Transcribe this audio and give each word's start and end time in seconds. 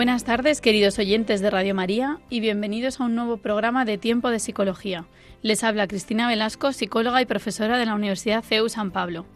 Buenas 0.00 0.24
tardes, 0.24 0.62
queridos 0.62 0.98
oyentes 0.98 1.42
de 1.42 1.50
Radio 1.50 1.74
María, 1.74 2.20
y 2.30 2.40
bienvenidos 2.40 2.98
a 2.98 3.04
un 3.04 3.14
nuevo 3.14 3.36
programa 3.36 3.84
de 3.84 3.98
Tiempo 3.98 4.30
de 4.30 4.38
Psicología. 4.38 5.04
Les 5.42 5.62
habla 5.62 5.86
Cristina 5.86 6.26
Velasco, 6.26 6.72
psicóloga 6.72 7.20
y 7.20 7.26
profesora 7.26 7.76
de 7.76 7.84
la 7.84 7.94
Universidad 7.94 8.42
CEU 8.42 8.70
San 8.70 8.92
Pablo. 8.92 9.26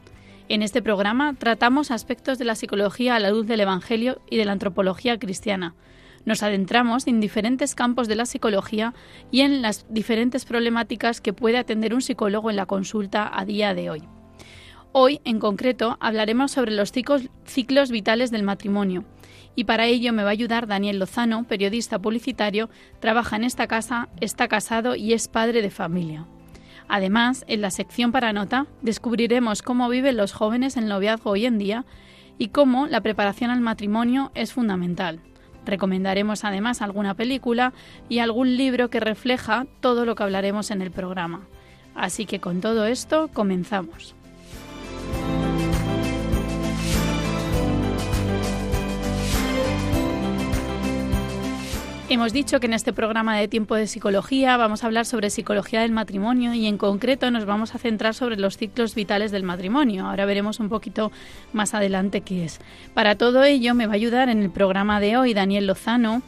En 0.49 0.63
este 0.63 0.81
programa 0.81 1.35
tratamos 1.35 1.91
aspectos 1.91 2.39
de 2.39 2.47
la 2.47 2.55
psicología 2.55 3.15
a 3.15 3.21
la 3.21 3.29
luz 3.29 3.47
del 3.47 3.61
Evangelio 3.61 4.23
y 4.31 4.39
de 4.39 4.47
la 4.47 4.53
antropología 4.53 5.19
cristiana. 5.19 5.75
Nos 6.25 6.43
adentramos 6.43 7.07
en 7.09 7.21
diferentes 7.21 7.75
campos 7.75 8.09
de 8.09 8.17
la 8.17 8.25
psicología 8.25 8.95
y 9.31 9.43
en 9.43 9.61
las 9.61 9.85
diferentes 9.91 10.47
problemáticas 10.47 11.21
que 11.21 11.35
puede 11.35 11.59
atender 11.59 11.93
un 11.93 12.01
psicólogo 12.01 12.49
en 12.49 12.57
la 12.57 12.65
consulta 12.65 13.31
a 13.39 13.45
día 13.45 13.75
de 13.75 13.91
hoy. 13.91 14.14
Hoy, 14.97 15.21
en 15.25 15.41
concreto, 15.41 15.97
hablaremos 15.99 16.53
sobre 16.53 16.71
los 16.71 16.93
ciclos, 16.93 17.91
vitales 17.91 18.31
del 18.31 18.45
matrimonio 18.45 19.03
y 19.57 19.65
para 19.65 19.87
ello 19.87 20.13
me 20.13 20.23
va 20.23 20.29
a 20.29 20.33
ayudar 20.33 20.69
Daniel 20.69 21.01
Lozano, 21.01 21.43
periodista 21.49 21.99
publicitario, 21.99 22.71
trabaja 23.01 23.35
en 23.35 23.43
esta 23.43 23.67
casa, 23.67 24.09
está 24.21 24.47
casado 24.47 24.95
y 24.95 25.13
es 25.13 25.27
padre 25.27 25.63
de 25.63 25.73
familia. 25.73 26.27
Además, 26.87 27.45
en 27.49 27.61
la 27.61 27.73
sección 27.73 28.13
para 28.13 28.33
nota 28.33 28.69
descubriremos 28.83 29.63
cómo 29.63 29.89
viven 29.89 30.17
los 30.17 30.33
jóvenes 30.33 30.77
el 30.77 30.87
noviazgo 30.87 31.31
hoy 31.31 31.47
en 31.47 31.59
día 31.59 31.85
y 32.39 32.51
cómo 32.51 32.87
la 32.87 33.01
preparación 33.01 33.51
al 33.51 33.63
matrimonio 33.63 34.31
es 34.37 34.53
fundamental. 34.53 35.19
Recomendaremos 35.67 36.45
además 36.45 36.83
alguna 36.83 37.15
película 37.15 37.73
y 38.09 38.21
algún 38.21 38.57
libro 38.57 38.91
que 38.91 39.01
refleja 39.01 39.67
todo 39.81 40.05
lo 40.05 40.15
que 40.15 40.23
hablaremos 40.23 40.71
en 40.71 40.83
el 40.83 40.93
programa. 40.93 41.49
Así 41.97 42.27
que 42.27 42.39
con 42.39 42.61
todo 42.61 42.87
esto 42.87 43.29
comenzamos. 43.33 44.15
Hemos 52.11 52.35
dicho 52.35 52.61
que 52.61 52.67
en 52.67 52.75
este 52.75 52.93
programa 52.93 53.35
de 53.35 53.49
Tiempo 53.49 53.77
de 53.77 53.87
Psicología 53.87 54.59
vamos 54.59 54.85
a 54.85 54.87
hablar 54.87 55.07
sobre 55.07 55.31
psicología 55.31 55.81
del 55.81 55.91
matrimonio 55.91 56.53
y 56.53 56.67
en 56.67 56.77
concreto 56.77 57.31
nos 57.31 57.47
vamos 57.47 57.75
a 57.75 57.79
centrar 57.79 58.13
sobre 58.13 58.37
los 58.37 58.59
ciclos 58.59 58.95
vitales 58.95 59.33
del 59.33 59.43
matrimonio. 59.43 60.07
Ahora 60.07 60.27
veremos 60.27 60.61
un 60.61 60.69
poquito 60.69 61.11
más 61.55 61.73
adelante 61.73 62.21
qué 62.21 62.45
es. 62.45 62.61
Para 62.93 63.17
todo 63.17 63.43
ello 63.43 63.75
me 63.75 63.87
va 63.87 63.93
a 63.93 63.97
ayudar 63.97 64.29
en 64.29 64.43
el 64.43 64.51
programa 64.51 65.01
de 65.01 65.17
hoy 65.17 65.33
Daniel 65.33 65.67
Lozano, 65.67 66.21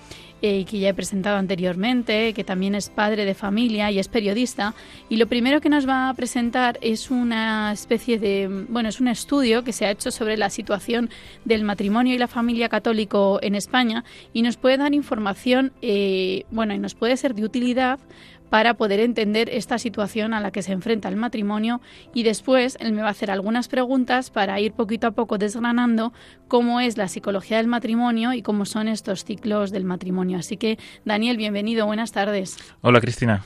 eh, 0.42 0.64
que 0.64 0.78
ya 0.78 0.90
he 0.90 0.94
presentado 0.94 1.38
anteriormente, 1.38 2.32
que 2.34 2.44
también 2.44 2.74
es 2.74 2.90
padre 2.90 3.24
de 3.24 3.34
familia 3.34 3.90
y 3.90 3.98
es 3.98 4.08
periodista. 4.08 4.74
Y 5.08 5.16
lo 5.16 5.26
primero 5.26 5.60
que 5.60 5.68
nos 5.68 5.88
va 5.88 6.08
a 6.08 6.14
presentar 6.14 6.78
es 6.82 7.10
una 7.10 7.72
especie 7.72 8.18
de, 8.18 8.66
bueno, 8.68 8.88
es 8.88 9.00
un 9.00 9.08
estudio 9.08 9.64
que 9.64 9.72
se 9.72 9.86
ha 9.86 9.90
hecho 9.90 10.10
sobre 10.10 10.36
la 10.36 10.50
situación 10.50 11.10
del 11.44 11.64
matrimonio 11.64 12.14
y 12.14 12.18
la 12.18 12.28
familia 12.28 12.68
católico 12.68 13.38
en 13.42 13.54
España 13.54 14.04
y 14.32 14.42
nos 14.42 14.56
puede 14.56 14.76
dar 14.76 14.94
información, 14.94 15.72
eh, 15.82 16.44
bueno, 16.50 16.74
y 16.74 16.78
nos 16.78 16.94
puede 16.94 17.16
ser 17.16 17.34
de 17.34 17.44
utilidad 17.44 17.98
para 18.50 18.74
poder 18.74 19.00
entender 19.00 19.48
esta 19.50 19.78
situación 19.78 20.34
a 20.34 20.40
la 20.40 20.50
que 20.50 20.62
se 20.62 20.72
enfrenta 20.72 21.08
el 21.08 21.16
matrimonio 21.16 21.80
y 22.14 22.22
después 22.22 22.76
él 22.80 22.92
me 22.92 23.02
va 23.02 23.08
a 23.08 23.12
hacer 23.12 23.30
algunas 23.30 23.68
preguntas 23.68 24.30
para 24.30 24.60
ir 24.60 24.72
poquito 24.72 25.06
a 25.06 25.12
poco 25.12 25.38
desgranando 25.38 26.12
cómo 26.48 26.80
es 26.80 26.96
la 26.96 27.08
psicología 27.08 27.58
del 27.58 27.66
matrimonio 27.66 28.32
y 28.32 28.42
cómo 28.42 28.64
son 28.64 28.88
estos 28.88 29.24
ciclos 29.24 29.70
del 29.70 29.84
matrimonio. 29.84 30.38
Así 30.38 30.56
que 30.56 30.78
Daniel, 31.04 31.36
bienvenido, 31.36 31.86
buenas 31.86 32.12
tardes. 32.12 32.56
Hola 32.80 33.00
Cristina. 33.00 33.42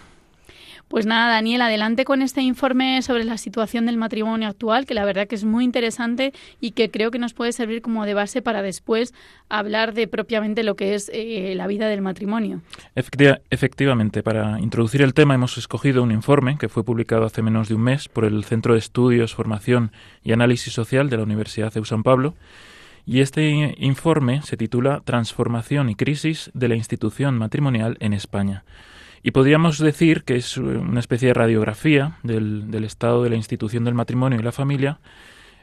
Pues 0.90 1.06
nada, 1.06 1.34
Daniel, 1.34 1.62
adelante 1.62 2.04
con 2.04 2.20
este 2.20 2.42
informe 2.42 3.00
sobre 3.02 3.22
la 3.22 3.38
situación 3.38 3.86
del 3.86 3.96
matrimonio 3.96 4.48
actual, 4.48 4.86
que 4.86 4.94
la 4.94 5.04
verdad 5.04 5.28
que 5.28 5.36
es 5.36 5.44
muy 5.44 5.62
interesante 5.62 6.32
y 6.60 6.72
que 6.72 6.90
creo 6.90 7.12
que 7.12 7.20
nos 7.20 7.32
puede 7.32 7.52
servir 7.52 7.80
como 7.80 8.04
de 8.06 8.14
base 8.14 8.42
para 8.42 8.60
después 8.60 9.14
hablar 9.48 9.94
de 9.94 10.08
propiamente 10.08 10.64
lo 10.64 10.74
que 10.74 10.96
es 10.96 11.08
eh, 11.14 11.54
la 11.54 11.68
vida 11.68 11.86
del 11.86 12.02
matrimonio. 12.02 12.60
efectivamente, 12.96 14.24
para 14.24 14.58
introducir 14.58 15.02
el 15.02 15.14
tema 15.14 15.36
hemos 15.36 15.58
escogido 15.58 16.02
un 16.02 16.10
informe 16.10 16.58
que 16.58 16.68
fue 16.68 16.82
publicado 16.82 17.24
hace 17.24 17.40
menos 17.40 17.68
de 17.68 17.76
un 17.76 17.82
mes 17.82 18.08
por 18.08 18.24
el 18.24 18.42
Centro 18.42 18.72
de 18.72 18.80
Estudios, 18.80 19.32
Formación 19.32 19.92
y 20.24 20.32
Análisis 20.32 20.72
Social 20.72 21.08
de 21.08 21.18
la 21.18 21.22
Universidad 21.22 21.72
de 21.72 21.84
San 21.84 22.02
Pablo. 22.02 22.34
Y 23.06 23.20
este 23.20 23.76
informe 23.78 24.42
se 24.42 24.56
titula 24.56 25.02
Transformación 25.04 25.88
y 25.88 25.94
crisis 25.94 26.50
de 26.52 26.66
la 26.66 26.74
institución 26.74 27.38
matrimonial 27.38 27.96
en 28.00 28.12
España. 28.12 28.64
Y 29.22 29.32
podríamos 29.32 29.78
decir 29.78 30.24
que 30.24 30.36
es 30.36 30.56
una 30.56 31.00
especie 31.00 31.28
de 31.28 31.34
radiografía 31.34 32.18
del, 32.22 32.72
estado 32.84 33.22
de 33.22 33.30
la 33.30 33.36
institución 33.36 33.84
del 33.84 33.94
matrimonio 33.94 34.38
y 34.40 34.42
la 34.42 34.52
familia. 34.52 35.00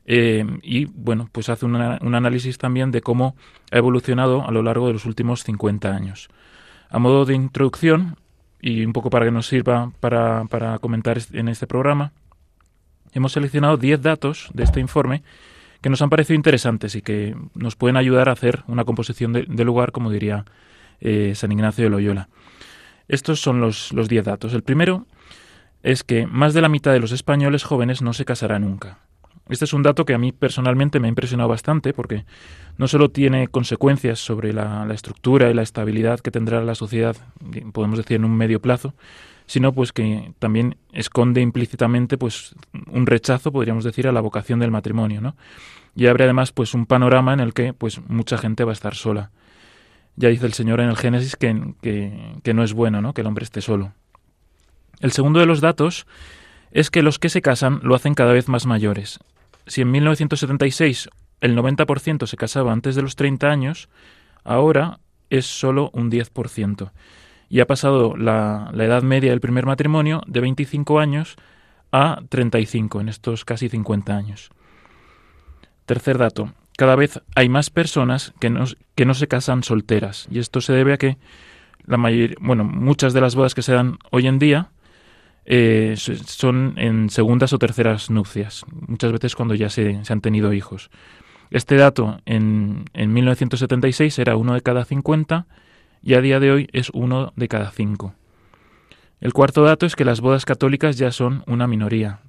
Eh, 0.05 0.45
y 0.61 0.85
bueno, 0.85 1.27
pues 1.31 1.49
hace 1.49 1.65
un 1.65 1.75
análisis 1.75 2.57
también 2.57 2.91
de 2.91 3.01
cómo 3.01 3.35
ha 3.71 3.77
evolucionado 3.77 4.47
a 4.47 4.51
lo 4.51 4.61
largo 4.61 4.87
de 4.87 4.93
los 4.93 5.05
últimos 5.05 5.43
50 5.43 5.93
años. 5.93 6.29
A 6.89 6.99
modo 6.99 7.25
de 7.25 7.33
introducción, 7.33 8.17
y 8.61 8.85
un 8.85 8.93
poco 8.93 9.09
para 9.09 9.25
que 9.25 9.31
nos 9.31 9.47
sirva 9.47 9.91
para, 9.99 10.45
para 10.45 10.79
comentar 10.79 11.17
en 11.33 11.47
este 11.47 11.67
programa, 11.67 12.13
hemos 13.13 13.31
seleccionado 13.31 13.77
10 13.77 14.01
datos 14.01 14.49
de 14.53 14.63
este 14.63 14.79
informe 14.79 15.23
que 15.81 15.89
nos 15.89 16.01
han 16.01 16.09
parecido 16.09 16.35
interesantes 16.35 16.95
y 16.95 17.01
que 17.01 17.35
nos 17.53 17.75
pueden 17.75 17.97
ayudar 17.97 18.29
a 18.29 18.33
hacer 18.33 18.63
una 18.67 18.85
composición 18.85 19.33
de, 19.33 19.63
lugar, 19.63 19.91
como 19.91 20.11
diría 20.11 20.45
eh, 20.99 21.33
San 21.35 21.51
Ignacio 21.51 21.83
de 21.83 21.89
Loyola. 21.89 22.29
Estos 23.07 23.39
son 23.39 23.61
los, 23.61 23.93
los 23.93 24.07
diez 24.07 24.25
datos. 24.25 24.53
El 24.53 24.63
primero 24.63 25.05
es 25.83 26.03
que 26.03 26.27
más 26.27 26.53
de 26.53 26.61
la 26.61 26.69
mitad 26.69 26.91
de 26.91 26.99
los 26.99 27.11
españoles 27.11 27.63
jóvenes 27.63 28.01
no 28.01 28.13
se 28.13 28.25
casará 28.25 28.59
nunca. 28.59 28.99
Este 29.49 29.65
es 29.65 29.73
un 29.73 29.83
dato 29.83 30.05
que 30.05 30.13
a 30.13 30.17
mí 30.17 30.33
personalmente 30.33 30.99
me 30.99 31.07
ha 31.07 31.09
impresionado 31.09 31.47
bastante 31.47 31.93
porque 31.93 32.25
no 32.77 32.87
solo 32.87 33.09
tiene 33.09 33.47
consecuencias 33.47 34.19
sobre 34.19 34.51
la, 34.51 34.85
estructura 34.93 35.49
y 35.49 35.53
la 35.53 35.61
estabilidad 35.61 36.19
que 36.19 36.31
tendrá 36.31 36.61
la 36.61 36.75
sociedad, 36.75 37.15
podemos 37.71 37.97
decir 37.97 38.17
en 38.17 38.25
un 38.25 38.35
medio 38.35 38.61
plazo, 38.61 38.93
sino 39.45 39.71
pues 39.71 39.93
que 39.93 40.33
también 40.39 40.75
esconde 40.91 41.39
implícitamente 41.39 42.17
pues 42.17 42.55
un 42.91 43.05
rechazo, 43.05 43.53
podríamos 43.53 43.85
decir, 43.85 44.07
a 44.07 44.11
la 44.11 44.19
vocación 44.19 44.59
del 44.59 44.71
matrimonio, 44.71 45.21
¿no? 45.21 45.37
Y 45.95 46.07
abre 46.07 46.25
además 46.25 46.51
pues 46.51 46.73
un 46.73 46.85
panorama 46.85 47.33
en 47.33 47.39
el 47.39 47.53
que 47.53 47.73
pues 47.73 48.01
mucha 48.09 48.37
gente 48.37 48.65
va 48.65 48.71
a 48.71 48.73
estar 48.73 48.95
sola. 48.95 49.31
Ya 50.17 50.29
dice 50.29 50.47
el 50.47 50.53
Señor 50.53 50.81
en 50.81 50.89
el 50.89 50.97
Génesis 50.97 51.35
que, 51.35 51.75
que, 52.43 52.53
no 52.53 52.63
es 52.63 52.73
bueno 52.73 53.01
¿no? 53.01 53.13
que 53.13 53.21
el 53.21 53.27
hombre 53.27 53.43
esté 53.43 53.61
solo. 53.61 53.93
El 54.99 55.11
segundo 55.11 55.39
de 55.39 55.45
los 55.45 55.61
datos 55.61 56.07
es 56.71 56.89
que 56.89 57.03
los 57.03 57.19
que 57.19 57.29
se 57.29 57.43
casan 57.43 57.79
lo 57.83 57.93
hacen 57.93 58.15
cada 58.15 58.33
vez 58.33 58.47
más 58.47 58.65
mayores. 58.65 59.19
Si 59.67 59.81
en 59.81 59.91
1976 59.91 61.09
el 61.39 61.55
90% 61.55 62.25
se 62.25 62.35
casaba 62.35 62.73
antes 62.73 62.95
de 62.95 63.03
los 63.03 63.15
30 63.15 63.47
años, 63.47 63.89
ahora 64.43 64.99
es 65.29 65.45
solo 65.45 65.91
un 65.93 66.09
10%. 66.09 66.91
Y 67.49 67.59
ha 67.59 67.67
pasado 67.67 68.17
la, 68.17 68.71
la, 68.73 68.85
edad 68.85 69.03
media 69.03 69.29
del 69.29 69.39
primer 69.39 69.67
matrimonio 69.67 70.23
de 70.25 70.41
25 70.41 70.99
años 70.99 71.35
a 71.91 72.21
35 72.27 73.01
en 73.01 73.09
estos 73.09 73.45
casi 73.45 73.69
50 73.69 74.17
años. 74.17 74.49
Tercer 75.85 76.17
dato 76.17 76.53
cada 76.77 76.95
vez 76.95 77.21
hay 77.35 77.49
más 77.49 77.69
personas 77.69 78.33
que 78.39 78.49
no, 78.49 78.63
que 78.95 79.05
no 79.05 79.15
se 79.15 79.27
casan 79.27 79.63
solteras. 79.63 80.27
Y 80.31 80.39
esto 80.39 80.61
se 80.61 80.71
debe 80.73 80.93
a 80.93 80.97
que 80.97 81.17
la 81.85 81.97
mayor, 81.97 82.35
bueno, 82.39 82.63
muchas 82.63 83.13
de 83.13 83.19
las 83.19 83.35
bodas 83.35 83.55
que 83.55 83.63
se 83.63 83.73
dan 83.73 83.97
hoy 84.11 84.27
en 84.27 84.37
día 84.37 84.69
eh, 85.45 85.95
son 85.97 86.75
en 86.77 87.09
segundas 87.09 87.51
o 87.51 87.57
terceras 87.57 88.11
nupcias, 88.11 88.63
muchas 88.87 89.11
veces 89.11 89.35
cuando 89.35 89.55
ya 89.55 89.69
se, 89.69 90.05
se 90.05 90.13
han 90.13 90.21
tenido 90.21 90.53
hijos. 90.53 90.91
Este 91.49 91.77
dato 91.77 92.21
en, 92.25 92.85
en 92.93 93.11
1976 93.11 94.19
era 94.19 94.35
uno 94.35 94.53
de 94.53 94.61
cada 94.61 94.85
50 94.85 95.47
y 96.03 96.13
a 96.13 96.21
día 96.21 96.39
de 96.39 96.51
hoy 96.51 96.69
es 96.73 96.91
uno 96.91 97.33
de 97.35 97.47
cada 97.47 97.71
cinco. 97.71 98.13
El 99.19 99.33
cuarto 99.33 99.63
dato 99.63 99.87
es 99.87 99.95
que 99.95 100.05
las 100.05 100.21
bodas 100.21 100.45
católicas 100.45 100.97
ya 100.97 101.11
son 101.11 101.43
una 101.47 101.65
minoría. 101.65 102.19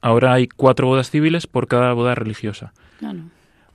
Ahora 0.00 0.32
hay 0.32 0.48
cuatro 0.48 0.86
bodas 0.86 1.10
civiles 1.10 1.46
por 1.46 1.66
cada 1.66 1.92
boda 1.92 2.14
religiosa. 2.14 2.72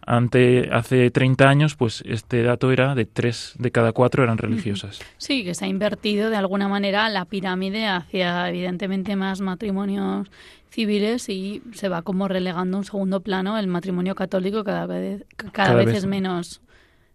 Ante, 0.06 0.70
hace 0.72 1.12
30 1.12 1.48
años, 1.48 1.76
pues 1.76 2.04
este 2.06 2.44
dato 2.44 2.72
era 2.72 2.94
de 2.94 3.06
3 3.06 3.56
de 3.58 3.72
cada 3.72 3.94
4 3.94 4.24
eran 4.24 4.38
religiosas. 4.38 5.00
Sí, 5.18 5.46
que 5.46 5.56
se 5.56 5.66
ha 5.66 5.68
invertido 5.70 6.30
de 6.30 6.36
alguna 6.36 6.68
manera 6.68 7.08
la 7.10 7.24
pirámide 7.26 7.88
hacia, 7.88 8.50
evidentemente, 8.50 9.16
más 9.16 9.40
matrimonios 9.40 10.30
civiles 10.70 11.30
y 11.30 11.62
se 11.74 11.88
va 11.88 12.02
como 12.02 12.28
relegando 12.28 12.78
un 12.78 12.84
segundo 12.84 13.22
plano 13.22 13.58
el 13.58 13.68
matrimonio 13.68 14.16
católico 14.16 14.64
cada 14.64 14.88
vez, 14.88 15.24
cada, 15.54 15.76
vez, 15.76 15.90
es 15.90 16.06
menos 16.06 16.62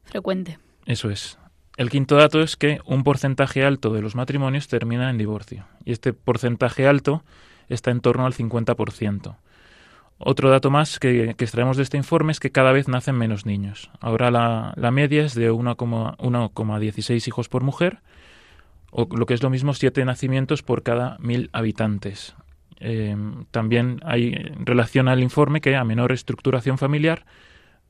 frecuente. 0.05 0.59
Eso 0.87 1.11
es. 1.11 1.39
El 1.77 1.91
quinto 1.91 2.17
dato 2.17 2.41
es 2.41 2.57
que 2.57 2.81
un 2.87 3.05
porcentaje 3.05 3.65
alto 3.65 3.93
de 3.93 4.01
los 4.01 4.15
matrimonios 4.15 4.67
termina 4.67 5.11
en 5.11 5.19
divorcio. 5.19 5.67
Y 5.85 5.93
este 5.93 6.13
porcentaje 6.13 6.87
alto 6.87 7.23
está 7.69 7.91
en 7.91 8.01
torno 8.01 8.27
al 8.27 8.33
50%. 8.33 9.37
Otro 10.19 10.51
dato 10.51 10.71
más 10.71 10.99
que, 10.99 11.31
extraemos 11.31 11.77
de 11.77 11.85
este 11.85 11.97
informe 11.97 12.33
es 12.33 12.41
que 12.41 12.51
cada 12.51 12.73
vez 12.73 12.89
nacen 12.89 13.15
menos 13.15 13.47
niños. 13.47 13.91
Ahora 14.01 14.31
la, 14.31 14.91
media 14.91 15.25
es 15.25 15.35
de 15.35 15.51
1,16 15.53 17.29
hijos 17.29 17.49
por 17.49 17.63
mujer, 17.63 18.01
o 18.91 19.09
lo 19.15 19.27
que 19.27 19.35
es 19.35 19.43
lo 19.43 19.51
mismo, 19.51 19.75
7 19.75 20.05
nacimientos 20.05 20.63
por 20.63 20.83
cada 20.83 21.17
mil 21.21 21.51
habitantes. 21.53 22.35
Eh, 22.81 23.17
también 23.53 24.01
hay 24.05 24.33
relación 24.59 25.09
al 25.09 25.23
informe 25.23 25.61
que 25.61 25.77
a 25.77 25.85
menor 25.85 26.11
estructuración 26.11 26.79
familiar 26.79 27.25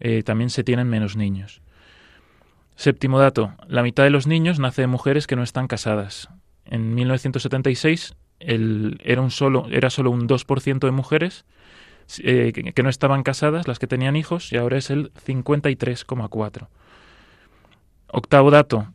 eh, 0.01 0.23
también 0.23 0.51
se 0.51 0.65
tienen 0.65 0.89
menos 0.89 1.17
niños. 1.17 1.63
Séptimo 2.77 3.19
dato, 3.19 3.55
la 3.67 3.83
mitad 3.83 4.05
de 4.05 4.11
los 4.11 4.27
niños 4.27 4.59
nace 4.59 4.83
de 4.83 4.87
mujeres 4.87 5.27
que 5.27 5.35
no 5.35 5.43
están 5.43 5.67
casadas. 5.67 6.29
En 6.65 6.95
1976 6.95 8.15
el, 8.39 9.01
era, 9.03 9.21
un 9.21 9.31
solo, 9.31 9.67
era 9.71 9.91
solo 9.91 10.11
un 10.11 10.29
2% 10.29 10.79
de 10.79 10.91
mujeres 10.91 11.45
eh, 12.23 12.53
que, 12.53 12.83
no 12.83 12.89
estaban 12.89 13.23
casadas, 13.23 13.69
las 13.69 13.79
que 13.79 13.87
tenían 13.87 14.17
hijos, 14.17 14.53
y 14.53 14.57
ahora 14.57 14.79
es 14.79 14.91
el 14.91 15.13
53,4. 15.15 16.69
Octavo 18.09 18.51
dato. 18.51 18.93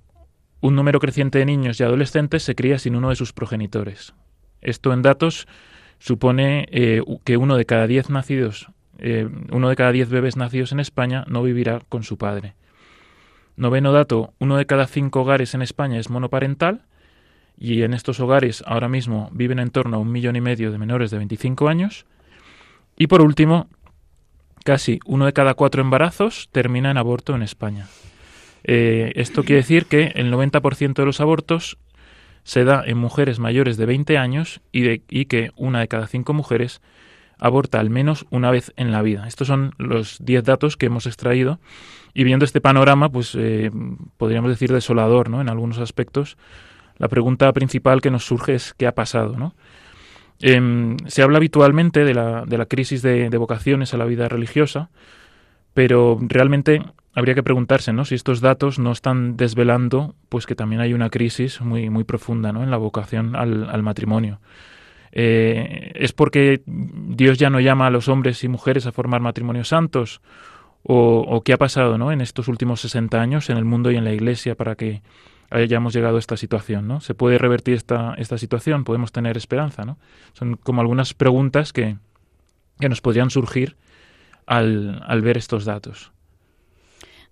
Un 0.62 0.76
número 0.76 1.00
creciente 1.00 1.40
de 1.40 1.46
niños 1.46 1.80
y 1.80 1.84
adolescentes 1.84 2.44
se 2.44 2.56
cría 2.56 2.80
sin 2.80 2.96
uno 2.96 3.10
de 3.10 3.16
sus 3.16 3.34
progenitores. 3.34 4.14
Esto 4.62 4.94
en 4.94 5.02
datos 5.02 5.48
supone 6.00 6.66
eh, 6.72 7.04
que 7.24 7.38
uno 7.38 7.58
de 7.58 7.66
cada 7.66 7.86
diez 7.86 8.10
nacidos, 8.10 8.70
eh, 8.98 9.30
uno 9.52 9.70
de 9.70 9.76
cada 9.76 9.92
diez 9.92 10.10
bebés 10.10 10.38
nacidos 10.38 10.72
en 10.72 10.80
España 10.80 11.26
no 11.28 11.44
vivirá 11.44 11.82
con 11.90 12.04
su 12.04 12.18
padre. 12.18 12.56
Noveno 13.56 13.92
dato, 13.92 14.34
uno 14.40 14.58
de 14.58 14.66
cada 14.66 14.88
cinco 14.88 15.22
hogares 15.22 15.54
en 15.54 15.62
España 15.62 16.00
es 16.00 16.10
monoparental 16.10 16.86
y 17.58 17.84
en 17.84 17.94
estos 17.94 18.20
hogares 18.20 18.64
ahora 18.66 18.90
mismo 18.90 19.30
viven 19.32 19.60
en 19.60 19.70
torno 19.70 19.98
a 19.98 20.00
un 20.00 20.12
millón 20.12 20.36
y 20.36 20.42
medio 20.42 20.72
de 20.72 20.80
menores 20.80 21.12
de 21.12 21.18
25 21.18 21.68
años 21.68 22.06
y 23.04 23.08
por 23.08 23.22
último, 23.22 23.68
casi 24.64 25.02
uno 25.06 25.26
de 25.26 25.34
cada 25.34 25.56
cuatro 25.56 25.82
embarazos 25.82 26.48
termina 26.54 26.90
en 26.90 26.96
aborto 26.96 27.36
en 27.36 27.44
España. 27.44 27.88
Eh, 28.64 29.12
esto 29.18 29.44
quiere 29.44 29.58
decir 29.58 29.88
que 29.88 30.14
el 30.16 30.32
90% 30.32 30.94
de 30.94 31.06
los 31.06 31.20
abortos 31.20 31.78
se 32.46 32.64
da 32.64 32.82
en 32.86 32.98
mujeres 32.98 33.40
mayores 33.40 33.76
de 33.76 33.88
20 33.88 34.18
años 34.18 34.62
y, 34.72 35.26
que 35.26 35.52
una 35.58 35.82
de 35.82 35.90
cada 35.90 36.08
cinco 36.08 36.32
mujeres 36.32 36.82
aborta 37.40 37.82
al 37.82 37.90
menos 37.90 38.26
una 38.30 38.52
vez 38.52 38.72
en 38.78 38.94
la 38.94 39.02
vida. 39.02 39.28
Estos 39.28 39.50
son 39.50 39.74
los 39.78 40.24
10 40.24 40.46
datos 40.46 40.78
que 40.78 40.86
hemos 40.86 41.06
extraído 41.06 41.60
y 42.14 42.24
viendo 42.24 42.46
este 42.46 42.62
panorama, 42.62 43.10
pues 43.10 43.36
eh, 43.38 43.70
podríamos 44.16 44.50
decir 44.50 44.72
desolador, 44.72 45.30
¿no? 45.30 45.42
En 45.42 45.50
algunos 45.50 45.80
aspectos. 45.80 46.38
La 47.00 47.10
pregunta 47.10 47.52
principal 47.52 48.00
que 48.00 48.12
nos 48.12 48.24
surge 48.24 48.56
es 48.56 48.74
qué 48.74 48.88
ha 48.88 48.96
pasado, 48.96 49.36
¿no? 49.38 49.56
Em, 50.40 50.98
se 51.08 51.22
habla 51.22 51.38
habitualmente 51.38 52.04
de 52.04 52.14
la, 52.14 52.46
de 52.46 52.58
la 52.58 52.66
crisis 52.66 53.02
de, 53.02 53.30
vocaciones 53.38 53.94
a 53.94 53.98
la 53.98 54.06
vida 54.06 54.28
religiosa, 54.28 54.90
pero 55.74 56.20
realmente 56.22 56.82
habría 57.16 57.36
que 57.36 57.44
preguntarse 57.44 57.94
¿no? 57.94 58.06
si 58.06 58.16
estos 58.16 58.42
datos 58.42 58.80
no 58.80 58.92
están 58.92 59.38
desvelando 59.38 60.16
pues 60.30 60.46
que 60.46 60.56
también 60.56 60.82
hay 60.82 60.94
una 60.94 61.10
crisis 61.10 61.62
muy, 61.62 61.90
muy 61.90 62.04
profunda 62.04 62.52
¿no? 62.52 62.64
en 62.64 62.72
la 62.72 62.78
vocación 62.78 63.36
al, 63.36 63.84
matrimonio. 63.84 64.40
Eh, 65.12 65.92
¿Es 65.96 66.12
porque 66.12 66.62
Dios 66.66 67.38
ya 67.38 67.50
no 67.50 67.60
llama 67.60 67.88
a 67.88 67.92
los 67.92 68.08
hombres 68.08 68.44
y 68.44 68.48
mujeres 68.48 68.86
a 68.88 68.92
formar 68.92 69.22
matrimonios 69.22 69.70
santos? 69.70 70.22
¿O, 70.86 71.20
o 71.26 71.42
qué 71.44 71.54
ha 71.54 71.58
pasado 71.58 71.98
¿no? 71.98 72.12
en 72.12 72.20
estos 72.20 72.50
últimos 72.50 72.82
60 72.82 73.22
años 73.22 73.50
en 73.50 73.56
el 73.56 73.64
mundo 73.64 73.92
y 73.92 73.96
en 73.96 74.04
la 74.04 74.12
Iglesia 74.12 74.56
para 74.56 74.76
que 74.76 75.02
hayamos 75.54 75.94
llegado 75.94 76.16
a 76.18 76.20
esta 76.20 76.38
situación, 76.38 76.88
¿no? 76.88 77.00
¿Se 77.00 77.14
puede 77.14 77.38
revertir 77.38 77.76
esta, 77.76 78.16
esta 78.18 78.38
situación? 78.38 78.84
¿Podemos 78.84 79.12
tener 79.12 79.38
esperanza, 79.38 79.86
no? 79.86 79.98
Son 80.34 80.56
como 80.56 80.82
algunas 80.82 81.14
preguntas 81.14 81.72
que, 81.74 81.98
que 82.80 82.90
nos 82.90 83.02
podrían 83.02 83.30
surgir 83.30 83.76
al, 84.46 85.02
al 85.06 85.22
ver 85.22 85.38
estos 85.38 85.66
datos. 85.66 86.12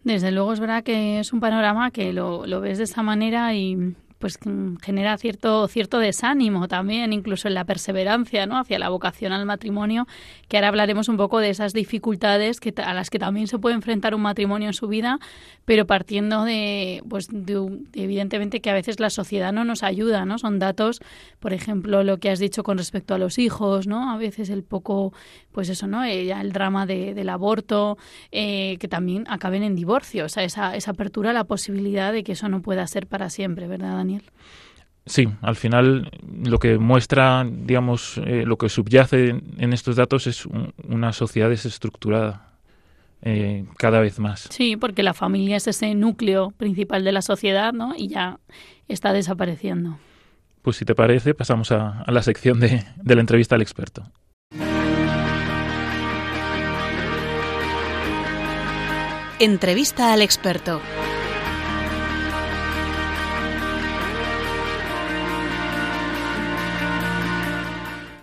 Desde 0.03 0.31
luego 0.31 0.53
es 0.53 0.59
verdad 0.59 0.83
que 0.83 1.19
es 1.19 1.33
un 1.33 1.39
panorama 1.39 1.91
que 1.91 2.13
lo, 2.13 2.45
lo 2.47 2.61
ves 2.61 2.77
de 2.77 2.85
esa 2.85 3.03
manera 3.03 3.53
y 3.53 3.95
pues 4.21 4.39
genera 4.81 5.17
cierto 5.17 5.67
cierto 5.67 5.99
desánimo 5.99 6.69
también 6.69 7.11
incluso 7.11 7.49
en 7.49 7.55
la 7.55 7.65
perseverancia 7.65 8.45
no 8.45 8.57
hacia 8.57 8.79
la 8.79 8.87
vocación 8.87 9.33
al 9.33 9.45
matrimonio 9.45 10.07
que 10.47 10.55
ahora 10.55 10.69
hablaremos 10.69 11.09
un 11.09 11.17
poco 11.17 11.39
de 11.39 11.49
esas 11.49 11.73
dificultades 11.73 12.61
que 12.61 12.73
a 12.81 12.93
las 12.93 13.09
que 13.09 13.19
también 13.19 13.47
se 13.47 13.57
puede 13.57 13.75
enfrentar 13.75 14.15
un 14.15 14.21
matrimonio 14.21 14.67
en 14.67 14.73
su 14.73 14.87
vida 14.87 15.19
pero 15.65 15.85
partiendo 15.85 16.45
de 16.45 17.03
pues 17.09 17.27
evidentemente 17.93 18.61
que 18.61 18.69
a 18.69 18.73
veces 18.73 18.99
la 18.99 19.09
sociedad 19.09 19.51
no 19.51 19.65
nos 19.65 19.83
ayuda 19.83 20.23
no 20.23 20.37
son 20.37 20.59
datos 20.59 21.01
por 21.39 21.51
ejemplo 21.51 22.03
lo 22.03 22.19
que 22.19 22.29
has 22.29 22.39
dicho 22.39 22.63
con 22.63 22.77
respecto 22.77 23.15
a 23.15 23.17
los 23.17 23.39
hijos 23.39 23.87
no 23.87 24.11
a 24.11 24.17
veces 24.17 24.49
el 24.49 24.63
poco 24.63 25.13
pues 25.51 25.69
eso 25.69 25.87
no 25.87 26.03
eh, 26.03 26.31
el 26.31 26.51
drama 26.51 26.85
de, 26.85 27.13
del 27.13 27.29
aborto 27.29 27.97
eh, 28.31 28.77
que 28.79 28.87
también 28.87 29.25
acaben 29.27 29.63
en 29.63 29.75
divorcio 29.75 30.25
o 30.25 30.29
sea 30.29 30.43
esa, 30.43 30.75
esa 30.75 30.91
apertura 30.91 31.31
a 31.31 31.33
la 31.33 31.43
posibilidad 31.43 32.13
de 32.13 32.23
que 32.23 32.33
eso 32.33 32.49
no 32.49 32.61
pueda 32.61 32.85
ser 32.87 33.07
para 33.07 33.29
siempre 33.29 33.67
verdad 33.67 33.95
Daniel 33.97 34.23
Sí, 35.05 35.27
al 35.41 35.55
final 35.55 36.11
lo 36.43 36.59
que 36.59 36.77
muestra, 36.77 37.45
digamos, 37.49 38.19
eh, 38.19 38.43
lo 38.45 38.57
que 38.57 38.69
subyace 38.69 39.29
en 39.57 39.73
estos 39.73 39.95
datos 39.95 40.27
es 40.27 40.45
una 40.87 41.11
sociedad 41.11 41.49
desestructurada. 41.49 42.47
Eh, 43.23 43.65
cada 43.77 43.99
vez 43.99 44.17
más. 44.17 44.47
Sí, 44.49 44.77
porque 44.77 45.03
la 45.03 45.13
familia 45.13 45.57
es 45.57 45.67
ese 45.67 45.93
núcleo 45.93 46.51
principal 46.57 47.03
de 47.03 47.11
la 47.11 47.21
sociedad, 47.21 47.71
¿no? 47.71 47.93
Y 47.95 48.07
ya 48.07 48.39
está 48.87 49.13
desapareciendo. 49.13 49.99
Pues 50.63 50.77
si 50.77 50.85
te 50.85 50.95
parece, 50.95 51.35
pasamos 51.35 51.71
a, 51.71 52.01
a 52.01 52.11
la 52.11 52.23
sección 52.23 52.59
de, 52.59 52.83
de 52.95 53.15
la 53.15 53.21
entrevista 53.21 53.53
al 53.53 53.61
experto. 53.61 54.03
Entrevista 59.41 60.13
al 60.13 60.21
experto. 60.21 60.79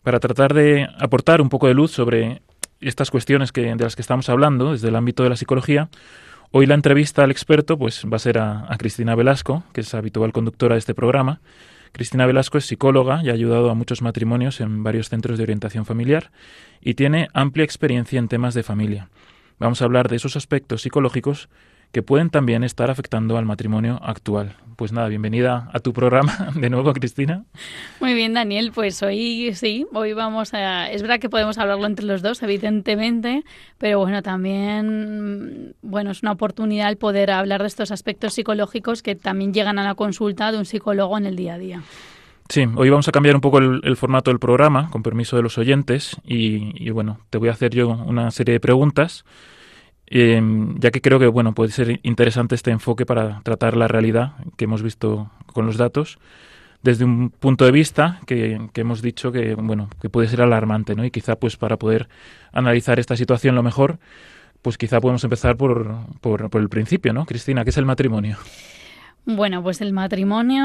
para 0.04 0.20
tratar 0.20 0.54
de 0.54 0.88
aportar 0.96 1.40
un 1.42 1.48
poco 1.48 1.66
de 1.66 1.74
luz 1.74 1.90
sobre 1.90 2.40
estas 2.80 3.10
cuestiones 3.10 3.50
que, 3.50 3.62
de 3.62 3.82
las 3.82 3.96
que 3.96 4.00
estamos 4.00 4.28
hablando 4.28 4.70
desde 4.70 4.88
el 4.88 4.96
ámbito 4.96 5.24
de 5.24 5.30
la 5.30 5.36
psicología. 5.36 5.88
Hoy 6.52 6.66
la 6.66 6.74
entrevista 6.74 7.24
al 7.24 7.32
experto 7.32 7.76
pues, 7.76 8.04
va 8.10 8.14
a 8.14 8.20
ser 8.20 8.38
a, 8.38 8.68
Cristina 8.78 9.16
Velasco, 9.16 9.64
que 9.72 9.80
es 9.80 9.92
habitual 9.94 10.32
conductora 10.32 10.76
de 10.76 10.78
este 10.78 10.94
programa. 10.94 11.40
Cristina 11.90 12.26
Velasco 12.26 12.58
es 12.58 12.64
psicóloga 12.64 13.22
y 13.24 13.30
ha 13.30 13.32
ayudado 13.32 13.70
a 13.70 13.74
muchos 13.74 14.02
matrimonios 14.02 14.60
en 14.60 14.84
varios 14.84 15.08
centros 15.08 15.36
de 15.36 15.42
orientación 15.42 15.84
familiar 15.84 16.30
y 16.80 16.94
tiene 16.94 17.28
amplia 17.34 17.64
experiencia 17.64 18.20
en 18.20 18.28
temas 18.28 18.54
de 18.54 18.62
familia. 18.62 19.08
Vamos 19.58 19.82
a 19.82 19.86
hablar 19.86 20.08
de 20.08 20.16
esos 20.16 20.36
aspectos 20.36 20.82
psicológicos 20.82 21.48
que 21.90 22.02
pueden 22.02 22.30
también 22.30 22.64
estar 22.64 22.90
afectando 22.90 23.38
al 23.38 23.44
matrimonio 23.44 23.98
actual. 24.02 24.56
Pues 24.76 24.92
nada, 24.92 25.08
bienvenida 25.08 25.68
a 25.72 25.80
tu 25.80 25.92
programa 25.92 26.52
de 26.54 26.70
nuevo, 26.70 26.92
Cristina. 26.92 27.44
Muy 27.98 28.14
bien, 28.14 28.34
Daniel, 28.34 28.70
pues 28.72 29.02
hoy 29.02 29.52
sí, 29.54 29.86
hoy 29.92 30.12
vamos 30.12 30.54
a... 30.54 30.90
Es 30.90 31.02
verdad 31.02 31.18
que 31.18 31.28
podemos 31.28 31.58
hablarlo 31.58 31.86
entre 31.86 32.04
los 32.04 32.22
dos, 32.22 32.42
evidentemente, 32.42 33.42
pero 33.78 33.98
bueno, 33.98 34.22
también, 34.22 35.74
bueno, 35.82 36.10
es 36.12 36.22
una 36.22 36.32
oportunidad 36.32 36.90
el 36.90 36.98
poder 36.98 37.30
hablar 37.30 37.62
de 37.62 37.68
estos 37.68 37.90
aspectos 37.90 38.34
psicológicos 38.34 39.02
que 39.02 39.16
también 39.16 39.52
llegan 39.52 39.78
a 39.78 39.84
la 39.84 39.94
consulta 39.94 40.52
de 40.52 40.58
un 40.58 40.66
psicólogo 40.66 41.18
en 41.18 41.26
el 41.26 41.36
día 41.36 41.54
a 41.54 41.58
día. 41.58 41.82
Sí, 42.48 42.66
hoy 42.76 42.88
vamos 42.88 43.08
a 43.08 43.12
cambiar 43.12 43.34
un 43.34 43.40
poco 43.40 43.58
el, 43.58 43.96
formato 43.96 44.30
del 44.30 44.38
programa, 44.38 44.88
con 44.90 45.02
permiso 45.02 45.36
de 45.36 45.42
los 45.42 45.58
oyentes, 45.58 46.16
y, 46.24 46.88
bueno, 46.90 47.20
te 47.28 47.38
voy 47.38 47.50
a 47.50 47.52
hacer 47.52 47.74
yo 47.74 47.88
una 47.88 48.30
serie 48.30 48.54
de 48.54 48.60
preguntas 48.60 49.24
Em, 50.10 50.78
ya 50.80 50.90
que 50.90 51.02
creo 51.02 51.18
que 51.18 51.26
bueno 51.26 51.52
puede 51.52 51.70
ser 51.70 52.00
interesante 52.02 52.54
este 52.54 52.70
enfoque 52.70 53.04
para 53.04 53.42
tratar 53.42 53.76
la 53.76 53.88
realidad 53.88 54.32
que 54.56 54.64
hemos 54.64 54.82
visto 54.82 55.30
con 55.52 55.66
los 55.66 55.76
datos 55.76 56.18
desde 56.82 57.04
un 57.04 57.28
punto 57.28 57.66
de 57.66 57.72
vista 57.72 58.18
que, 58.26 58.58
hemos 58.74 59.02
dicho 59.02 59.32
que 59.32 59.54
bueno 59.54 59.90
que 60.00 60.08
puede 60.08 60.28
ser 60.28 60.40
alarmante 60.40 60.94
no 60.94 61.04
y 61.04 61.10
quizá 61.10 61.36
pues 61.36 61.58
para 61.58 61.76
poder 61.76 62.08
analizar 62.52 62.98
esta 62.98 63.16
situación 63.16 63.54
lo 63.54 63.62
mejor 63.62 63.98
pues 64.62 64.78
quizá 64.78 64.98
podemos 64.98 65.22
empezar 65.24 65.58
por, 65.58 65.94
por 66.22 66.48
el 66.54 66.70
principio 66.70 67.12
no 67.12 67.26
Cristina 67.26 67.64
qué 67.64 67.70
es 67.70 67.76
el 67.76 67.84
matrimonio 67.84 68.38
bueno, 69.24 69.62
pues 69.62 69.80
el 69.80 69.92
matrimonio 69.92 70.62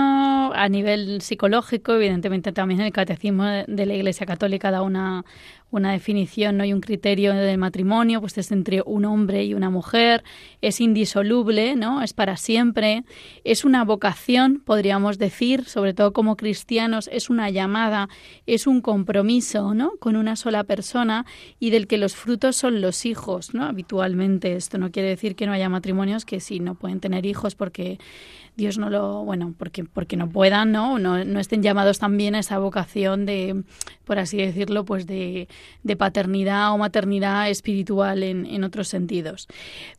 a 0.53 0.69
nivel 0.69 1.22
psicológico, 1.22 1.93
evidentemente 1.93 2.51
también 2.53 2.81
el 2.81 2.93
catecismo 2.93 3.43
de 3.43 3.86
la 3.86 3.93
Iglesia 3.93 4.25
Católica 4.25 4.72
da 4.72 4.81
una, 4.81 5.25
una 5.77 5.91
definición 5.91 6.57
¿no? 6.57 6.65
y 6.65 6.73
un 6.73 6.81
criterio 6.81 7.33
del 7.33 7.57
matrimonio, 7.57 8.21
pues 8.21 8.37
es 8.37 8.51
entre 8.51 8.83
un 8.85 9.05
hombre 9.05 9.43
y 9.43 9.53
una 9.53 9.69
mujer, 9.69 10.23
es 10.61 10.79
indisoluble, 10.79 11.75
¿no? 11.75 12.01
Es 12.01 12.13
para 12.13 12.37
siempre, 12.37 13.03
es 13.43 13.65
una 13.65 13.83
vocación, 13.83 14.61
podríamos 14.63 15.17
decir, 15.17 15.65
sobre 15.65 15.93
todo 15.93 16.13
como 16.13 16.37
cristianos, 16.37 17.09
es 17.11 17.29
una 17.29 17.49
llamada, 17.49 18.07
es 18.45 18.67
un 18.67 18.81
compromiso, 18.81 19.73
¿no? 19.73 19.93
Con 19.99 20.15
una 20.15 20.35
sola 20.35 20.63
persona 20.63 21.25
y 21.59 21.71
del 21.71 21.87
que 21.87 21.97
los 21.97 22.15
frutos 22.15 22.55
son 22.55 22.81
los 22.81 23.05
hijos, 23.05 23.53
¿no? 23.53 23.65
Habitualmente 23.65 24.55
esto 24.55 24.77
no 24.77 24.91
quiere 24.91 25.09
decir 25.09 25.35
que 25.35 25.47
no 25.47 25.53
haya 25.53 25.69
matrimonios 25.69 26.25
que 26.25 26.39
sí 26.39 26.59
no 26.59 26.75
pueden 26.75 26.99
tener 26.99 27.25
hijos 27.25 27.55
porque 27.55 27.97
Dios 28.55 28.77
no 28.77 28.89
lo, 28.89 29.24
bueno, 29.24 29.53
porque, 29.57 29.83
porque 29.83 30.15
no 30.15 30.29
puedan, 30.29 30.72
¿no? 30.72 31.00
¿no? 31.00 31.24
No 31.25 31.39
estén 31.39 31.63
llamados 31.63 32.00
también 32.00 32.36
a 32.36 32.39
esa 32.39 32.60
vocación 32.60 33.25
de, 33.25 33.63
por 34.05 34.19
así 34.19 34.38
decirlo, 34.38 34.86
pues 34.86 35.07
de, 35.07 35.48
de 35.83 35.95
paternidad 35.95 36.72
o 36.74 36.77
maternidad 36.77 37.50
espiritual 37.50 38.22
en, 38.22 38.45
en, 38.45 38.63
otros 38.63 38.88
sentidos. 38.88 39.48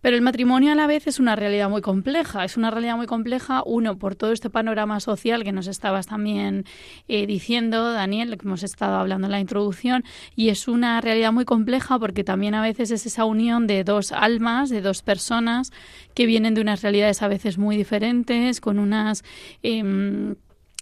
Pero 0.00 0.16
el 0.16 0.22
matrimonio 0.22 0.72
a 0.72 0.74
la 0.74 0.86
vez 0.86 1.06
es 1.06 1.18
una 1.18 1.36
realidad 1.36 1.68
muy 1.68 1.80
compleja, 1.80 2.44
es 2.44 2.56
una 2.56 2.70
realidad 2.70 2.96
muy 2.96 3.06
compleja, 3.06 3.62
uno, 3.66 3.98
por 3.98 4.14
todo 4.14 4.32
este 4.32 4.50
panorama 4.50 5.00
social 5.00 5.42
que 5.42 5.52
nos 5.52 5.66
estabas 5.66 6.06
también 6.06 6.64
eh, 7.08 7.26
diciendo, 7.26 7.92
Daniel, 7.92 8.36
que 8.38 8.46
hemos 8.46 8.62
estado 8.62 8.96
hablando 8.96 9.26
en 9.26 9.32
la 9.32 9.40
introducción, 9.40 10.04
y 10.36 10.50
es 10.50 10.68
una 10.68 11.00
realidad 11.00 11.32
muy 11.32 11.44
compleja 11.44 11.98
porque 11.98 12.24
también 12.24 12.54
a 12.54 12.62
veces 12.62 12.90
es 12.90 13.06
esa 13.06 13.24
unión 13.24 13.66
de 13.66 13.84
dos 13.84 14.12
almas, 14.12 14.70
de 14.70 14.80
dos 14.80 15.02
personas 15.02 15.72
que 16.14 16.26
vienen 16.26 16.54
de 16.54 16.60
unas 16.60 16.82
realidades 16.82 17.22
a 17.22 17.28
veces 17.28 17.58
muy 17.58 17.76
diferentes, 17.76 18.43
con 18.60 18.78
unas... 18.78 19.24
Eh, 19.62 20.34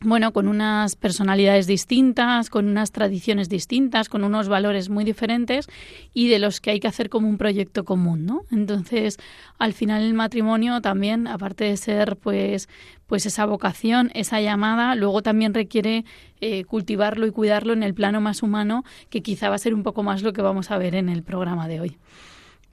bueno, 0.04 0.32
con 0.32 0.48
unas 0.48 0.96
personalidades 0.96 1.66
distintas, 1.66 2.50
con 2.50 2.66
unas 2.66 2.90
tradiciones 2.90 3.48
distintas, 3.48 4.08
con 4.08 4.24
unos 4.24 4.48
valores 4.48 4.88
muy 4.88 5.04
diferentes 5.04 5.68
y 6.12 6.28
de 6.28 6.38
los 6.38 6.60
que 6.60 6.70
hay 6.70 6.80
que 6.80 6.88
hacer 6.88 7.08
como 7.08 7.28
un 7.28 7.38
proyecto 7.38 7.84
común, 7.84 8.26
¿no? 8.26 8.42
Entonces, 8.50 9.18
al 9.58 9.72
final 9.72 10.02
el 10.02 10.14
matrimonio 10.14 10.80
también, 10.80 11.26
aparte 11.26 11.64
de 11.64 11.76
ser 11.76 12.16
pues 12.16 12.68
pues 13.06 13.26
esa 13.26 13.44
vocación, 13.44 14.10
esa 14.14 14.40
llamada, 14.40 14.94
luego 14.94 15.22
también 15.22 15.52
requiere 15.52 16.06
eh, 16.40 16.64
cultivarlo 16.64 17.26
y 17.26 17.30
cuidarlo 17.30 17.74
en 17.74 17.82
el 17.82 17.92
plano 17.92 18.22
más 18.22 18.42
humano, 18.42 18.84
que 19.10 19.20
quizá 19.20 19.50
va 19.50 19.56
a 19.56 19.58
ser 19.58 19.74
un 19.74 19.82
poco 19.82 20.02
más 20.02 20.22
lo 20.22 20.32
que 20.32 20.40
vamos 20.40 20.70
a 20.70 20.78
ver 20.78 20.94
en 20.94 21.10
el 21.10 21.22
programa 21.22 21.68
de 21.68 21.80
hoy. 21.80 21.98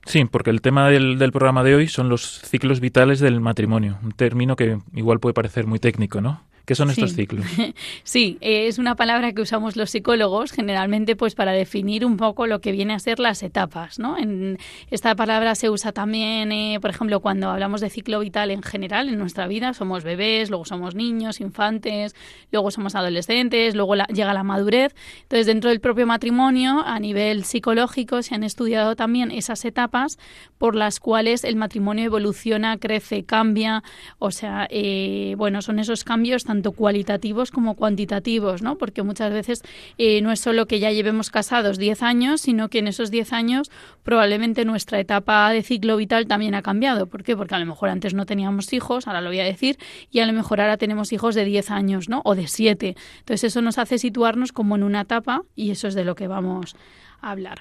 Sí, 0.04 0.24
porque 0.24 0.50
el 0.50 0.60
tema 0.60 0.88
del, 0.88 1.18
del, 1.18 1.30
programa 1.30 1.62
de 1.62 1.74
hoy 1.74 1.86
son 1.88 2.08
los 2.08 2.40
ciclos 2.42 2.80
vitales 2.80 3.20
del 3.20 3.40
matrimonio, 3.40 3.98
un 4.02 4.12
término 4.12 4.56
que 4.56 4.78
igual 4.94 5.20
puede 5.20 5.34
parecer 5.34 5.66
muy 5.66 5.78
técnico, 5.78 6.20
¿no? 6.20 6.42
¿Qué 6.70 6.76
son 6.76 6.88
estos 6.88 7.10
sí. 7.10 7.16
ciclos? 7.16 7.44
sí, 8.04 8.38
es 8.40 8.78
una 8.78 8.94
palabra 8.94 9.32
que 9.32 9.42
usamos 9.42 9.74
los 9.74 9.90
psicólogos 9.90 10.52
generalmente 10.52 11.16
pues 11.16 11.34
para 11.34 11.50
definir 11.50 12.06
un 12.06 12.16
poco 12.16 12.46
lo 12.46 12.60
que 12.60 12.70
viene 12.70 12.94
a 12.94 13.00
ser 13.00 13.18
las 13.18 13.42
etapas, 13.42 13.98
¿no? 13.98 14.16
En, 14.16 14.56
esta 14.88 15.16
palabra 15.16 15.56
se 15.56 15.68
usa 15.68 15.90
también, 15.90 16.52
eh, 16.52 16.78
por 16.80 16.90
ejemplo, 16.90 17.18
cuando 17.18 17.50
hablamos 17.50 17.80
de 17.80 17.90
ciclo 17.90 18.20
vital 18.20 18.52
en 18.52 18.62
general 18.62 19.08
en 19.08 19.18
nuestra 19.18 19.48
vida, 19.48 19.74
somos 19.74 20.04
bebés, 20.04 20.48
luego 20.48 20.64
somos 20.64 20.94
niños, 20.94 21.40
infantes, 21.40 22.14
luego 22.52 22.70
somos 22.70 22.94
adolescentes, 22.94 23.74
luego 23.74 23.96
la, 23.96 24.04
llega 24.04 24.32
la 24.32 24.44
madurez. 24.44 24.94
Entonces, 25.22 25.46
dentro 25.46 25.70
del 25.70 25.80
propio 25.80 26.06
matrimonio, 26.06 26.84
a 26.86 27.00
nivel 27.00 27.42
psicológico, 27.42 28.22
se 28.22 28.36
han 28.36 28.44
estudiado 28.44 28.94
también 28.94 29.32
esas 29.32 29.64
etapas 29.64 30.20
por 30.56 30.76
las 30.76 31.00
cuales 31.00 31.42
el 31.42 31.56
matrimonio 31.56 32.04
evoluciona, 32.04 32.78
crece, 32.78 33.24
cambia, 33.24 33.82
o 34.20 34.30
sea, 34.30 34.68
eh, 34.70 35.34
bueno, 35.36 35.62
son 35.62 35.80
esos 35.80 36.04
cambios 36.04 36.44
tanto 36.44 36.59
tanto 36.60 36.72
cualitativos 36.72 37.50
como 37.50 37.74
cuantitativos, 37.74 38.60
¿no? 38.60 38.76
Porque 38.76 39.02
muchas 39.02 39.32
veces 39.32 39.62
eh, 39.96 40.20
no 40.20 40.30
es 40.30 40.40
solo 40.40 40.66
que 40.66 40.78
ya 40.78 40.90
llevemos 40.90 41.30
casados 41.30 41.78
10 41.78 42.02
años, 42.02 42.42
sino 42.42 42.68
que 42.68 42.80
en 42.80 42.88
esos 42.88 43.10
10 43.10 43.32
años 43.32 43.70
probablemente 44.02 44.66
nuestra 44.66 45.00
etapa 45.00 45.50
de 45.52 45.62
ciclo 45.62 45.96
vital 45.96 46.26
también 46.26 46.54
ha 46.54 46.60
cambiado. 46.60 47.06
¿Por 47.06 47.22
qué? 47.22 47.34
Porque 47.34 47.54
a 47.54 47.58
lo 47.58 47.64
mejor 47.64 47.88
antes 47.88 48.12
no 48.12 48.26
teníamos 48.26 48.74
hijos, 48.74 49.06
ahora 49.06 49.22
lo 49.22 49.30
voy 49.30 49.40
a 49.40 49.44
decir, 49.44 49.78
y 50.10 50.20
a 50.20 50.26
lo 50.26 50.34
mejor 50.34 50.60
ahora 50.60 50.76
tenemos 50.76 51.14
hijos 51.14 51.34
de 51.34 51.46
10 51.46 51.70
años, 51.70 52.10
¿no? 52.10 52.20
O 52.26 52.34
de 52.34 52.46
7. 52.46 52.94
Entonces 53.20 53.44
eso 53.44 53.62
nos 53.62 53.78
hace 53.78 53.98
situarnos 53.98 54.52
como 54.52 54.76
en 54.76 54.82
una 54.82 55.00
etapa 55.00 55.42
y 55.56 55.70
eso 55.70 55.88
es 55.88 55.94
de 55.94 56.04
lo 56.04 56.14
que 56.14 56.28
vamos 56.28 56.76
hablar. 57.22 57.60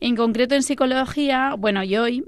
En 0.00 0.16
concreto 0.16 0.54
en 0.54 0.62
psicología, 0.62 1.54
bueno, 1.58 1.82
y 1.82 1.96
hoy 1.96 2.24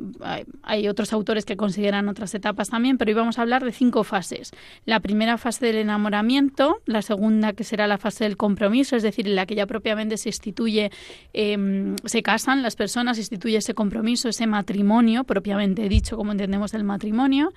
hay 0.62 0.88
otros 0.88 1.12
autores 1.12 1.44
que 1.44 1.56
consideran 1.56 2.08
otras 2.08 2.34
etapas 2.34 2.70
también, 2.70 2.99
pero 2.99 3.10
hoy 3.10 3.14
vamos 3.14 3.38
a 3.38 3.42
hablar 3.42 3.64
de 3.64 3.72
cinco 3.72 4.04
fases. 4.04 4.52
La 4.84 5.00
primera 5.00 5.38
fase 5.38 5.66
del 5.66 5.76
enamoramiento, 5.76 6.80
la 6.87 7.02
segunda 7.02 7.52
que 7.52 7.64
será 7.64 7.87
la 7.87 7.99
fase 7.99 8.25
del 8.25 8.37
compromiso, 8.37 8.96
es 8.96 9.02
decir, 9.02 9.26
en 9.26 9.37
la 9.37 9.46
que 9.46 9.54
ya 9.54 9.66
propiamente 9.66 10.16
se 10.16 10.28
instituye, 10.28 10.90
eh, 11.32 11.94
se 12.04 12.22
casan 12.22 12.62
las 12.62 12.76
personas, 12.76 13.16
se 13.16 13.22
instituye 13.22 13.56
ese 13.56 13.75
compromiso, 13.75 14.28
ese 14.28 14.46
matrimonio, 14.46 15.25
propiamente 15.25 15.88
dicho, 15.88 16.16
como 16.16 16.32
entendemos 16.32 16.75
el 16.75 16.84
matrimonio. 16.84 17.52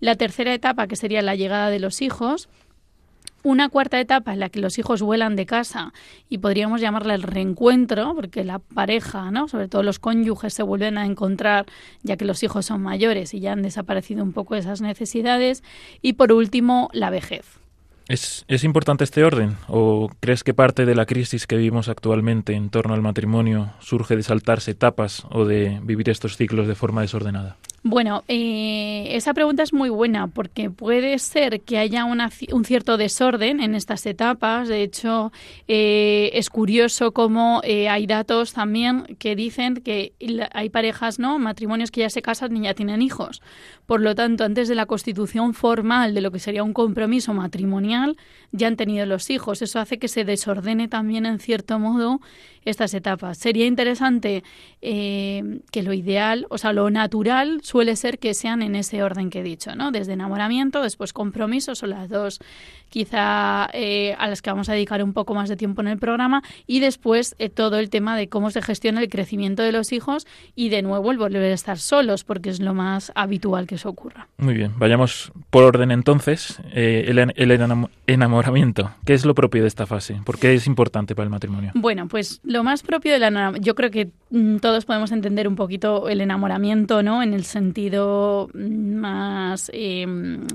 La 0.00 0.16
tercera 0.16 0.52
etapa, 0.52 0.86
que 0.86 0.96
sería 0.96 1.22
la 1.22 1.34
llegada 1.34 1.70
de 1.70 1.80
los 1.80 2.02
hijos, 2.02 2.48
una 3.44 3.68
cuarta 3.68 4.00
etapa 4.00 4.32
en 4.32 4.40
la 4.40 4.48
que 4.48 4.58
los 4.58 4.78
hijos 4.78 5.02
vuelan 5.02 5.36
de 5.36 5.46
casa 5.46 5.92
y 6.28 6.38
podríamos 6.38 6.80
llamarla 6.80 7.14
el 7.14 7.22
reencuentro, 7.22 8.14
porque 8.16 8.42
la 8.42 8.58
pareja, 8.58 9.30
¿no? 9.30 9.46
sobre 9.46 9.68
todo 9.68 9.84
los 9.84 10.00
cónyuges, 10.00 10.54
se 10.54 10.64
vuelven 10.64 10.98
a 10.98 11.06
encontrar 11.06 11.66
ya 12.02 12.16
que 12.16 12.24
los 12.24 12.42
hijos 12.42 12.66
son 12.66 12.82
mayores 12.82 13.34
y 13.34 13.40
ya 13.40 13.52
han 13.52 13.62
desaparecido 13.62 14.24
un 14.24 14.32
poco 14.32 14.56
esas 14.56 14.80
necesidades. 14.80 15.62
Y 16.00 16.14
por 16.14 16.32
último, 16.32 16.88
la 16.92 17.10
vejez. 17.10 17.44
¿Es, 18.08 18.44
¿Es, 18.48 18.64
importante 18.64 19.04
este 19.04 19.24
orden? 19.24 19.56
¿O 19.68 20.10
crees 20.20 20.42
que 20.42 20.52
parte 20.52 20.84
de 20.84 20.94
la 20.94 21.06
crisis 21.06 21.46
que 21.46 21.56
vivimos 21.56 21.88
actualmente 21.88 22.54
en 22.54 22.70
torno 22.70 22.94
al 22.94 23.02
matrimonio 23.02 23.72
surge 23.78 24.16
de 24.16 24.22
saltarse 24.22 24.72
etapas 24.72 25.26
o 25.30 25.44
de 25.44 25.80
vivir 25.82 26.10
estos 26.10 26.36
ciclos 26.36 26.66
de 26.66 26.74
forma 26.74 27.02
desordenada? 27.02 27.56
Bueno, 27.86 28.24
eh, 28.28 29.08
esa 29.10 29.34
pregunta 29.34 29.62
es 29.62 29.74
muy 29.74 29.90
buena 29.90 30.26
porque 30.28 30.70
puede 30.70 31.18
ser 31.18 31.60
que 31.60 31.76
haya 31.76 32.06
una, 32.06 32.30
un 32.50 32.64
cierto 32.64 32.96
desorden 32.96 33.60
en 33.60 33.74
estas 33.74 34.06
etapas. 34.06 34.68
De 34.68 34.82
hecho, 34.82 35.32
eh, 35.68 36.30
es 36.32 36.48
curioso 36.48 37.12
cómo 37.12 37.60
eh, 37.62 37.90
hay 37.90 38.06
datos 38.06 38.54
también 38.54 39.04
que 39.18 39.36
dicen 39.36 39.82
que 39.84 40.14
hay 40.52 40.70
parejas, 40.70 41.18
¿no? 41.18 41.38
Matrimonios 41.38 41.90
que 41.90 42.00
ya 42.00 42.08
se 42.08 42.22
casan 42.22 42.56
y 42.56 42.62
ya 42.62 42.72
tienen 42.72 43.02
hijos. 43.02 43.42
Por 43.84 44.00
lo 44.00 44.14
tanto, 44.14 44.44
antes 44.44 44.68
de 44.68 44.76
la 44.76 44.86
constitución 44.86 45.52
formal 45.52 46.14
de 46.14 46.22
lo 46.22 46.30
que 46.30 46.38
sería 46.38 46.62
un 46.64 46.72
compromiso 46.72 47.34
matrimonial, 47.34 48.16
ya 48.50 48.68
han 48.68 48.76
tenido 48.76 49.04
los 49.04 49.28
hijos. 49.28 49.60
Eso 49.60 49.78
hace 49.78 49.98
que 49.98 50.08
se 50.08 50.24
desordene 50.24 50.88
también, 50.88 51.26
en 51.26 51.38
cierto 51.38 51.78
modo, 51.78 52.22
estas 52.64 52.94
etapas. 52.94 53.38
Sería 53.38 53.66
interesante 53.66 54.42
eh, 54.80 55.60
que 55.70 55.82
lo 55.82 55.92
ideal, 55.92 56.46
o 56.48 56.58
sea, 56.58 56.72
lo 56.72 56.90
natural 56.90 57.60
suele 57.74 57.96
ser 57.96 58.20
que 58.20 58.34
sean 58.34 58.62
en 58.62 58.76
ese 58.76 59.02
orden 59.02 59.30
que 59.30 59.40
he 59.40 59.42
dicho, 59.42 59.74
¿no? 59.74 59.90
Desde 59.90 60.12
enamoramiento, 60.12 60.80
después 60.80 61.12
compromiso, 61.12 61.74
son 61.74 61.90
las 61.90 62.08
dos 62.08 62.38
quizá 62.88 63.68
eh, 63.72 64.14
a 64.16 64.28
las 64.28 64.42
que 64.42 64.50
vamos 64.50 64.68
a 64.68 64.74
dedicar 64.74 65.02
un 65.02 65.12
poco 65.12 65.34
más 65.34 65.48
de 65.48 65.56
tiempo 65.56 65.82
en 65.82 65.88
el 65.88 65.98
programa, 65.98 66.44
y 66.68 66.78
después 66.78 67.34
eh, 67.40 67.48
todo 67.48 67.80
el 67.80 67.90
tema 67.90 68.16
de 68.16 68.28
cómo 68.28 68.52
se 68.52 68.62
gestiona 68.62 69.00
el 69.00 69.08
crecimiento 69.08 69.64
de 69.64 69.72
los 69.72 69.90
hijos 69.90 70.28
y 70.54 70.68
de 70.68 70.82
nuevo 70.82 71.10
el 71.10 71.18
volver 71.18 71.50
a 71.50 71.52
estar 71.52 71.78
solos, 71.78 72.22
porque 72.22 72.50
es 72.50 72.60
lo 72.60 72.74
más 72.74 73.10
habitual 73.16 73.66
que 73.66 73.74
eso 73.74 73.88
ocurra. 73.88 74.28
Muy 74.36 74.54
bien, 74.54 74.74
vayamos 74.78 75.32
por 75.50 75.64
orden 75.64 75.90
entonces. 75.90 76.60
Eh, 76.72 77.06
el, 77.08 77.18
el 77.18 77.80
enamoramiento, 78.06 78.92
¿qué 79.04 79.14
es 79.14 79.24
lo 79.24 79.34
propio 79.34 79.62
de 79.62 79.68
esta 79.68 79.86
fase? 79.86 80.20
¿Por 80.24 80.38
qué 80.38 80.54
es 80.54 80.68
importante 80.68 81.16
para 81.16 81.24
el 81.24 81.30
matrimonio? 81.30 81.72
Bueno, 81.74 82.06
pues 82.06 82.40
lo 82.44 82.62
más 82.62 82.84
propio 82.84 83.12
del 83.12 83.24
enamoramiento, 83.24 83.66
yo 83.66 83.74
creo 83.74 83.90
que 83.90 84.12
mm, 84.30 84.58
todos 84.58 84.84
podemos 84.84 85.10
entender 85.10 85.48
un 85.48 85.56
poquito 85.56 86.08
el 86.08 86.20
enamoramiento, 86.20 87.02
¿no? 87.02 87.20
En 87.20 87.34
el 87.34 87.42
sentido 87.42 87.63
más, 88.54 89.70
eh, 89.72 90.06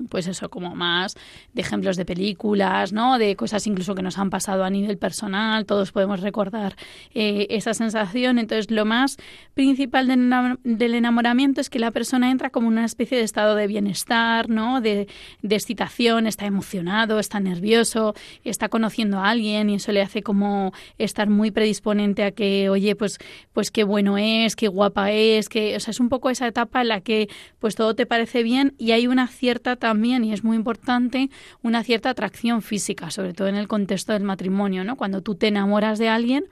pues 0.09 0.27
eso, 0.27 0.49
como 0.49 0.75
más 0.75 1.15
de 1.53 1.61
ejemplos 1.61 1.97
de 1.97 2.05
películas, 2.05 2.93
¿no? 2.93 3.17
De 3.17 3.35
cosas 3.35 3.65
incluso 3.67 3.95
que 3.95 4.01
nos 4.01 4.17
han 4.17 4.29
pasado 4.29 4.63
a 4.63 4.69
nivel 4.69 4.97
personal, 4.97 5.65
todos 5.65 5.91
podemos 5.91 6.21
recordar 6.21 6.75
eh, 7.13 7.47
esa 7.49 7.73
sensación. 7.73 8.39
Entonces, 8.39 8.71
lo 8.71 8.85
más 8.85 9.17
principal 9.53 10.07
del, 10.07 10.93
enamoramiento 10.93 11.61
es 11.61 11.69
que 11.69 11.79
la 11.79 11.91
persona 11.91 12.31
entra 12.31 12.49
como 12.49 12.67
una 12.67 12.85
especie 12.85 13.17
de 13.17 13.23
estado 13.23 13.55
de 13.55 13.67
bienestar, 13.67 14.49
¿no? 14.49 14.81
De, 14.81 15.07
de 15.41 15.55
excitación, 15.55 16.27
está 16.27 16.45
emocionado, 16.45 17.19
está 17.19 17.39
nervioso, 17.39 18.13
está 18.43 18.69
conociendo 18.69 19.19
a 19.19 19.29
alguien 19.29 19.69
y 19.69 19.75
eso 19.75 19.91
le 19.91 20.01
hace 20.01 20.21
como 20.21 20.73
estar 20.97 21.29
muy 21.29 21.51
predisponente 21.51 22.23
a 22.23 22.31
que, 22.31 22.69
oye, 22.69 22.95
pues, 22.95 23.17
pues 23.53 23.71
qué 23.71 23.83
bueno 23.83 24.17
es, 24.17 24.55
qué 24.55 24.67
guapa 24.67 25.11
es, 25.11 25.49
que, 25.49 25.75
o 25.75 25.79
sea, 25.79 25.91
es 25.91 25.99
un 25.99 26.09
poco 26.09 26.29
esa 26.29 26.47
etapa 26.47 26.81
en 26.81 26.89
la 26.89 26.98
que 27.01 27.29
pues 27.59 27.75
todo 27.75 27.95
te 27.95 28.05
parece 28.05 28.43
bien 28.43 28.75
y 28.77 28.91
hay 28.91 29.07
una 29.07 29.27
cierta 29.27 29.75
también, 29.75 30.23
y 30.23 30.33
es 30.33 30.43
muy 30.43 30.55
importante, 30.55 31.29
una 31.61 31.83
cierta 31.83 32.09
atracción 32.09 32.61
física, 32.61 33.11
sobre 33.11 33.33
todo 33.33 33.47
en 33.47 33.55
el 33.55 33.67
contexto 33.67 34.13
del 34.13 34.23
matrimonio, 34.23 34.83
¿no? 34.83 34.95
Cuando 34.95 35.21
tú 35.21 35.35
te 35.35 35.47
enamoras 35.47 35.99
de 35.99 36.09
alguien, 36.09 36.45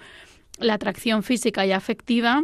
la 0.59 0.75
atracción 0.75 1.23
física 1.23 1.65
y 1.65 1.71
afectiva 1.71 2.43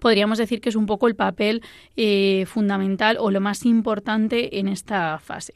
podríamos 0.00 0.38
decir 0.38 0.60
que 0.60 0.68
es 0.68 0.76
un 0.76 0.86
poco 0.86 1.06
el 1.06 1.14
papel 1.14 1.62
eh, 1.96 2.46
fundamental 2.46 3.16
o 3.20 3.30
lo 3.30 3.40
más 3.40 3.64
importante 3.64 4.58
en 4.58 4.68
esta 4.68 5.18
fase. 5.18 5.54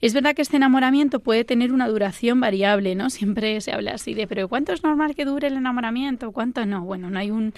Es 0.00 0.12
verdad 0.12 0.34
que 0.34 0.42
este 0.42 0.56
enamoramiento 0.56 1.20
puede 1.20 1.44
tener 1.44 1.72
una 1.72 1.88
duración 1.88 2.40
variable, 2.40 2.94
¿no? 2.94 3.10
Siempre 3.10 3.60
se 3.60 3.72
habla 3.72 3.92
así 3.92 4.14
de, 4.14 4.26
pero 4.26 4.48
¿cuánto 4.48 4.72
es 4.72 4.82
normal 4.82 5.14
que 5.14 5.24
dure 5.24 5.48
el 5.48 5.56
enamoramiento? 5.56 6.32
¿Cuánto 6.32 6.66
no? 6.66 6.84
Bueno, 6.84 7.10
no 7.10 7.18
hay 7.18 7.30
un 7.30 7.54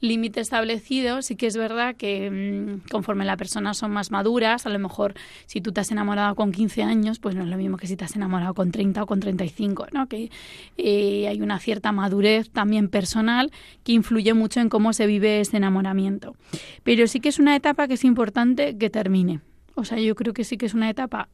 límite 0.00 0.40
establecido. 0.40 1.22
Sí 1.22 1.36
que 1.36 1.46
es 1.46 1.56
verdad 1.56 1.96
que 1.96 2.30
mm, 2.30 2.88
conforme 2.90 3.24
las 3.24 3.36
personas 3.36 3.76
son 3.76 3.90
más 3.90 4.10
maduras, 4.10 4.66
a 4.66 4.70
lo 4.70 4.78
mejor 4.78 5.14
si 5.46 5.60
tú 5.60 5.72
te 5.72 5.80
has 5.80 5.90
enamorado 5.90 6.34
con 6.34 6.52
15 6.52 6.82
años, 6.82 7.18
pues 7.18 7.34
no 7.34 7.42
es 7.42 7.48
lo 7.48 7.56
mismo 7.56 7.76
que 7.76 7.86
si 7.86 7.96
te 7.96 8.04
has 8.04 8.16
enamorado 8.16 8.54
con 8.54 8.70
30 8.70 9.02
o 9.02 9.06
con 9.06 9.20
35, 9.20 9.88
¿no? 9.92 10.08
Que 10.08 10.30
eh, 10.78 11.28
hay 11.28 11.42
una 11.42 11.58
cierta 11.58 11.92
madurez 11.92 12.50
también 12.50 12.88
personal 12.88 13.50
que 13.84 13.92
influye 13.92 14.32
mucho 14.34 14.60
en 14.60 14.68
cómo 14.68 14.92
se 14.92 15.06
vive 15.06 15.40
este 15.40 15.56
enamoramiento. 15.56 16.34
Pero 16.82 17.06
sí 17.06 17.20
que 17.20 17.28
es 17.28 17.38
una 17.38 17.56
etapa 17.56 17.88
que 17.88 17.94
es 17.94 18.04
importante 18.04 18.76
que 18.78 18.90
termine. 18.90 19.40
O 19.74 19.84
sea, 19.84 19.98
yo 19.98 20.14
creo 20.14 20.34
que 20.34 20.44
sí 20.44 20.56
que 20.56 20.66
es 20.66 20.74
una 20.74 20.90
etapa 20.90 21.28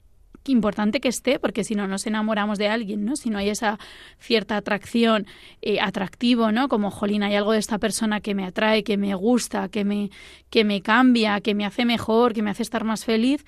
importante 0.48 1.00
que 1.00 1.08
esté, 1.08 1.38
porque 1.38 1.64
si 1.64 1.74
no 1.74 1.86
nos 1.86 2.06
enamoramos 2.06 2.58
de 2.58 2.68
alguien, 2.68 3.04
¿no? 3.04 3.16
Si 3.16 3.30
no 3.30 3.38
hay 3.38 3.48
esa 3.48 3.78
cierta 4.18 4.56
atracción, 4.56 5.26
eh, 5.62 5.80
atractivo, 5.80 6.52
¿no? 6.52 6.68
Como, 6.68 6.90
jolín, 6.90 7.22
hay 7.22 7.34
algo 7.34 7.52
de 7.52 7.58
esta 7.58 7.78
persona 7.78 8.20
que 8.20 8.34
me 8.34 8.44
atrae, 8.44 8.84
que 8.84 8.96
me 8.96 9.14
gusta, 9.14 9.68
que 9.68 9.84
me, 9.84 10.10
que 10.50 10.64
me 10.64 10.82
cambia, 10.82 11.40
que 11.40 11.54
me 11.54 11.64
hace 11.64 11.84
mejor, 11.84 12.32
que 12.32 12.42
me 12.42 12.50
hace 12.50 12.62
estar 12.62 12.84
más 12.84 13.04
feliz. 13.04 13.44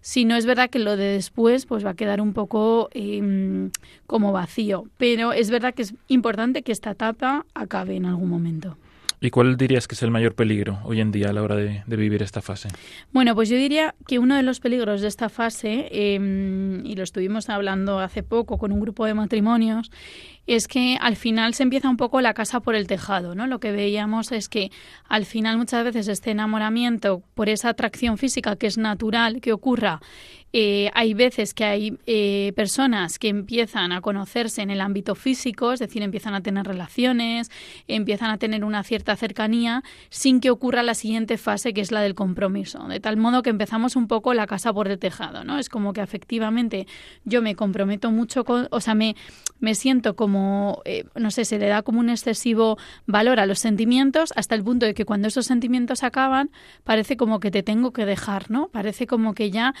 Si 0.00 0.24
no 0.24 0.34
es 0.34 0.46
verdad 0.46 0.68
que 0.68 0.80
lo 0.80 0.96
de 0.96 1.04
después 1.04 1.64
pues 1.64 1.86
va 1.86 1.90
a 1.90 1.94
quedar 1.94 2.20
un 2.20 2.32
poco 2.32 2.88
em, 2.92 3.70
como 4.08 4.32
vacío, 4.32 4.84
pero 4.96 5.32
es 5.32 5.48
verdad 5.48 5.74
que 5.74 5.82
es 5.82 5.94
importante 6.08 6.62
que 6.62 6.72
esta 6.72 6.90
etapa 6.90 7.46
acabe 7.54 7.94
en 7.94 8.06
algún 8.06 8.28
momento. 8.28 8.76
¿Y 9.24 9.30
cuál 9.30 9.56
dirías 9.56 9.86
que 9.86 9.94
es 9.94 10.02
el 10.02 10.10
mayor 10.10 10.34
peligro 10.34 10.80
hoy 10.82 11.00
en 11.00 11.12
día 11.12 11.30
a 11.30 11.32
la 11.32 11.42
hora 11.44 11.54
de, 11.54 11.84
vivir 11.86 12.24
esta 12.24 12.42
fase? 12.42 12.70
Bueno, 13.12 13.36
pues 13.36 13.48
yo 13.48 13.56
diría 13.56 13.94
que 14.08 14.18
uno 14.18 14.34
de 14.34 14.42
los 14.42 14.58
peligros 14.58 15.00
de 15.00 15.06
esta 15.06 15.28
fase, 15.28 15.86
em, 15.92 16.84
y 16.84 16.96
lo 16.96 17.04
estuvimos 17.04 17.48
hablando 17.48 18.00
hace 18.00 18.24
poco 18.24 18.58
con 18.58 18.72
un 18.72 18.80
grupo 18.80 19.06
de 19.06 19.14
matrimonios, 19.14 19.92
es 20.48 20.66
que 20.66 20.98
al 21.00 21.14
final 21.14 21.54
se 21.54 21.62
empieza 21.62 21.88
un 21.88 21.96
poco 21.96 22.20
la 22.20 22.34
casa 22.34 22.58
por 22.58 22.74
el 22.74 22.88
tejado, 22.88 23.36
¿no? 23.36 23.46
Lo 23.46 23.60
que 23.60 23.70
veíamos 23.70 24.32
es 24.32 24.48
que 24.48 24.72
al 25.08 25.24
final 25.24 25.56
muchas 25.56 25.84
veces 25.84 26.08
este 26.08 26.32
enamoramiento 26.32 27.22
por 27.34 27.48
esa 27.48 27.68
atracción 27.68 28.18
física 28.18 28.56
que 28.56 28.66
es 28.66 28.76
natural 28.76 29.40
que 29.40 29.52
ocurra 29.52 30.00
eh, 30.52 30.90
hay 30.94 31.14
veces 31.14 31.54
que 31.54 31.64
hay 31.64 31.98
eh, 32.06 32.52
personas 32.54 33.18
que 33.18 33.28
empiezan 33.28 33.92
a 33.92 34.00
conocerse 34.00 34.62
en 34.62 34.70
el 34.70 34.80
ámbito 34.80 35.14
físico, 35.14 35.72
es 35.72 35.80
decir, 35.80 36.02
empiezan 36.02 36.34
a 36.34 36.42
tener 36.42 36.66
relaciones, 36.66 37.50
empiezan 37.88 38.30
a 38.30 38.38
tener 38.38 38.64
una 38.64 38.82
cierta 38.82 39.16
cercanía, 39.16 39.82
sin 40.10 40.40
que 40.40 40.50
ocurra 40.50 40.82
la 40.82 40.94
siguiente 40.94 41.38
fase, 41.38 41.72
que 41.72 41.80
es 41.80 41.90
la 41.90 42.02
del 42.02 42.14
compromiso. 42.14 42.86
De 42.88 43.00
tal 43.00 43.16
modo 43.16 43.42
que 43.42 43.50
empezamos 43.50 43.96
un 43.96 44.08
poco 44.08 44.34
la 44.34 44.46
casa 44.46 44.72
por 44.72 44.88
el 44.88 44.98
tejado, 44.98 45.44
¿no? 45.44 45.58
Es 45.58 45.68
como 45.68 45.92
que 45.92 46.02
efectivamente 46.02 46.86
yo 47.24 47.40
me 47.40 47.54
comprometo 47.54 48.10
mucho 48.10 48.44
con, 48.44 48.68
o 48.70 48.80
sea, 48.80 48.94
me, 48.94 49.16
me 49.62 49.76
siento 49.76 50.16
como, 50.16 50.82
eh, 50.84 51.04
no 51.14 51.30
sé, 51.30 51.44
se 51.44 51.56
le 51.56 51.68
da 51.68 51.82
como 51.82 52.00
un 52.00 52.10
excesivo 52.10 52.78
valor 53.06 53.38
a 53.38 53.46
los 53.46 53.60
sentimientos 53.60 54.32
hasta 54.34 54.56
el 54.56 54.64
punto 54.64 54.86
de 54.86 54.92
que 54.92 55.04
cuando 55.04 55.28
esos 55.28 55.46
sentimientos 55.46 56.02
acaban, 56.02 56.50
parece 56.82 57.16
como 57.16 57.38
que 57.38 57.52
te 57.52 57.62
tengo 57.62 57.92
que 57.92 58.04
dejar, 58.04 58.50
¿no? 58.50 58.68
Parece 58.68 59.06
como 59.06 59.34
que 59.34 59.52
ya 59.52 59.72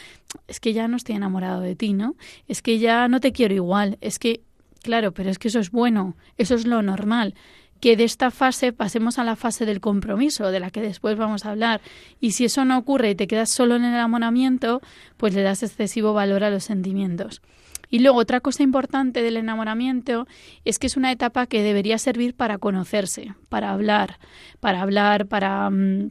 que 0.60 0.72
ya 0.72 0.86
no 0.86 0.96
estoy 0.96 1.16
enamorado 1.16 1.60
de 1.60 1.74
ti, 1.74 1.94
¿no? 1.94 2.14
Es 2.46 2.62
que 2.62 2.78
ya 2.78 3.08
no 3.08 3.18
te 3.18 3.32
quiero 3.32 3.54
igual, 3.54 3.98
es 4.00 4.20
que, 4.20 4.42
claro, 4.82 5.10
pero 5.12 5.30
es 5.30 5.40
que 5.40 5.48
eso 5.48 5.58
es 5.58 5.72
bueno, 5.72 6.16
eso 6.38 6.54
es 6.54 6.64
lo 6.64 6.80
normal 6.80 7.34
que 7.80 7.96
de 7.96 8.04
esta 8.04 8.30
fase 8.30 8.72
pasemos 8.72 9.18
a 9.18 9.24
la 9.24 9.34
fase 9.34 9.66
del 9.66 9.80
compromiso, 9.80 10.52
de 10.52 10.60
la 10.60 10.70
que 10.70 10.80
después 10.80 11.16
vamos 11.16 11.44
a 11.44 11.50
hablar. 11.50 11.80
Y 12.20 12.30
si 12.30 12.44
eso 12.44 12.64
no 12.64 12.78
ocurre 12.78 13.10
y 13.10 13.14
te 13.16 13.26
quedas 13.26 13.50
solo 13.50 13.74
en 13.74 13.82
el 13.82 13.94
enamoramiento, 13.94 14.80
pues 15.16 15.34
le 15.34 15.42
das 15.42 15.64
excesivo 15.64 16.12
valor 16.12 16.44
a 16.44 16.50
los 16.50 16.62
sentimientos. 16.62 17.42
Y 17.92 17.98
luego 17.98 18.18
otra 18.18 18.40
cosa 18.40 18.62
importante 18.62 19.20
del 19.20 19.36
enamoramiento 19.36 20.26
es 20.64 20.78
que 20.78 20.86
es 20.86 20.96
una 20.96 21.12
etapa 21.12 21.46
que 21.46 21.62
debería 21.62 21.98
servir 21.98 22.34
para 22.34 22.56
conocerse, 22.56 23.34
para 23.50 23.70
hablar, 23.70 24.18
para 24.60 24.80
hablar, 24.80 25.26
para... 25.26 25.68
Mm, 25.68 26.08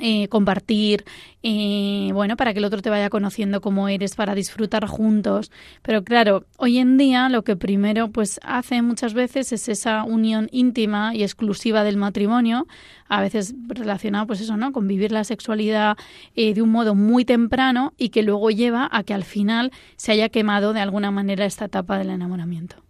eh, 0.00 0.28
compartir, 0.28 1.04
eh, 1.42 2.10
bueno, 2.12 2.36
para 2.36 2.52
que 2.52 2.58
el 2.58 2.64
otro 2.64 2.82
te 2.82 2.90
vaya 2.90 3.10
conociendo 3.10 3.60
cómo 3.60 3.88
eres, 3.88 4.14
para 4.14 4.34
disfrutar 4.34 4.86
juntos. 4.86 5.50
Pero 5.82 6.04
claro, 6.04 6.44
hoy 6.58 6.78
en 6.78 6.96
día 6.98 7.28
lo 7.28 7.44
que 7.44 7.56
primero 7.56 8.10
pues 8.10 8.40
hace 8.42 8.82
muchas 8.82 9.14
veces 9.14 9.52
es 9.52 9.68
esa 9.68 10.04
unión 10.04 10.48
íntima 10.52 11.14
y 11.14 11.22
exclusiva 11.22 11.84
del 11.84 11.96
matrimonio, 11.96 12.66
a 13.08 13.20
veces 13.20 13.54
relacionado 13.68 14.26
pues 14.26 14.40
eso, 14.40 14.56
¿no? 14.56 14.72
Con 14.72 14.88
vivir 14.88 15.12
la 15.12 15.24
sexualidad 15.24 15.96
eh, 16.34 16.54
de 16.54 16.62
un 16.62 16.70
modo 16.70 16.94
muy 16.94 17.24
temprano 17.24 17.94
y 17.96 18.10
que 18.10 18.22
luego 18.22 18.50
lleva 18.50 18.88
a 18.90 19.02
que 19.02 19.14
al 19.14 19.24
final 19.24 19.72
se 19.96 20.12
haya 20.12 20.28
quemado 20.28 20.72
de 20.72 20.80
alguna 20.80 21.10
manera 21.10 21.44
esta 21.44 21.66
etapa 21.66 21.98
del 21.98 22.10
enamoramiento. 22.10 22.85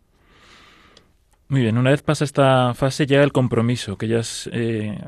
Muy 1.48 1.60
bien, 1.60 1.78
una 1.78 1.90
vez 1.90 2.02
pasa 2.02 2.24
esta 2.24 2.74
fase 2.74 3.06
llega 3.06 3.22
el 3.22 3.30
compromiso 3.30 3.96
que 3.96 4.08
ya 4.08 4.18
has 4.18 4.50
eh, 4.52 4.98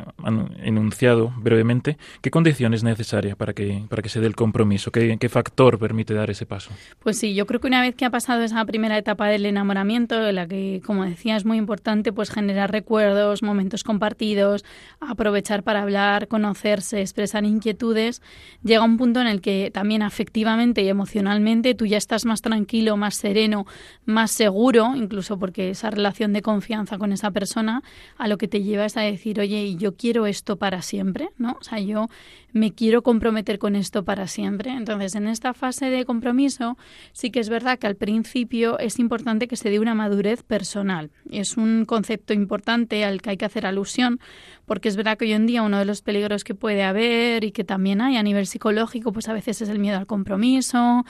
enunciado 0.63 1.33
brevemente. 1.37 1.99
¿Qué 2.21 2.31
condición 2.31 2.75
es 2.75 2.85
necesaria 2.85 3.35
para 3.35 3.55
que, 3.55 3.83
para 3.89 4.03
que 4.03 4.09
se 4.09 4.21
dé 4.21 4.29
el 4.29 4.37
compromiso? 4.37 4.93
¿Qué, 4.93 5.17
¿Qué, 5.19 5.29
factor 5.29 5.81
permite 5.81 6.15
dar 6.15 6.31
ese 6.31 6.47
paso? 6.47 6.71
Pues 7.01 7.19
sí, 7.19 7.35
yo 7.35 7.45
creo 7.45 7.61
que 7.61 7.67
una 7.67 7.83
vez 7.83 7.97
que 7.97 8.05
ha 8.05 8.11
pasado 8.11 8.45
esa 8.45 8.65
primera 8.67 8.97
etapa 8.97 9.27
del 9.27 9.47
enamoramiento, 9.47 10.29
en 10.29 10.37
la 10.37 10.47
que, 10.47 10.81
como 10.87 11.05
decía, 11.05 11.35
es 11.35 11.45
muy 11.45 11.59
importante 11.59 12.13
pues 12.13 12.31
generar 12.31 12.71
recuerdos, 12.71 13.43
momentos 13.43 13.83
compartidos, 13.83 14.65
aprovechar 15.01 15.65
para 15.65 15.83
hablar, 15.83 16.29
conocerse, 16.29 17.01
expresar 17.01 17.45
inquietudes, 17.45 18.23
llega 18.63 18.85
un 18.85 18.97
punto 18.97 19.21
en 19.21 19.27
el 19.27 19.41
que 19.41 19.73
también 19.75 20.03
afectivamente 20.03 20.83
y 20.83 20.89
emocionalmente 20.89 21.75
tú 21.75 21.85
ya 21.85 21.99
estás 21.99 22.25
más 22.27 22.43
tranquilo, 22.43 22.97
más 22.97 23.17
sereno, 23.17 23.67
más 24.05 24.31
seguro, 24.31 24.95
incluso 24.95 25.37
porque 25.37 25.71
esa 25.71 25.91
relación 25.91 26.28
de 26.33 26.43
confianza 26.43 26.99
con 26.99 27.13
esa 27.13 27.31
persona, 27.31 27.83
a 28.17 28.29
lo 28.29 28.39
que 28.39 28.49
te 28.49 28.63
lleva 28.63 28.87
es 28.87 28.97
a 28.97 29.03
decir, 29.03 29.41
oye, 29.41 29.77
yo 29.77 29.97
quiero 29.97 30.27
esto 30.27 30.57
para 30.57 30.83
siempre, 30.83 31.31
¿no? 31.39 31.57
O 31.61 31.65
sea, 31.65 31.79
yo 31.81 32.09
me 32.53 32.73
quiero 32.73 33.03
comprometer 33.03 33.59
con 33.59 33.77
esto 33.77 34.05
para 34.05 34.27
siempre. 34.27 34.71
Entonces, 34.73 35.15
en 35.15 35.29
esta 35.29 35.55
fase 35.55 35.87
de 35.91 36.05
compromiso, 36.05 36.77
sí 37.13 37.31
que 37.31 37.41
es 37.41 37.49
verdad 37.49 37.79
que 37.79 37.87
al 37.87 37.97
principio 37.97 38.79
es 38.79 38.99
importante 38.99 39.49
que 39.49 39.57
se 39.57 39.71
dé 39.71 39.79
una 39.79 39.95
madurez 39.95 40.43
personal. 40.43 41.11
Es 41.31 41.57
un 41.57 41.85
concepto 41.85 42.33
importante 42.33 43.05
al 43.05 43.21
que 43.21 43.31
hay 43.31 43.37
que 43.37 43.45
hacer 43.45 43.67
alusión, 43.67 44.21
porque 44.67 44.89
es 44.89 44.97
verdad 44.97 45.19
que 45.19 45.27
hoy 45.27 45.33
en 45.33 45.47
día 45.47 45.63
uno 45.63 45.79
de 45.79 45.85
los 45.85 46.03
peligros 46.03 46.45
que 46.45 46.55
puede 46.55 46.85
haber 46.85 47.45
y 47.45 47.53
que 47.53 47.65
también 47.65 48.01
hay 48.01 48.17
a 48.17 48.23
nivel 48.23 48.47
psicológico, 48.47 49.13
pues 49.13 49.29
a 49.29 49.33
veces 49.33 49.63
es 49.63 49.69
el 49.69 49.79
miedo 49.79 49.99
al 49.99 50.07
compromiso, 50.07 51.05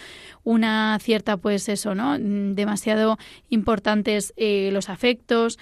una 0.45 0.99
cierta, 1.01 1.37
pues 1.37 1.69
eso, 1.69 1.95
¿no? 1.95 2.19
Demasiado 2.19 3.19
importantes 3.49 4.33
eh, 4.37 4.71
los 4.73 4.89
afectos 4.89 5.59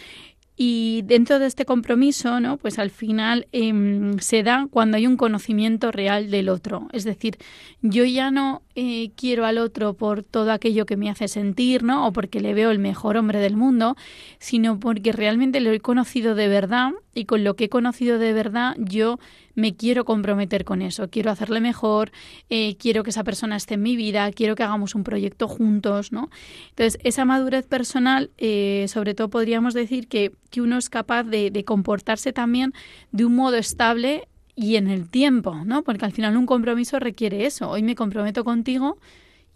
y 0.57 1.03
dentro 1.05 1.39
de 1.39 1.47
este 1.47 1.67
compromiso, 1.67 2.41
¿no? 2.41 2.57
Pues 2.57 2.79
al 2.79 2.91
final 2.91 3.47
em, 3.53 4.19
se 4.19 4.43
da 4.43 4.67
cuando 4.71 4.97
hay 4.97 5.07
un 5.07 5.19
conocimiento 5.19 5.93
real 5.93 6.31
del 6.31 6.49
otro. 6.49 6.89
Es 6.93 7.05
decir, 7.05 7.37
yo 7.83 8.05
ya 8.05 8.31
no 8.31 8.63
eh, 8.75 9.11
quiero 9.17 9.45
al 9.45 9.59
otro 9.59 9.95
por 9.95 10.23
todo 10.23 10.53
aquello 10.53 10.87
que 10.87 10.97
me 10.97 11.11
hace 11.11 11.29
sentir, 11.29 11.83
¿no? 11.83 12.07
O 12.07 12.13
porque 12.13 12.41
le 12.41 12.55
veo 12.55 12.71
el 12.71 12.79
mejor 12.79 13.19
hombre 13.19 13.39
del 13.39 13.55
mundo, 13.55 13.97
sino 14.39 14.81
porque 14.81 15.13
realmente 15.13 15.61
lo 15.61 15.73
he 15.73 15.81
conocido 15.81 16.35
de 16.35 16.49
verdad 16.49 16.93
y 17.15 17.27
con 17.27 17.45
lo 17.45 17.55
que 17.55 17.65
he 17.65 17.69
conocido 17.69 18.19
de 18.19 18.33
verdad 18.33 18.75
yo 18.79 19.19
me 19.57 19.75
quiero 19.75 20.05
comprometer 20.05 20.65
con 20.65 20.83
eso, 20.83 21.11
quiero 21.11 21.33
hacerle 21.33 21.61
mejor, 21.61 22.13
eh, 22.49 22.77
quiero 22.77 23.03
que 23.03 23.11
esa 23.11 23.25
persona 23.25 23.57
esté 23.57 23.75
en 23.75 23.83
mi 23.83 23.97
vida, 23.97 24.31
quiero 24.31 24.55
que 24.55 24.63
hagamos 24.63 24.95
un 24.95 25.03
proyecto 25.03 25.49
juntos, 25.49 26.13
¿no? 26.13 26.31
Entonces, 26.69 27.01
esa 27.03 27.25
madurez 27.25 27.67
personal, 27.67 28.31
eh, 28.39 28.87
sobre 28.89 29.15
todo 29.15 29.31
podríamos 29.31 29.75
decir 29.75 30.07
que, 30.07 30.31
que 30.51 30.61
uno 30.61 30.79
es 30.79 30.89
capaz 30.89 31.25
de, 31.25 31.51
de 31.51 31.65
comportarse 31.65 32.33
también 32.33 32.73
de 33.11 33.25
un 33.25 33.35
modo 33.35 33.57
estable 33.57 34.29
y 34.55 34.77
en 34.77 34.89
el 34.89 35.09
tiempo, 35.09 35.55
¿no? 35.65 35.83
Porque 35.83 36.05
al 36.05 36.13
final 36.13 36.37
un 36.37 36.47
compromiso 36.47 36.99
requiere 36.99 37.47
eso. 37.47 37.69
Hoy 37.71 37.83
me 37.83 37.95
comprometo 37.95 38.45
contigo 38.45 38.99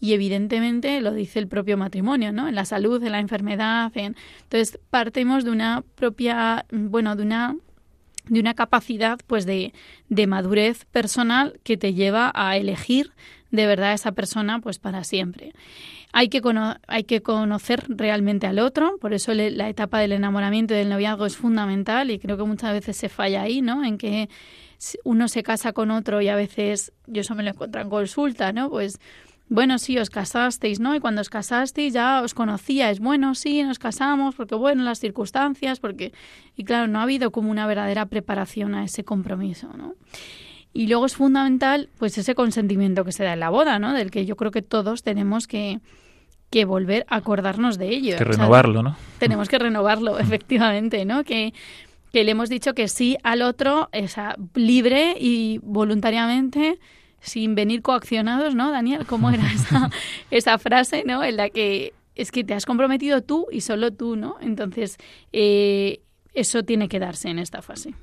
y 0.01 0.15
evidentemente 0.15 1.01
lo 1.03 1.13
dice 1.13 1.39
el 1.39 1.47
propio 1.47 1.77
matrimonio, 1.77 2.33
¿no? 2.33 2.49
En 2.49 2.55
la 2.55 2.65
salud, 2.65 3.03
en 3.03 3.13
la 3.13 3.21
enfermedad, 3.21 3.93
en... 3.95 4.17
entonces 4.43 4.79
partimos 4.89 5.45
de 5.45 5.51
una 5.51 5.85
propia, 5.95 6.65
bueno, 6.71 7.17
de 7.17 7.23
una 7.23 7.57
de 8.29 8.41
una 8.41 8.55
capacidad 8.55 9.19
pues 9.27 9.47
de, 9.47 9.73
de 10.09 10.27
madurez 10.27 10.85
personal 10.87 11.59
que 11.63 11.77
te 11.77 11.95
lleva 11.95 12.31
a 12.35 12.57
elegir 12.57 13.13
de 13.51 13.67
verdad 13.67 13.91
a 13.91 13.95
esa 13.95 14.13
persona 14.13 14.61
pues 14.61 14.79
para 14.79 15.05
siempre. 15.05 15.53
Hay 16.13 16.29
que, 16.29 16.43
hay 16.89 17.05
que 17.05 17.23
conocer 17.23 17.85
realmente 17.89 18.47
al 18.47 18.59
otro, 18.59 18.99
por 19.01 19.13
eso 19.13 19.33
la 19.33 19.69
etapa 19.69 20.01
del 20.01 20.13
enamoramiento 20.13 20.75
y 20.75 20.79
del 20.79 20.89
noviazgo 20.89 21.25
es 21.27 21.37
fundamental 21.37 22.11
y 22.11 22.19
creo 22.19 22.37
que 22.37 22.43
muchas 22.43 22.73
veces 22.73 22.97
se 22.97 23.09
falla 23.09 23.43
ahí, 23.43 23.63
¿no? 23.63 23.85
En 23.85 23.97
que 23.97 24.29
uno 25.05 25.29
se 25.29 25.43
casa 25.43 25.73
con 25.73 25.91
otro 25.91 26.21
y 26.21 26.29
a 26.29 26.35
veces, 26.35 26.93
yo 27.07 27.21
eso 27.21 27.35
me 27.35 27.45
lo 27.45 27.51
encuentro 27.51 27.81
en 27.81 27.91
consulta, 27.91 28.53
¿no? 28.53 28.71
Pues 28.71 28.99
bueno, 29.51 29.79
sí, 29.79 29.99
os 29.99 30.11
casasteis, 30.11 30.79
¿no? 30.79 30.95
Y 30.95 31.01
cuando 31.01 31.21
os 31.21 31.29
casasteis 31.29 31.93
ya 31.93 32.23
os 32.23 32.35
conocíais, 32.35 33.01
bueno, 33.01 33.35
sí, 33.35 33.65
nos 33.65 33.81
casamos, 33.81 34.37
porque 34.37 34.55
bueno, 34.55 34.85
las 34.85 35.01
circunstancias, 35.01 35.81
porque... 35.81 36.13
Y 36.57 36.63
claro, 36.63 36.87
no 36.87 37.01
ha 37.01 37.03
habido 37.03 37.33
como 37.33 37.51
una 37.51 37.67
verdadera 37.67 38.07
preparación 38.07 38.77
a 38.77 38.85
ese 38.85 39.03
compromiso, 39.03 39.69
¿no? 39.77 39.95
Y 40.73 40.87
luego 40.87 41.05
es 41.05 41.17
fundamental 41.17 41.89
pues 41.99 42.17
ese 42.17 42.37
consentimiento 42.37 43.05
que 43.05 43.11
se 43.11 43.25
da 43.25 43.33
en 43.33 43.41
la 43.41 43.51
boda, 43.51 43.81
¿no? 43.81 43.93
Del 43.93 44.13
que 44.13 44.25
yo 44.25 44.37
creo 44.37 44.53
que 44.53 44.63
todos 44.63 45.03
tenemos 45.03 45.49
que, 45.49 45.81
que 46.51 46.65
volver 46.65 47.05
a 47.09 47.17
acordarnos 47.17 47.77
de 47.77 47.89
ello. 47.89 48.17
Que 48.19 48.25
renovarlo, 48.25 48.85
¿no? 48.85 48.97
Tenemos 49.19 49.49
que 49.49 49.59
renovarlo, 49.59 50.21
efectivamente, 50.21 51.05
¿no? 51.05 51.25
Que, 51.25 51.55
que 52.13 52.23
le 52.23 52.31
hemos 52.31 52.51
dicho 52.51 52.73
que 52.75 52.87
sí 52.87 53.17
al 53.25 53.43
otro, 53.43 53.89
esa, 53.91 54.37
libre 54.55 55.17
y 55.19 55.59
voluntariamente, 55.65 56.79
sin 57.21 57.55
venir 57.55 57.83
coaccionados, 57.83 58.55
¿no, 58.55 58.71
Daniel? 58.71 59.07
¿Cómo 59.07 59.31
era 59.31 59.51
esa, 59.55 59.91
esa 60.31 60.59
frase, 60.59 61.05
¿no? 61.07 61.23
En 61.23 61.37
la 61.37 61.51
que 61.51 61.93
es 62.15 62.31
que 62.33 62.45
te 62.45 62.55
has 62.55 62.67
comprometido 62.67 63.23
tú 63.23 63.47
y 63.51 63.61
solo 63.63 63.93
tú, 63.93 64.17
¿no? 64.17 64.37
Entonces, 64.41 64.99
eh, 65.33 66.01
eso 66.35 66.63
tiene 66.65 66.89
que 66.89 66.99
darse 66.99 67.29
en 67.29 67.39
esta 67.39 67.63
fase. 67.63 67.95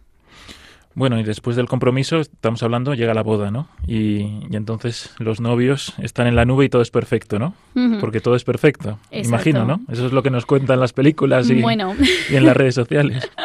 Bueno, 0.97 1.19
y 1.19 1.23
después 1.23 1.55
del 1.55 1.67
compromiso, 1.67 2.21
estamos 2.21 2.63
hablando, 2.63 2.95
llega 2.95 3.13
la 3.13 3.21
boda, 3.21 3.51
¿no? 3.51 3.67
Y, 3.86 4.21
entonces 4.51 5.13
los 5.19 5.39
novios 5.39 5.93
están 6.01 6.25
en 6.25 6.36
la 6.36 6.43
nube 6.43 6.65
y 6.65 6.69
todo 6.69 6.81
es 6.81 6.89
perfecto, 6.89 7.38
¿no? 7.38 7.53
Porque 7.99 8.19
todo 8.19 8.36
es 8.36 8.43
perfecto, 8.43 8.97
imagino, 9.12 9.63
¿no? 9.63 9.79
Eso 9.91 10.07
es 10.07 10.12
lo 10.12 10.23
que 10.23 10.31
nos 10.31 10.47
cuentan 10.47 10.79
las 10.79 10.93
películas 10.93 11.51
y, 11.51 11.60
y 11.60 12.36
en 12.36 12.45
las 12.45 12.57
redes 12.57 12.75
sociales. 12.75 13.29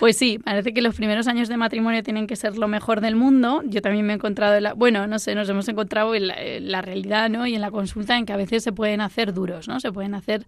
Pues 0.00 0.18
sí, 0.18 0.38
parece 0.38 0.74
que 0.74 0.82
los 0.82 0.96
primeros 0.96 1.28
años 1.28 1.48
de 1.48 1.56
matrimonio 1.56 2.02
tienen 2.02 2.26
que 2.26 2.36
ser 2.36 2.58
lo 2.58 2.68
mejor 2.68 3.00
del 3.00 3.16
mundo. 3.16 3.62
Yo 3.64 3.80
también 3.80 4.04
me 4.04 4.12
he 4.12 4.16
encontrado, 4.16 4.58
la, 4.60 4.74
bueno, 4.74 5.06
no 5.06 5.18
sé, 5.18 5.34
nos 5.34 5.48
hemos 5.48 5.66
encontrado 5.68 6.14
en 6.14 6.26
la, 6.26 6.34
en 6.34 6.70
la 6.70 6.82
realidad, 6.82 7.30
¿no? 7.30 7.46
Y 7.46 7.54
en 7.54 7.60
la 7.62 7.70
consulta 7.70 8.18
en 8.18 8.26
que 8.26 8.32
a 8.32 8.36
veces 8.36 8.64
se 8.64 8.72
pueden 8.72 9.00
hacer 9.00 9.32
duros, 9.32 9.66
¿no? 9.66 9.80
Se 9.80 9.92
pueden 9.92 10.14
hacer 10.14 10.44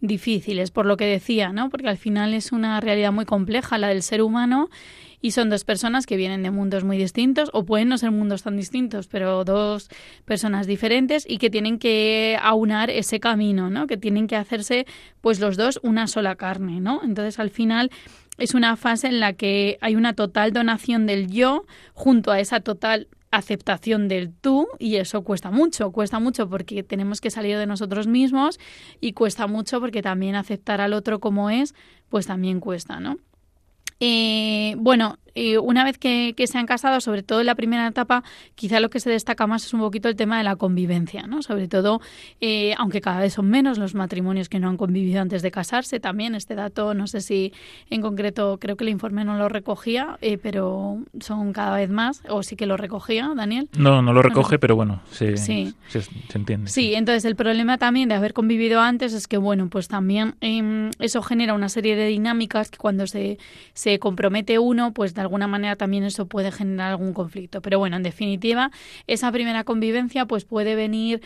difíciles, 0.00 0.70
por 0.70 0.86
lo 0.86 0.96
que 0.96 1.04
decía, 1.04 1.52
¿no? 1.52 1.68
Porque 1.68 1.88
al 1.88 1.98
final 1.98 2.34
es 2.34 2.50
una 2.50 2.80
realidad 2.80 3.12
muy 3.12 3.24
compleja 3.24 3.78
la 3.78 3.88
del 3.88 4.02
ser 4.02 4.22
humano 4.22 4.68
y 5.20 5.32
son 5.32 5.50
dos 5.50 5.64
personas 5.64 6.06
que 6.06 6.16
vienen 6.16 6.42
de 6.42 6.50
mundos 6.50 6.84
muy 6.84 6.98
distintos 6.98 7.50
o 7.52 7.64
pueden 7.64 7.88
no 7.88 7.98
ser 7.98 8.10
mundos 8.10 8.42
tan 8.42 8.56
distintos, 8.56 9.08
pero 9.08 9.44
dos 9.44 9.88
personas 10.24 10.66
diferentes 10.66 11.24
y 11.28 11.38
que 11.38 11.50
tienen 11.50 11.78
que 11.78 12.38
aunar 12.40 12.90
ese 12.90 13.20
camino, 13.20 13.70
¿no? 13.70 13.86
Que 13.86 13.96
tienen 13.96 14.26
que 14.26 14.36
hacerse 14.36 14.86
pues 15.20 15.40
los 15.40 15.56
dos 15.56 15.80
una 15.82 16.06
sola 16.06 16.36
carne, 16.36 16.80
¿no? 16.80 17.00
Entonces 17.02 17.38
al 17.38 17.50
final 17.50 17.90
es 18.38 18.54
una 18.54 18.76
fase 18.76 19.08
en 19.08 19.20
la 19.20 19.32
que 19.32 19.78
hay 19.80 19.96
una 19.96 20.14
total 20.14 20.52
donación 20.52 21.06
del 21.06 21.28
yo 21.28 21.66
junto 21.92 22.30
a 22.30 22.40
esa 22.40 22.60
total 22.60 23.08
aceptación 23.30 24.08
del 24.08 24.32
tú 24.32 24.68
y 24.78 24.96
eso 24.96 25.22
cuesta 25.22 25.50
mucho, 25.50 25.90
cuesta 25.92 26.18
mucho 26.18 26.48
porque 26.48 26.82
tenemos 26.82 27.20
que 27.20 27.30
salir 27.30 27.58
de 27.58 27.66
nosotros 27.66 28.06
mismos 28.06 28.58
y 29.00 29.12
cuesta 29.12 29.46
mucho 29.46 29.80
porque 29.80 30.00
también 30.00 30.34
aceptar 30.34 30.80
al 30.80 30.94
otro 30.94 31.20
como 31.20 31.50
es, 31.50 31.74
pues 32.08 32.26
también 32.26 32.60
cuesta, 32.60 33.00
¿no? 33.00 33.18
Eh, 34.00 34.74
bueno, 34.78 35.18
una 35.62 35.84
vez 35.84 35.98
que, 35.98 36.34
se 36.46 36.58
han 36.58 36.66
casado, 36.66 37.00
sobre 37.00 37.22
todo 37.22 37.40
en 37.40 37.46
la 37.46 37.54
primera 37.54 37.86
etapa, 37.86 38.22
quizá 38.54 38.80
lo 38.80 38.90
que 38.90 39.00
se 39.00 39.10
destaca 39.10 39.46
más 39.46 39.64
es 39.66 39.74
un 39.74 39.80
poquito 39.80 40.08
el 40.08 40.16
tema 40.16 40.38
de 40.38 40.44
la 40.44 40.56
convivencia, 40.56 41.26
¿no? 41.26 41.42
Sobre 41.42 41.68
todo, 41.68 42.00
eh, 42.40 42.74
aunque 42.78 43.00
cada 43.00 43.20
vez 43.20 43.34
son 43.34 43.48
menos 43.48 43.78
los 43.78 43.94
matrimonios 43.94 44.48
que 44.48 44.58
no 44.58 44.68
han 44.68 44.76
convivido 44.76 45.20
antes 45.20 45.42
de 45.42 45.50
casarse, 45.50 46.00
también 46.00 46.34
este 46.34 46.54
dato, 46.54 46.94
no 46.94 47.06
sé 47.06 47.20
si 47.20 47.52
en 47.90 48.00
concreto, 48.00 48.58
creo 48.60 48.76
que 48.76 48.84
el 48.84 48.90
informe 48.90 49.24
no 49.24 49.36
lo 49.36 49.48
recogía, 49.48 50.18
eh, 50.20 50.38
pero 50.38 50.98
son 51.20 51.52
cada 51.52 51.76
vez 51.76 51.90
más, 51.90 52.22
o 52.28 52.42
sí 52.42 52.56
que 52.56 52.66
lo 52.66 52.76
recogía, 52.76 53.30
Daniel. 53.36 53.68
No, 53.76 54.02
no 54.02 54.12
lo 54.12 54.22
recoge, 54.22 54.58
pero 54.58 54.76
bueno, 54.76 55.02
se, 55.10 55.36
se, 55.36 55.72
entiende. 56.34 56.70
Sí, 56.70 56.94
entonces 56.94 57.24
el 57.24 57.36
problema 57.36 57.78
también 57.78 58.08
de 58.08 58.14
haber 58.14 58.32
convivido 58.32 58.80
antes 58.80 59.12
es 59.12 59.26
que, 59.26 59.36
bueno, 59.36 59.68
pues 59.68 59.88
también 59.88 60.34
em, 60.40 60.90
eso 60.98 61.22
genera 61.22 61.54
una 61.54 61.68
serie 61.68 61.96
de 61.96 62.06
dinámicas 62.06 62.70
que 62.70 62.78
cuando 62.78 63.06
se, 63.06 63.38
se 63.74 63.98
compromete 63.98 64.58
uno, 64.58 64.92
pues 64.92 65.14
de 65.18 65.22
alguna 65.22 65.48
manera 65.48 65.74
también 65.74 66.04
eso 66.04 66.26
puede 66.26 66.52
generar 66.52 66.92
algún 66.92 67.12
conflicto. 67.12 67.60
Pero 67.60 67.80
bueno, 67.80 67.96
en 67.96 68.04
definitiva, 68.04 68.70
esa 69.08 69.32
primera 69.32 69.64
convivencia 69.64 70.26
pues 70.26 70.44
puede 70.44 70.76
venir 70.76 71.20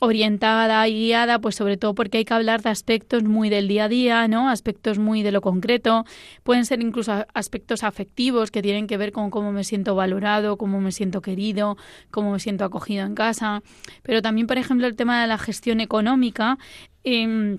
orientada 0.00 0.88
y 0.88 0.94
guiada, 0.94 1.38
pues 1.38 1.54
sobre 1.54 1.76
todo 1.76 1.94
porque 1.94 2.16
hay 2.18 2.24
que 2.24 2.32
hablar 2.32 2.62
de 2.62 2.70
aspectos 2.70 3.24
muy 3.24 3.50
del 3.50 3.68
día 3.68 3.84
a 3.84 3.88
día, 3.88 4.28
¿no? 4.28 4.48
Aspectos 4.48 4.98
muy 4.98 5.22
de 5.22 5.32
lo 5.32 5.42
concreto, 5.42 6.06
pueden 6.44 6.64
ser 6.64 6.80
incluso 6.80 7.26
aspectos 7.34 7.82
afectivos 7.82 8.50
que 8.50 8.62
tienen 8.62 8.86
que 8.86 8.96
ver 8.96 9.12
con 9.12 9.30
cómo 9.30 9.52
me 9.52 9.64
siento 9.64 9.94
valorado, 9.94 10.56
cómo 10.56 10.80
me 10.80 10.92
siento 10.92 11.20
querido, 11.20 11.76
cómo 12.10 12.32
me 12.32 12.40
siento 12.40 12.64
acogido 12.64 13.04
en 13.04 13.14
casa, 13.14 13.62
pero 14.02 14.22
también, 14.22 14.46
por 14.46 14.56
ejemplo, 14.56 14.86
el 14.86 14.96
tema 14.96 15.20
de 15.20 15.26
la 15.26 15.36
gestión 15.36 15.80
económica. 15.80 16.56
Eh, 17.04 17.56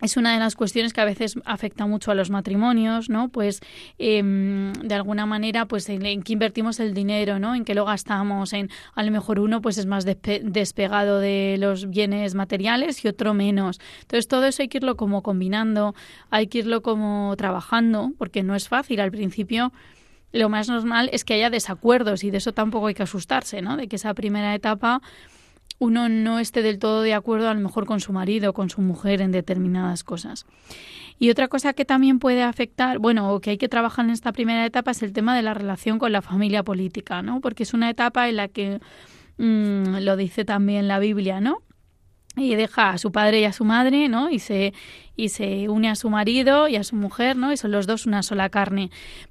es 0.00 0.16
una 0.16 0.32
de 0.32 0.38
las 0.38 0.54
cuestiones 0.54 0.92
que 0.92 1.00
a 1.00 1.04
veces 1.04 1.38
afecta 1.44 1.86
mucho 1.86 2.10
a 2.10 2.14
los 2.14 2.30
matrimonios, 2.30 3.10
¿no? 3.10 3.28
Pues 3.28 3.60
em, 3.98 4.72
de 4.74 4.94
alguna 4.94 5.26
manera, 5.26 5.66
pues 5.66 5.88
en, 5.88 6.22
qué 6.22 6.32
invertimos 6.32 6.78
el 6.80 6.94
dinero, 6.94 7.38
¿no? 7.38 7.54
En 7.54 7.64
qué 7.64 7.74
lo 7.74 7.84
gastamos, 7.84 8.52
en 8.52 8.70
a 8.94 9.02
lo 9.02 9.10
mejor 9.10 9.40
uno 9.40 9.60
pues 9.60 9.78
es 9.78 9.86
más 9.86 10.04
despegado 10.04 11.18
de 11.18 11.56
los 11.58 11.90
bienes 11.90 12.34
materiales 12.34 13.04
y 13.04 13.08
otro 13.08 13.34
menos. 13.34 13.80
Entonces 14.02 14.28
todo 14.28 14.46
eso 14.46 14.62
hay 14.62 14.68
que 14.68 14.78
irlo 14.78 14.96
como 14.96 15.22
combinando, 15.22 15.94
hay 16.30 16.46
que 16.46 16.58
irlo 16.58 16.82
como 16.82 17.34
trabajando, 17.36 18.12
porque 18.18 18.42
no 18.42 18.54
es 18.54 18.68
fácil 18.68 19.00
al 19.00 19.10
principio. 19.10 19.72
Lo 20.30 20.48
más 20.48 20.68
normal 20.68 21.08
es 21.12 21.24
que 21.24 21.34
haya 21.34 21.50
desacuerdos 21.50 22.22
y 22.22 22.30
de 22.30 22.38
eso 22.38 22.52
tampoco 22.52 22.88
hay 22.88 22.94
que 22.94 23.02
asustarse, 23.02 23.62
¿no? 23.62 23.76
De 23.76 23.88
que 23.88 23.96
esa 23.96 24.12
primera 24.14 24.54
etapa 24.54 25.00
uno 25.78 26.08
no 26.08 26.38
esté 26.38 26.62
del 26.62 26.78
todo 26.78 27.02
de 27.02 27.14
acuerdo 27.14 27.48
a 27.48 27.54
lo 27.54 27.60
mejor 27.60 27.86
con 27.86 28.00
su 28.00 28.12
marido 28.12 28.50
o 28.50 28.52
con 28.52 28.70
su 28.70 28.80
mujer 28.80 29.20
en 29.20 29.32
determinadas 29.32 30.04
cosas. 30.04 30.46
Y 31.18 31.30
otra 31.30 31.48
cosa 31.48 31.72
que 31.72 31.84
también 31.84 32.18
puede 32.18 32.42
afectar, 32.42 32.98
bueno, 32.98 33.32
o 33.32 33.40
que 33.40 33.50
hay 33.50 33.58
que 33.58 33.68
trabajar 33.68 34.04
en 34.04 34.12
esta 34.12 34.32
primera 34.32 34.64
etapa 34.64 34.92
es 34.92 35.02
el 35.02 35.12
tema 35.12 35.36
de 35.36 35.42
la 35.42 35.54
relación 35.54 35.98
con 35.98 36.12
la 36.12 36.22
familia 36.22 36.62
política, 36.62 37.22
¿no? 37.22 37.40
Porque 37.40 37.64
es 37.64 37.74
una 37.74 37.90
etapa 37.90 38.28
en 38.28 38.36
la 38.36 38.48
que 38.48 38.80
mm, 39.38 39.98
lo 40.00 40.16
dice 40.16 40.44
también 40.44 40.86
la 40.86 40.98
Biblia, 40.98 41.40
¿no? 41.40 41.62
y 42.38 42.54
deja 42.54 42.90
a 42.90 42.98
su 42.98 43.12
padre 43.12 43.40
y 43.40 43.44
a 43.44 43.52
su 43.52 43.64
madre, 43.64 44.08
¿no? 44.08 44.30
Y 44.30 44.38
se, 44.38 44.72
y 45.16 45.30
se 45.30 45.68
une 45.68 45.88
a 45.88 45.94
su 45.94 46.10
marido 46.10 46.68
y 46.68 46.76
a 46.76 46.84
su 46.84 46.96
mujer, 46.96 47.36
¿no? 47.36 47.52
Y 47.52 47.56
son 47.56 47.72
los 47.72 47.86
dos 47.86 48.06
una 48.06 48.22
sola 48.22 48.48
carne. 48.48 48.90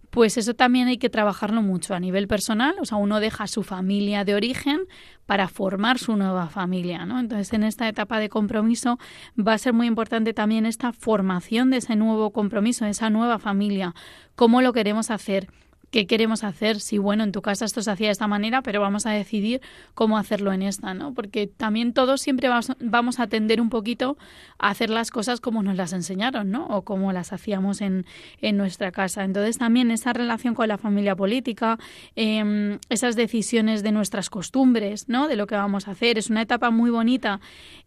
Pues 0.09 0.37
eso 0.37 0.53
también 0.53 0.87
hay 0.87 0.97
que 0.97 1.09
trabajarlo 1.09 1.61
mucho 1.61 1.93
a 1.93 1.99
nivel 1.99 2.27
personal, 2.27 2.75
o 2.79 2.85
sea, 2.85 2.97
uno 2.97 3.19
deja 3.19 3.45
su 3.47 3.63
familia 3.63 4.23
de 4.23 4.35
origen 4.35 4.79
para 5.25 5.47
formar 5.47 5.99
su 5.99 6.15
nueva 6.15 6.47
familia, 6.47 7.05
¿no? 7.05 7.19
Entonces, 7.19 7.51
en 7.53 7.63
esta 7.63 7.87
etapa 7.87 8.19
de 8.19 8.29
compromiso 8.29 8.97
va 9.37 9.53
a 9.53 9.57
ser 9.57 9.73
muy 9.73 9.87
importante 9.87 10.33
también 10.33 10.65
esta 10.65 10.93
formación 10.93 11.69
de 11.69 11.77
ese 11.77 11.95
nuevo 11.95 12.31
compromiso, 12.31 12.85
de 12.85 12.91
esa 12.91 13.09
nueva 13.09 13.37
familia, 13.37 13.93
cómo 14.35 14.61
lo 14.61 14.73
queremos 14.73 15.11
hacer, 15.11 15.47
qué 15.91 16.05
queremos 16.05 16.43
hacer, 16.43 16.79
si 16.79 16.97
bueno, 16.97 17.23
en 17.23 17.31
tu 17.31 17.41
casa 17.41 17.65
esto 17.65 17.81
se 17.81 17.91
hacía 17.91 18.07
de 18.07 18.11
esta 18.11 18.27
manera, 18.27 18.61
pero 18.61 18.81
vamos 18.81 19.05
a 19.05 19.11
decidir 19.11 19.61
cómo 19.93 20.17
hacerlo 20.17 20.51
en 20.51 20.61
esta, 20.61 20.93
¿no? 20.93 21.13
Porque 21.13 21.47
también 21.47 21.93
todos 21.93 22.21
siempre 22.21 22.49
vamos, 22.79 23.19
a 23.19 23.27
tender 23.27 23.61
un 23.61 23.69
poquito 23.69 24.17
a 24.59 24.69
hacer 24.69 24.89
las 24.89 25.11
cosas 25.11 25.39
como 25.39 25.63
nos 25.63 25.75
las 25.75 25.93
enseñaron, 25.93 26.51
¿no? 26.51 26.67
O 26.67 26.81
como 26.83 27.13
las 27.13 27.31
hacíamos 27.31 27.81
en, 27.81 28.05
en 28.41 28.57
nuestra 28.57 28.91
casa. 28.91 29.23
Entonces 29.23 29.57
también 29.57 29.91
esa 29.91 30.13
relación 30.13 30.55
con 30.55 30.67
la 30.67 30.77
familia 30.77 31.15
política, 31.15 31.79
em, 32.15 32.79
esas 32.89 33.15
decisiones 33.15 33.81
de 33.81 33.91
nuestras 33.91 34.29
costumbres, 34.29 35.07
¿no? 35.07 35.27
De 35.27 35.35
lo 35.35 35.47
que 35.47 35.55
vamos 35.55 35.87
a 35.87 35.91
hacer, 35.91 36.17
es 36.17 36.29
una 36.29 36.41
etapa 36.41 36.69
muy 36.69 36.91
bonita 36.91 37.39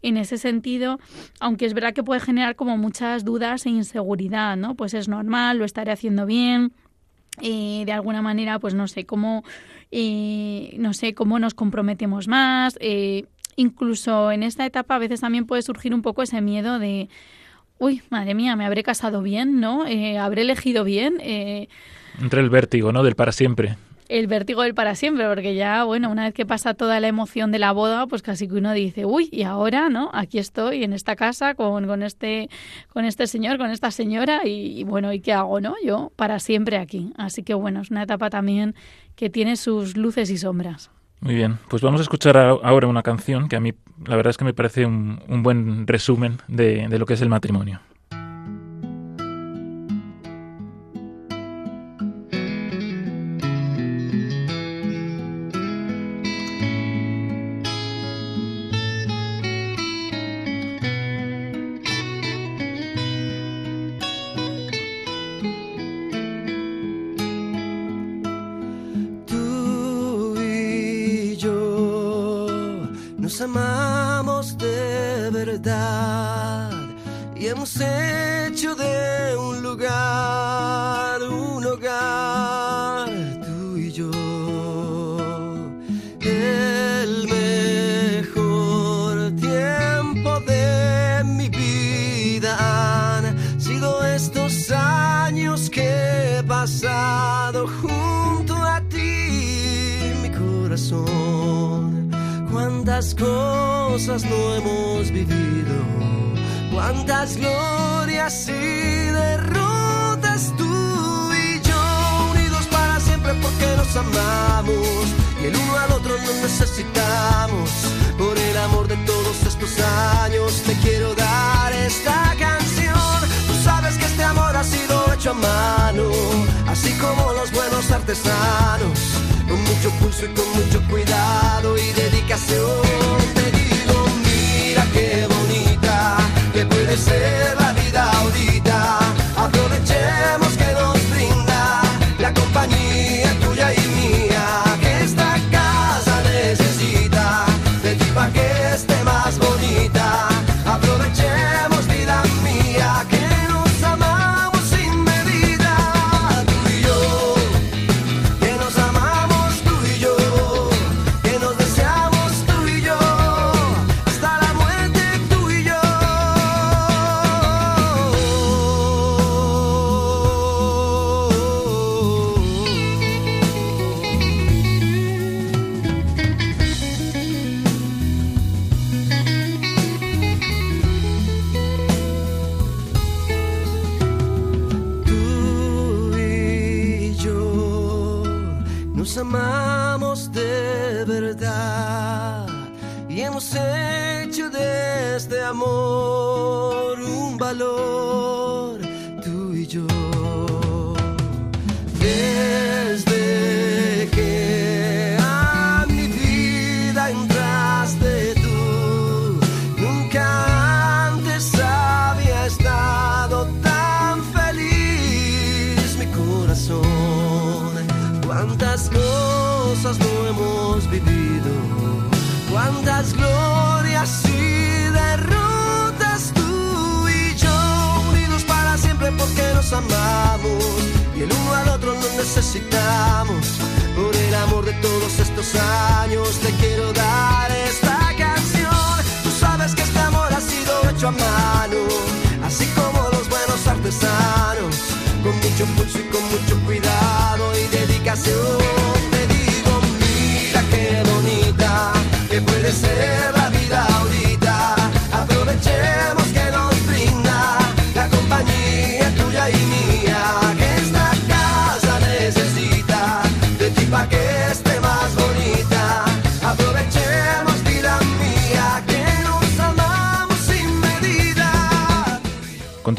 en 0.02 0.16
ese 0.16 0.38
sentido, 0.38 0.98
aunque 1.38 1.66
es 1.66 1.74
verdad 1.74 1.92
que 1.92 2.02
puede 2.02 2.20
generar 2.20 2.56
como 2.56 2.78
muchas 2.78 3.24
dudas 3.24 3.66
e 3.66 3.70
inseguridad, 3.70 4.56
¿no? 4.56 4.74
Pues 4.74 4.94
es 4.94 5.08
normal, 5.08 5.58
lo 5.58 5.64
estaré 5.64 5.92
haciendo 5.92 6.24
bien, 6.24 6.72
y 7.40 7.84
de 7.84 7.92
alguna 7.92 8.22
manera, 8.22 8.58
pues 8.58 8.74
no 8.74 8.88
sé 8.88 9.04
cómo, 9.06 9.44
eh, 9.90 10.74
no 10.78 10.92
sé 10.92 11.14
cómo 11.14 11.38
nos 11.38 11.54
comprometemos 11.54 12.28
más. 12.28 12.76
Eh, 12.80 13.24
incluso 13.56 14.32
en 14.32 14.42
esta 14.42 14.66
etapa 14.66 14.96
a 14.96 14.98
veces 14.98 15.20
también 15.20 15.46
puede 15.46 15.62
surgir 15.62 15.94
un 15.94 16.02
poco 16.02 16.22
ese 16.22 16.40
miedo 16.40 16.78
de, 16.78 17.08
uy, 17.78 18.02
madre 18.10 18.34
mía, 18.34 18.56
me 18.56 18.66
habré 18.66 18.82
casado 18.82 19.22
bien, 19.22 19.60
¿no? 19.60 19.86
Eh, 19.86 20.18
habré 20.18 20.42
elegido 20.42 20.84
bien. 20.84 21.20
Entre 21.20 22.40
el 22.40 22.50
vértigo, 22.50 22.92
¿no? 22.92 23.02
Del 23.02 23.16
para 23.16 23.32
siempre 23.32 23.76
el 24.10 24.26
vértigo 24.26 24.62
del 24.62 24.74
para 24.74 24.94
siempre, 24.94 25.26
porque 25.28 25.54
ya, 25.54 25.84
bueno, 25.84 26.10
una 26.10 26.24
vez 26.24 26.34
que 26.34 26.44
pasa 26.44 26.74
toda 26.74 26.98
la 27.00 27.08
emoción 27.08 27.52
de 27.52 27.58
la 27.58 27.72
boda, 27.72 28.06
pues 28.06 28.22
casi 28.22 28.48
que 28.48 28.54
uno 28.54 28.72
dice, 28.72 29.06
uy, 29.06 29.28
y 29.30 29.44
ahora, 29.44 29.88
¿no? 29.88 30.10
Aquí 30.12 30.38
estoy 30.38 30.82
en 30.84 30.92
esta 30.92 31.16
casa 31.16 31.54
con, 31.54 31.86
con 31.86 32.02
este, 32.02 32.50
con 32.88 33.04
este 33.04 33.26
señor, 33.26 33.56
con 33.58 33.70
esta 33.70 33.90
señora, 33.90 34.40
y, 34.44 34.84
bueno, 34.84 35.12
¿y 35.12 35.20
qué 35.20 35.32
hago, 35.32 35.60
no? 35.60 35.74
Yo 35.84 36.12
para 36.16 36.40
siempre 36.40 36.76
aquí. 36.76 37.12
Así 37.16 37.42
que 37.42 37.54
bueno, 37.54 37.80
es 37.80 37.90
una 37.90 38.02
etapa 38.02 38.30
también 38.30 38.74
que 39.14 39.30
tiene 39.30 39.56
sus 39.56 39.96
luces 39.96 40.30
y 40.30 40.38
sombras. 40.38 40.90
Muy 41.20 41.34
bien, 41.34 41.58
pues 41.68 41.82
vamos 41.82 42.00
a 42.00 42.02
escuchar 42.02 42.36
ahora 42.36 42.86
una 42.86 43.02
canción 43.02 43.48
que 43.48 43.56
a 43.56 43.60
mí 43.60 43.74
la 44.06 44.16
verdad 44.16 44.30
es 44.30 44.38
que 44.38 44.44
me 44.44 44.54
parece 44.54 44.86
un, 44.86 45.20
un 45.28 45.42
buen 45.42 45.86
resumen 45.86 46.38
de, 46.48 46.88
de 46.88 46.98
lo 46.98 47.06
que 47.06 47.14
es 47.14 47.20
el 47.20 47.28
matrimonio. 47.28 47.80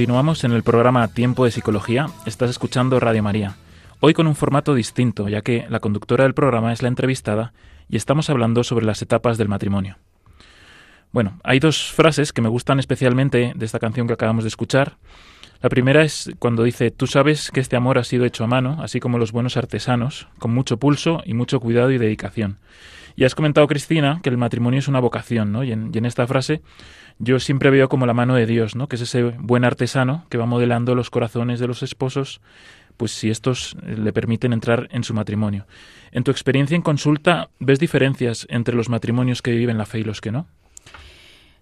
Continuamos 0.02 0.44
en 0.44 0.52
el 0.54 0.64
programa 0.64 1.08
Tiempo 1.10 1.46
de 1.46 1.52
Psicología. 1.52 2.08
Estás 2.26 2.50
escuchando 2.50 3.00
Radio 3.00 3.22
María. 3.22 3.58
Hoy 4.00 4.16
con 4.16 4.26
un 4.26 4.34
formato 4.34 4.74
distinto, 4.74 5.30
ya 5.30 5.44
que 5.44 5.68
la 5.70 5.80
conductora 5.80 6.24
del 6.24 6.34
programa 6.34 6.74
es 6.74 6.82
la 6.82 6.88
entrevistada 6.88 7.54
y 7.88 7.98
estamos 7.98 8.28
hablando 8.32 8.64
sobre 8.64 8.84
las 8.84 9.04
etapas 9.04 9.38
del 9.38 9.48
matrimonio. 9.48 10.00
Bueno, 11.12 11.40
hay 11.44 11.60
dos 11.60 11.92
frases 11.92 12.34
que 12.34 12.42
me 12.42 12.50
gustan 12.50 12.80
especialmente 12.80 13.54
de 13.56 13.64
esta 13.64 13.78
canción 13.78 14.08
que 14.08 14.14
acabamos 14.14 14.44
de 14.44 14.48
escuchar. 14.48 14.98
La 15.62 15.70
primera 15.70 16.02
es 16.02 16.32
cuando 16.40 16.64
dice, 16.64 16.90
tú 16.90 17.06
sabes 17.06 17.52
que 17.52 17.60
este 17.60 17.76
amor 17.76 18.00
ha 18.00 18.04
sido 18.04 18.26
hecho 18.26 18.44
a 18.44 18.48
mano, 18.48 18.80
así 18.82 19.00
como 19.00 19.20
los 19.20 19.32
buenos 19.32 19.56
artesanos, 19.56 20.28
con 20.40 20.52
mucho 20.52 20.78
pulso 20.78 21.22
y 21.26 21.36
mucho 21.36 21.60
cuidado 21.60 21.92
y 21.92 22.00
dedicación. 22.00 22.58
Y 23.16 23.26
has 23.26 23.36
comentado, 23.36 23.68
Cristina, 23.68 24.20
que 24.24 24.30
el 24.30 24.38
matrimonio 24.38 24.80
es 24.80 24.88
una 24.88 25.00
vocación, 25.00 25.52
¿no? 25.52 25.64
Y 25.64 25.72
en, 25.72 25.92
y 25.94 25.98
en 26.00 26.06
esta 26.08 26.26
frase 26.26 26.64
yo 27.22 27.40
siempre 27.40 27.70
veo 27.70 27.88
como 27.88 28.06
la 28.06 28.14
mano 28.14 28.36
de 28.36 28.46
Dios, 28.46 28.76
¿no? 28.76 28.88
Que 28.88 28.96
es 28.96 29.04
ese 29.04 29.24
buen 29.24 29.64
artesano 29.64 30.26
que 30.30 30.38
va 30.38 30.46
modelando 30.46 30.96
los 30.96 31.10
corazones 31.10 31.60
de 31.60 31.68
los 31.68 31.84
esposos, 31.84 32.42
pues 32.98 33.12
si 33.12 33.30
estos 33.30 33.76
eh, 33.84 33.96
le 33.98 34.12
permiten 34.12 34.54
entrar 34.54 34.88
en 34.92 35.04
su 35.04 35.14
matrimonio. 35.14 35.68
En 36.12 36.24
tu 36.24 36.32
experiencia 36.32 36.76
en 36.76 36.82
consulta, 36.82 37.50
¿ves 37.60 37.80
diferencias 37.80 38.48
entre 38.50 38.76
los 38.76 38.90
matrimonios 38.90 39.42
que 39.42 39.52
viven 39.52 39.78
la 39.78 39.86
fe 39.86 40.00
y 40.00 40.04
los 40.04 40.20
que 40.20 40.32
no? 40.32 40.48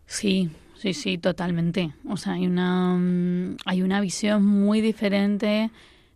Sí, 0.06 0.50
sí, 0.78 0.94
sí, 0.94 1.18
totalmente. 1.18 1.92
O 2.08 2.18
sea, 2.18 2.34
hay 2.34 2.48
una, 2.48 2.96
mm, 2.96 3.58
hay 3.66 3.82
una 3.82 4.02
visión 4.02 4.46
muy 4.46 4.82
diferente 4.82 5.70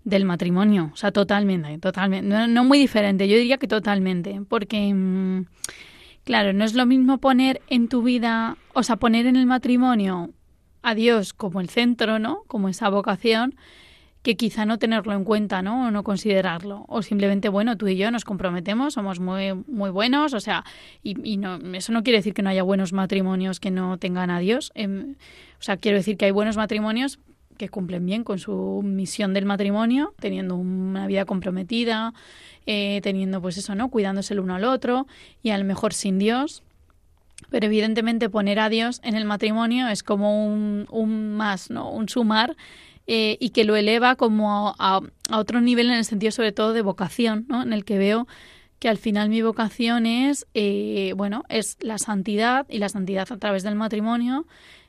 del 0.04 0.26
matrimonio. 0.26 0.90
O 0.94 0.98
sea, 0.98 1.12
totalmente, 1.12 1.78
totalmente. 1.80 2.48
No, 2.48 2.64
muy 2.64 2.80
diferente, 2.80 3.28
yo 3.28 3.38
diría 3.38 3.58
que 3.58 3.68
totalmente. 3.68 4.42
Porque, 4.48 4.94
mm, 4.94 5.46
claro, 6.24 6.54
no 6.54 6.64
es 6.64 6.74
lo 6.74 6.86
mismo 6.86 7.20
poner 7.20 7.62
en 7.68 7.88
tu 7.88 8.02
vida, 8.02 8.58
o 8.74 8.84
sea, 8.84 8.98
poner 8.98 9.26
en 9.26 9.36
el 9.36 9.46
matrimonio 9.46 10.32
a 10.82 10.96
Dios 10.96 11.34
como 11.34 11.62
el 11.62 11.70
centro, 11.70 12.20
¿no? 12.20 12.44
Como 12.48 12.70
esa 12.70 12.90
vocación, 12.90 13.56
que 14.22 14.38
quizá 14.38 14.66
no 14.66 14.80
tenerlo 14.80 15.14
en 15.14 15.26
cuenta, 15.26 15.62
¿no? 15.62 15.88
O 15.88 15.92
no 15.92 16.04
considerarlo. 16.04 16.86
O 16.88 17.02
simplemente, 17.02 17.50
bueno, 17.50 17.78
tú 17.78 17.88
y 17.88 17.98
yo 17.98 18.10
nos 18.10 18.24
comprometemos, 18.24 18.94
somos 18.94 19.20
muy, 19.20 19.54
muy 19.68 19.90
buenos, 19.90 20.34
o 20.34 20.40
sea, 20.40 20.64
y, 21.02 21.16
y 21.30 21.38
no, 21.38 21.58
eso 21.74 21.92
no 21.92 22.04
quiere 22.04 22.20
decir 22.20 22.34
que 22.34 22.42
no 22.42 22.50
haya 22.50 22.64
buenos 22.64 22.94
matrimonios 22.94 23.60
que 23.60 23.72
no 23.72 23.98
tengan 23.98 24.30
a 24.30 24.40
Dios. 24.40 24.72
Em, 24.76 25.16
o 25.60 25.64
sea, 25.64 25.78
quiero 25.78 25.98
decir 25.98 26.18
que 26.18 26.26
hay 26.26 26.32
buenos 26.32 26.56
matrimonios 26.56 27.20
que 27.58 27.70
cumplen 27.70 28.06
bien 28.06 28.24
con 28.24 28.40
su 28.40 28.82
misión 28.84 29.34
del 29.34 29.46
matrimonio, 29.46 30.14
teniendo 30.20 30.56
una 30.56 31.08
vida 31.08 31.26
comprometida, 31.26 32.14
eh, 32.66 33.00
teniendo 33.04 33.42
pues 33.42 33.58
eso, 33.58 33.76
¿no? 33.76 33.90
Cuidándose 33.90 34.34
el 34.34 34.40
uno 34.40 34.56
al 34.56 34.66
otro 34.66 35.08
y 35.42 35.50
a 35.50 35.58
lo 35.58 35.66
mejor 35.66 35.94
sin 35.94 36.20
Dios. 36.20 36.64
Pero 37.50 37.66
evidentemente 37.66 38.30
poner 38.30 38.60
a 38.60 38.70
Dios 38.70 39.02
en 39.04 39.16
el 39.16 39.26
matrimonio 39.26 39.88
es 39.88 40.04
como 40.04 40.48
un, 40.48 40.88
un 40.90 41.36
más, 41.36 41.70
¿no? 41.70 41.90
Un 41.92 42.08
sumar 42.08 42.56
eh, 43.06 43.38
y 43.40 43.50
que 43.50 43.66
lo 43.66 43.76
eleva 43.76 44.16
como 44.16 44.76
a, 44.80 45.02
a, 45.30 45.38
otro 45.38 45.60
nivel 45.60 45.88
en 45.88 45.98
el 45.98 46.06
sentido 46.06 46.32
sobre 46.32 46.54
todo 46.54 46.74
de 46.74 46.82
vocación, 46.82 47.46
¿no? 47.50 47.62
En 47.62 47.74
el 47.74 47.84
que 47.84 47.98
veo 47.98 48.28
que 48.84 48.90
al 48.90 48.98
final 48.98 49.30
mi 49.30 49.42
vocación 49.42 50.06
es, 50.06 50.46
eh, 50.54 51.14
bueno, 51.16 51.46
es 51.48 51.78
la 51.80 51.98
santidad 51.98 52.66
y 52.68 52.80
la 52.80 52.90
santidad 52.90 53.32
a 53.32 53.38
través 53.38 53.64
del 53.64 53.76
matrimonio 53.76 54.46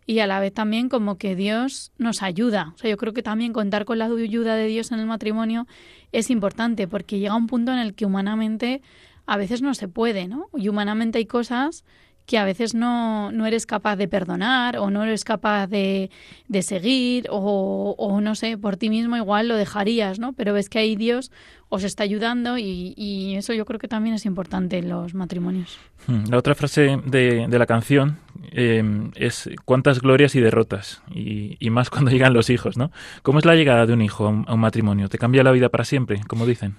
y 0.07 0.19
a 0.19 0.27
la 0.27 0.41
vez 0.41 0.53
también 0.53 0.89
como 0.89 1.17
que 1.17 1.35
Dios 1.35 1.93
nos 1.99 2.23
ayuda. 2.23 2.73
O 2.75 2.79
sea, 2.79 2.91
yo 2.91 2.97
creo 2.97 3.13
que 3.13 3.23
también 3.23 3.53
contar 3.53 3.85
con 3.85 3.99
la 3.99 4.07
ayuda 4.07 4.55
de 4.55 4.67
Dios 4.67 4.93
en 4.93 5.01
el 5.01 5.07
matrimonio 5.07 5.67
es 6.13 6.31
importante 6.31 6.87
porque 6.87 7.19
llega 7.19 7.37
un 7.37 7.47
punto 7.47 7.73
en 7.73 7.79
el 7.79 7.95
que 7.95 8.07
humanamente 8.07 8.83
a 9.27 9.37
veces 9.37 9.63
no 9.63 9.75
se 9.75 9.89
puede, 9.89 10.29
¿no? 10.29 10.49
Y 10.55 10.69
humanamente 10.69 11.19
hay 11.19 11.27
cosas 11.27 11.85
que 12.27 12.39
a 12.39 12.45
veces 12.45 12.75
no, 12.75 13.31
no 13.33 13.47
eres 13.47 13.67
capaz 13.67 13.97
de 13.97 14.09
perdonar 14.09 14.79
o 14.79 14.91
no 14.91 15.03
eres 15.03 15.25
capaz 15.25 15.67
de, 15.67 16.11
de 16.49 16.63
seguir 16.63 17.27
o, 17.31 17.95
o, 17.99 18.21
no 18.21 18.35
sé, 18.35 18.57
por 18.57 18.77
ti 18.77 18.89
mismo 18.89 19.17
igual 19.17 19.49
lo 19.49 19.57
dejarías, 19.57 20.19
¿no? 20.19 20.33
Pero 20.33 20.55
ves 20.55 20.69
que 20.69 20.79
ahí 20.79 20.97
Dios 20.97 21.31
os 21.69 21.85
está 21.85 22.03
ayudando 22.03 22.57
y, 22.57 22.95
y 22.97 23.35
eso 23.35 23.53
yo 23.53 23.65
creo 23.65 23.79
que 23.79 23.89
también 23.89 24.15
es 24.15 24.25
importante 24.27 24.79
en 24.79 24.89
los 24.89 25.15
matrimonios. 25.15 25.79
Hmm, 26.07 26.25
la 26.31 26.39
otra 26.39 26.55
frase 26.55 26.99
de, 27.05 27.47
de 27.49 27.59
la 27.59 27.67
canción 27.67 28.19
eh, 28.53 28.83
es 29.17 29.51
cuántas 29.65 30.01
glorias 30.01 30.35
y 30.35 30.41
derrotas 30.41 31.03
y, 31.13 31.57
y, 31.59 31.71
más 31.71 31.91
cuando 31.91 32.11
llegan 32.11 32.33
los 32.33 32.49
hijos, 32.49 32.77
¿no? 32.77 32.91
¿Cómo 33.23 33.39
es 33.39 33.45
la 33.45 33.55
llegada 33.55 33.87
de 33.87 33.93
un 33.93 34.01
hijo 34.01 34.27
a 34.27 34.31
un, 34.31 34.45
a 34.49 34.55
un 34.55 34.61
matrimonio? 34.61 35.09
¿Te 35.09 35.19
cambia 35.19 35.43
la 35.43 35.53
vida 35.53 35.69
para 35.69 35.85
siempre, 35.85 36.21
como 36.27 36.47
dicen? 36.47 36.77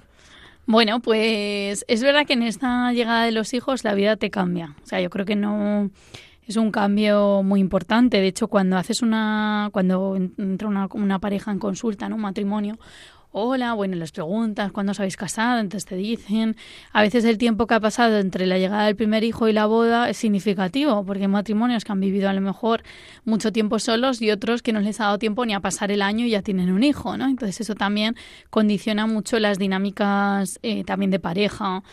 Bueno, 0.67 0.99
pues 0.99 1.85
es 1.87 2.01
verdad 2.01 2.25
que 2.25 2.33
en 2.33 2.41
esta 2.41 2.91
llegada 2.91 3.25
de 3.25 3.31
los 3.31 3.53
hijos 3.53 3.83
la 3.83 3.93
vida 3.93 4.15
te 4.15 4.31
cambia. 4.31 4.75
O 4.83 4.85
sea, 4.87 4.99
yo 4.99 5.11
creo 5.11 5.25
que 5.25 5.35
no 5.35 5.91
es 6.47 6.55
un 6.57 6.71
cambio 6.71 7.43
muy 7.43 7.59
importante. 7.59 8.17
De 8.17 8.27
hecho, 8.27 8.47
cuando 8.47 8.77
haces 8.77 9.01
una, 9.01 9.69
cuando 9.71 10.15
entra 10.15 10.67
una, 10.67 10.87
una 10.93 11.19
pareja 11.19 11.51
en 11.51 11.59
consulta, 11.59 12.09
¿no? 12.09 12.15
un 12.15 12.21
matrimonio, 12.21 12.77
hola, 13.37 13.73
bueno, 13.73 13.97
les 13.97 14.13
preguntas 14.13 14.71
cuándo 14.71 14.93
os 14.93 14.99
habéis 15.01 15.17
casado, 15.17 15.59
entonces 15.59 15.85
te 15.85 15.97
dicen. 15.97 16.55
A 16.93 17.01
veces 17.01 17.25
el 17.25 17.37
tiempo 17.37 17.67
que 17.67 17.73
ha 17.73 17.81
pasado 17.81 18.17
entre 18.17 18.45
la 18.45 18.57
llegada 18.57 18.85
del 18.85 18.95
primer 18.95 19.25
hijo 19.25 19.49
y 19.49 19.51
la 19.51 19.65
boda 19.65 20.09
es 20.09 20.15
significativo, 20.15 21.03
porque 21.05 21.23
hay 21.23 21.27
matrimonios 21.27 21.83
que 21.83 21.91
han 21.91 21.99
vivido 21.99 22.29
a 22.29 22.33
lo 22.33 22.39
mejor 22.39 22.83
mucho 23.25 23.51
tiempo 23.51 23.77
solos 23.77 24.21
y 24.21 24.31
otros 24.31 24.61
que 24.61 24.71
no 24.71 24.79
les 24.79 25.01
ha 25.01 25.05
dado 25.05 25.19
tiempo 25.19 25.45
ni 25.45 25.53
a 25.53 25.59
pasar 25.59 25.91
el 25.91 26.01
año 26.01 26.25
y 26.25 26.29
ya 26.29 26.43
tienen 26.43 26.71
un 26.71 26.81
hijo, 26.83 27.17
¿no? 27.17 27.27
Entonces 27.27 27.59
eso 27.59 27.75
también 27.75 28.15
condiciona 28.49 29.05
mucho 29.05 29.37
las 29.37 29.59
dinámicas 29.59 30.57
eh, 30.63 30.85
también 30.85 31.11
de 31.11 31.19
pareja 31.19 31.83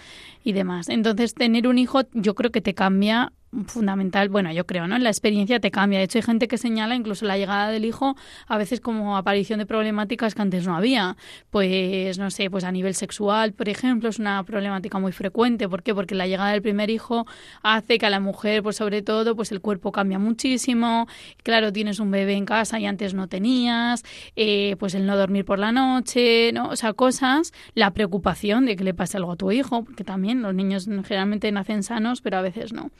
y 0.44 0.52
demás. 0.52 0.88
Entonces 0.88 1.34
tener 1.34 1.66
un 1.66 1.78
hijo 1.78 2.02
yo 2.12 2.34
creo 2.34 2.50
que 2.50 2.60
te 2.60 2.74
cambia 2.74 3.32
fundamental, 3.66 4.30
bueno, 4.30 4.50
yo 4.52 4.66
creo, 4.66 4.86
¿no? 4.86 4.98
La 4.98 5.10
experiencia 5.10 5.60
te 5.60 5.70
cambia. 5.70 5.98
De 5.98 6.06
hecho, 6.06 6.18
hay 6.18 6.22
gente 6.22 6.48
que 6.48 6.56
señala 6.56 6.94
incluso 6.94 7.26
la 7.26 7.36
llegada 7.36 7.68
del 7.70 7.84
hijo 7.84 8.16
a 8.46 8.56
veces 8.56 8.80
como 8.80 9.16
aparición 9.16 9.58
de 9.58 9.66
problemáticas 9.66 10.34
que 10.34 10.40
antes 10.40 10.66
no 10.66 10.74
había. 10.74 11.16
Pues, 11.50 12.18
no 12.18 12.30
sé, 12.30 12.48
pues 12.48 12.64
a 12.64 12.72
nivel 12.72 12.94
sexual, 12.94 13.52
por 13.52 13.68
ejemplo, 13.68 14.08
es 14.08 14.18
una 14.18 14.42
problemática 14.44 14.98
muy 14.98 15.12
frecuente. 15.12 15.68
¿Por 15.68 15.82
qué? 15.82 15.94
Porque 15.94 16.14
la 16.14 16.26
llegada 16.26 16.52
del 16.52 16.62
primer 16.62 16.88
hijo 16.88 17.26
hace 17.62 17.98
que 17.98 18.06
a 18.06 18.10
la 18.10 18.20
mujer, 18.20 18.62
pues 18.62 18.76
sobre 18.76 19.02
todo, 19.02 19.36
pues 19.36 19.52
el 19.52 19.60
cuerpo 19.60 19.92
cambia 19.92 20.18
muchísimo. 20.18 21.06
Claro, 21.42 21.72
tienes 21.72 22.00
un 22.00 22.10
bebé 22.10 22.34
en 22.34 22.46
casa 22.46 22.80
y 22.80 22.86
antes 22.86 23.12
no 23.12 23.28
tenías. 23.28 24.02
Eh, 24.34 24.76
pues 24.78 24.94
el 24.94 25.04
no 25.04 25.16
dormir 25.16 25.44
por 25.44 25.58
la 25.58 25.72
noche, 25.72 26.52
¿no? 26.52 26.70
O 26.70 26.76
sea, 26.76 26.94
cosas, 26.94 27.52
la 27.74 27.90
preocupación 27.92 28.64
de 28.64 28.76
que 28.76 28.84
le 28.84 28.94
pase 28.94 29.18
algo 29.18 29.32
a 29.32 29.36
tu 29.36 29.52
hijo, 29.52 29.84
porque 29.84 30.04
también 30.04 30.31
los 30.40 30.54
niños 30.54 30.86
generalmente 30.86 31.52
nacen 31.52 31.82
sanos, 31.82 32.22
pero 32.22 32.38
a 32.38 32.42
veces 32.42 32.72
no 32.72 32.90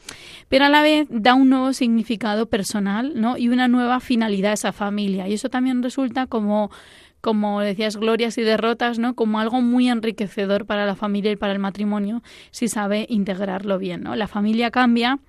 pero 0.49 0.65
a 0.65 0.69
la 0.69 0.81
vez 0.83 1.07
da 1.09 1.33
un 1.33 1.49
nuevo 1.49 1.73
significado 1.73 2.45
personal 2.47 3.13
¿no? 3.15 3.37
y 3.37 3.49
una 3.49 3.67
nueva 3.67 3.99
finalidad 3.99 4.51
a 4.51 4.53
esa 4.53 4.71
familia. 4.71 5.27
Y 5.27 5.33
eso 5.33 5.49
también 5.49 5.81
resulta 5.81 6.27
como 6.27 6.69
como 7.21 7.61
decías, 7.61 7.95
glorias 7.95 8.37
y 8.37 8.41
derrotas, 8.41 8.99
¿no? 8.99 9.15
Como 9.15 9.39
algo 9.39 9.61
muy 9.61 9.87
enriquecedor 9.87 10.65
para 10.65 10.85
la 10.85 10.93
familia 10.93 11.31
y 11.31 11.37
para 11.37 11.53
el 11.53 11.59
matrimonio, 11.59 12.21
si 12.51 12.67
sabe 12.67 13.05
integrarlo 13.07 13.77
bien, 13.77 14.03
¿no? 14.03 14.17
La 14.17 14.27
familia 14.27 14.71
cambia, 14.71 15.19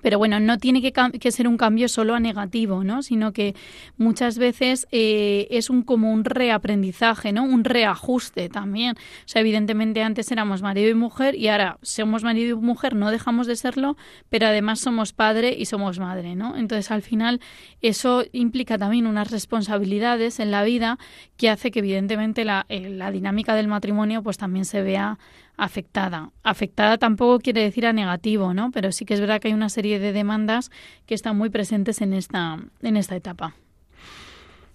pero 0.00 0.18
bueno, 0.18 0.40
no 0.40 0.58
tiene 0.58 0.80
que, 0.80 1.32
ser 1.32 1.46
un 1.46 1.56
cambio 1.56 1.88
solo 1.88 2.14
a 2.14 2.20
negativo, 2.20 2.82
¿no? 2.84 3.02
Sino 3.02 3.32
que 3.32 3.54
muchas 3.98 4.38
veces 4.38 4.86
eh, 4.90 5.46
es 5.50 5.68
un 5.68 5.82
como 5.82 6.12
un 6.12 6.24
reaprendizaje, 6.24 7.32
¿no? 7.32 7.44
Un 7.44 7.64
reajuste 7.64 8.48
también. 8.48 8.96
O 8.96 9.28
sea, 9.28 9.40
evidentemente 9.40 10.02
antes 10.02 10.30
éramos 10.32 10.62
marido 10.62 10.88
y 10.88 10.94
mujer 10.94 11.34
y 11.34 11.48
ahora 11.48 11.78
somos 11.82 12.24
marido 12.24 12.58
y 12.58 12.60
mujer, 12.60 12.94
no 12.94 13.10
dejamos 13.10 13.46
de 13.46 13.56
serlo, 13.56 13.96
pero 14.30 14.46
además 14.46 14.80
somos 14.80 15.12
padre 15.12 15.54
y 15.56 15.66
somos 15.66 15.98
madre, 15.98 16.34
¿no? 16.34 16.56
Entonces 16.56 16.90
al 16.90 17.02
final 17.02 17.40
eso 17.82 18.24
implica 18.32 18.78
también 18.78 19.06
unas 19.06 19.30
responsabilidades 19.30 20.40
en 20.40 20.50
la 20.50 20.64
vida 20.64 20.98
que 21.36 21.50
hace 21.50 21.70
que 21.70 21.80
evidentemente 21.80 22.44
la, 22.44 22.66
eh, 22.68 22.88
la 22.90 23.10
dinámica 23.10 23.54
del 23.54 23.68
matrimonio 23.68 24.22
pues 24.22 24.38
también 24.38 24.64
se 24.64 24.82
vea 24.82 25.18
afectada. 25.62 26.30
Afectada 26.42 26.98
tampoco 26.98 27.38
quiere 27.38 27.62
decir 27.62 27.86
a 27.86 27.92
negativo, 27.92 28.52
¿no? 28.52 28.72
Pero 28.72 28.90
sí 28.90 29.04
que 29.04 29.14
es 29.14 29.20
verdad 29.20 29.40
que 29.40 29.48
hay 29.48 29.54
una 29.54 29.68
serie 29.68 30.00
de 30.00 30.12
demandas 30.12 30.72
que 31.06 31.14
están 31.14 31.36
muy 31.36 31.50
presentes 31.50 32.00
en 32.00 32.14
esta, 32.14 32.58
en 32.82 32.96
esta 32.96 33.14
etapa. 33.14 33.54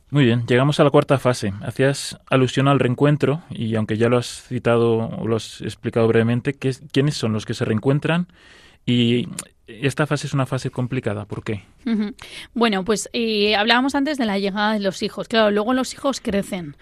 Muy 0.09 0.23
bien, 0.23 0.47
llegamos 0.47 0.79
a 0.79 0.85
la 0.85 0.89
cuarta 0.89 1.19
fase. 1.19 1.51
Hacías 1.61 2.17
alusión 2.29 2.69
al 2.69 2.79
reencuentro 2.79 3.41
y 3.49 3.75
aunque 3.75 3.97
ya 3.97 4.07
lo 4.07 4.17
has 4.17 4.43
citado 4.47 5.09
o 5.09 5.27
lo 5.27 5.35
has 5.35 5.59
explicado 5.59 6.07
brevemente, 6.07 6.53
¿quiénes 6.53 7.15
son 7.15 7.33
los 7.33 7.45
que 7.45 7.53
se 7.53 7.65
reencuentran? 7.65 8.27
Y 8.85 9.27
esta 9.67 10.07
fase 10.07 10.27
es 10.27 10.33
una 10.33 10.45
fase 10.45 10.69
complicada, 10.69 11.25
¿por 11.25 11.43
qué? 11.43 11.65
Uh 11.85 11.89
-huh. 11.89 12.15
Bueno, 12.53 12.85
pues 12.85 13.09
eh, 13.11 13.57
hablábamos 13.57 13.93
antes 13.95 14.17
de 14.17 14.25
la 14.25 14.39
llegada 14.39 14.71
de 14.71 14.79
los 14.79 15.03
hijos. 15.03 15.27
Claro, 15.27 15.51
luego 15.51 15.73
los 15.73 15.93
hijos 15.93 16.21
crecen 16.21 16.77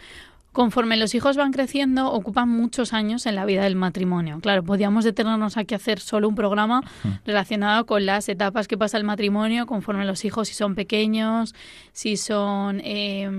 conforme 0.55 0.95
los 0.95 1.13
hijos 1.15 1.35
van 1.35 1.51
creciendo, 1.51 2.09
ocupan 2.13 2.47
muchos 2.47 2.93
años 2.93 3.25
en 3.25 3.35
la 3.35 3.43
vida 3.43 3.63
del 3.63 3.75
matrimonio. 3.75 4.39
Claro, 4.39 4.63
podríamos 4.63 5.03
detenernos 5.03 5.57
aquí 5.57 5.73
a 5.73 5.77
hacer 5.77 5.99
solo 5.99 6.29
un 6.29 6.35
programa 6.35 6.81
relacionado 7.25 7.85
con 7.85 8.05
las 8.05 8.29
etapas 8.29 8.65
que 8.69 8.77
pasa 8.77 8.97
el 8.97 9.03
matrimonio 9.03 9.65
conforme 9.65 10.05
los 10.05 10.23
hijos, 10.23 10.47
si 10.47 10.53
son 10.53 10.73
pequeños, 10.73 11.53
si 11.91 12.15
son, 12.15 12.79
eh, 12.85 13.29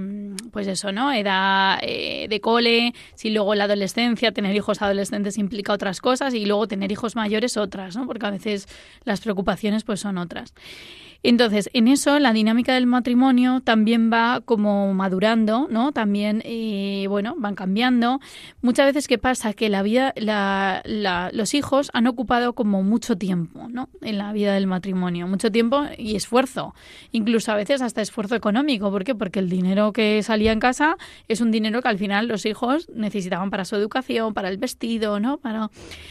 pues 0.52 0.66
eso, 0.66 0.92
¿no? 0.92 1.10
Edad 1.10 1.78
eh, 1.80 2.26
de 2.28 2.40
cole, 2.42 2.92
si 3.14 3.30
luego 3.30 3.54
la 3.54 3.64
adolescencia, 3.64 4.32
tener 4.32 4.54
hijos 4.54 4.82
adolescentes 4.82 5.38
implica 5.38 5.72
otras 5.72 6.02
cosas 6.02 6.34
y 6.34 6.44
luego 6.44 6.68
tener 6.68 6.92
hijos 6.92 7.16
mayores 7.16 7.56
otras, 7.56 7.96
¿no? 7.96 8.06
Porque 8.06 8.26
a 8.26 8.30
veces 8.30 8.68
las 9.04 9.22
preocupaciones 9.22 9.84
pues 9.84 10.00
son 10.00 10.18
otras. 10.18 10.52
Entonces, 11.22 11.70
en 11.72 11.88
eso 11.88 12.18
la 12.18 12.32
dinámica 12.32 12.74
del 12.74 12.86
matrimonio 12.86 13.60
también 13.60 14.10
va 14.12 14.40
como 14.44 14.92
madurando, 14.94 15.66
¿no? 15.70 15.92
También, 15.92 16.42
eh, 16.44 17.06
bueno, 17.08 17.34
van 17.38 17.54
cambiando. 17.54 18.20
Muchas 18.62 18.86
veces, 18.86 19.08
¿qué 19.08 19.18
pasa? 19.18 19.52
Que 19.52 19.68
la 19.68 19.82
vida, 19.82 20.12
la, 20.16 20.82
la, 20.84 21.30
los 21.32 21.54
hijos 21.54 21.90
han 21.92 22.06
ocupado 22.06 22.54
como 22.54 22.82
mucho 22.82 23.16
tiempo, 23.16 23.68
¿no? 23.68 23.88
En 24.02 24.18
la 24.18 24.32
vida 24.32 24.54
del 24.54 24.66
matrimonio, 24.66 25.26
mucho 25.26 25.50
tiempo 25.50 25.82
y 25.96 26.16
esfuerzo. 26.16 26.74
Incluso 27.12 27.52
a 27.52 27.56
veces 27.56 27.82
hasta 27.82 28.02
esfuerzo 28.02 28.34
económico. 28.34 28.90
¿Por 28.90 29.04
qué? 29.04 29.14
Porque 29.14 29.40
el 29.40 29.48
dinero 29.48 29.92
que 29.92 30.22
salía 30.22 30.52
en 30.52 30.60
casa 30.60 30.96
es 31.28 31.40
un 31.40 31.50
dinero 31.50 31.82
que 31.82 31.88
al 31.88 31.98
final 31.98 32.28
los 32.28 32.46
hijos 32.46 32.88
necesitaban 32.94 33.50
para 33.50 33.64
su 33.64 33.76
educación, 33.76 34.34
para 34.34 34.48
el 34.48 34.58
vestido, 34.58 35.20
¿no? 35.20 35.38
Para... 35.38 35.70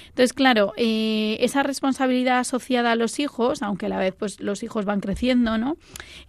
Entonces, 0.09 0.33
claro, 0.33 0.73
eh, 0.77 1.37
esa 1.41 1.63
responsabilidad 1.63 2.39
asociada 2.39 2.91
a 2.91 2.95
los 2.95 3.19
hijos, 3.19 3.61
aunque 3.61 3.87
a 3.87 3.89
la 3.89 3.97
vez 3.97 4.15
pues 4.17 4.39
los 4.39 4.63
hijos 4.63 4.85
van 4.85 4.94
creciendo, 5.01 5.58
¿no? 5.58 5.77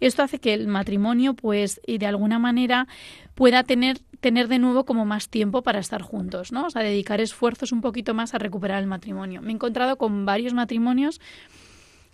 Esto 0.00 0.22
hace 0.22 0.38
que 0.38 0.54
el 0.54 0.66
matrimonio, 0.68 1.34
pues, 1.34 1.80
y 1.86 1.98
de 1.98 2.06
alguna 2.06 2.38
manera 2.38 2.86
pueda 3.34 3.62
tener 3.62 3.98
tener 4.20 4.48
de 4.48 4.58
nuevo 4.58 4.84
como 4.84 5.04
más 5.04 5.28
tiempo 5.28 5.62
para 5.62 5.78
estar 5.78 6.02
juntos, 6.02 6.50
¿no? 6.50 6.66
O 6.66 6.70
sea, 6.70 6.82
dedicar 6.82 7.20
esfuerzos 7.20 7.70
un 7.70 7.80
poquito 7.80 8.14
más 8.14 8.34
a 8.34 8.38
recuperar 8.38 8.80
el 8.80 8.88
matrimonio. 8.88 9.42
Me 9.42 9.50
he 9.50 9.54
encontrado 9.54 9.98
con 9.98 10.24
varios 10.24 10.54
matrimonios 10.54 11.20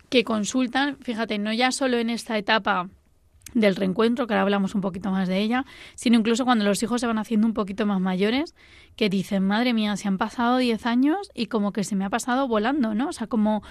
que 0.09 0.23
consultan, 0.23 0.97
fíjate, 1.01 1.39
no 1.39 1.53
ya 1.53 1.71
solo 1.71 1.97
en 1.97 2.09
esta 2.09 2.37
etapa 2.37 2.89
del 3.53 3.75
reencuentro, 3.75 4.27
que 4.27 4.33
ahora 4.33 4.43
hablamos 4.43 4.75
un 4.75 4.81
poquito 4.81 5.11
más 5.11 5.27
de 5.27 5.39
ella, 5.39 5.65
sino 5.95 6.17
incluso 6.17 6.45
cuando 6.45 6.65
los 6.65 6.81
hijos 6.83 7.01
se 7.01 7.07
van 7.07 7.17
haciendo 7.17 7.47
un 7.47 7.53
poquito 7.53 7.85
más 7.85 7.99
mayores, 7.99 8.55
que 8.95 9.09
dicen, 9.09 9.45
madre 9.45 9.73
mía, 9.73 9.95
se 9.95 10.07
han 10.07 10.17
pasado 10.17 10.57
10 10.57 10.85
años 10.85 11.31
y 11.33 11.47
como 11.47 11.71
que 11.71 11.83
se 11.83 11.95
me 11.95 12.05
ha 12.05 12.09
pasado 12.09 12.47
volando, 12.47 12.93
¿no? 12.93 13.09
O 13.09 13.13
sea, 13.13 13.27
como, 13.27 13.63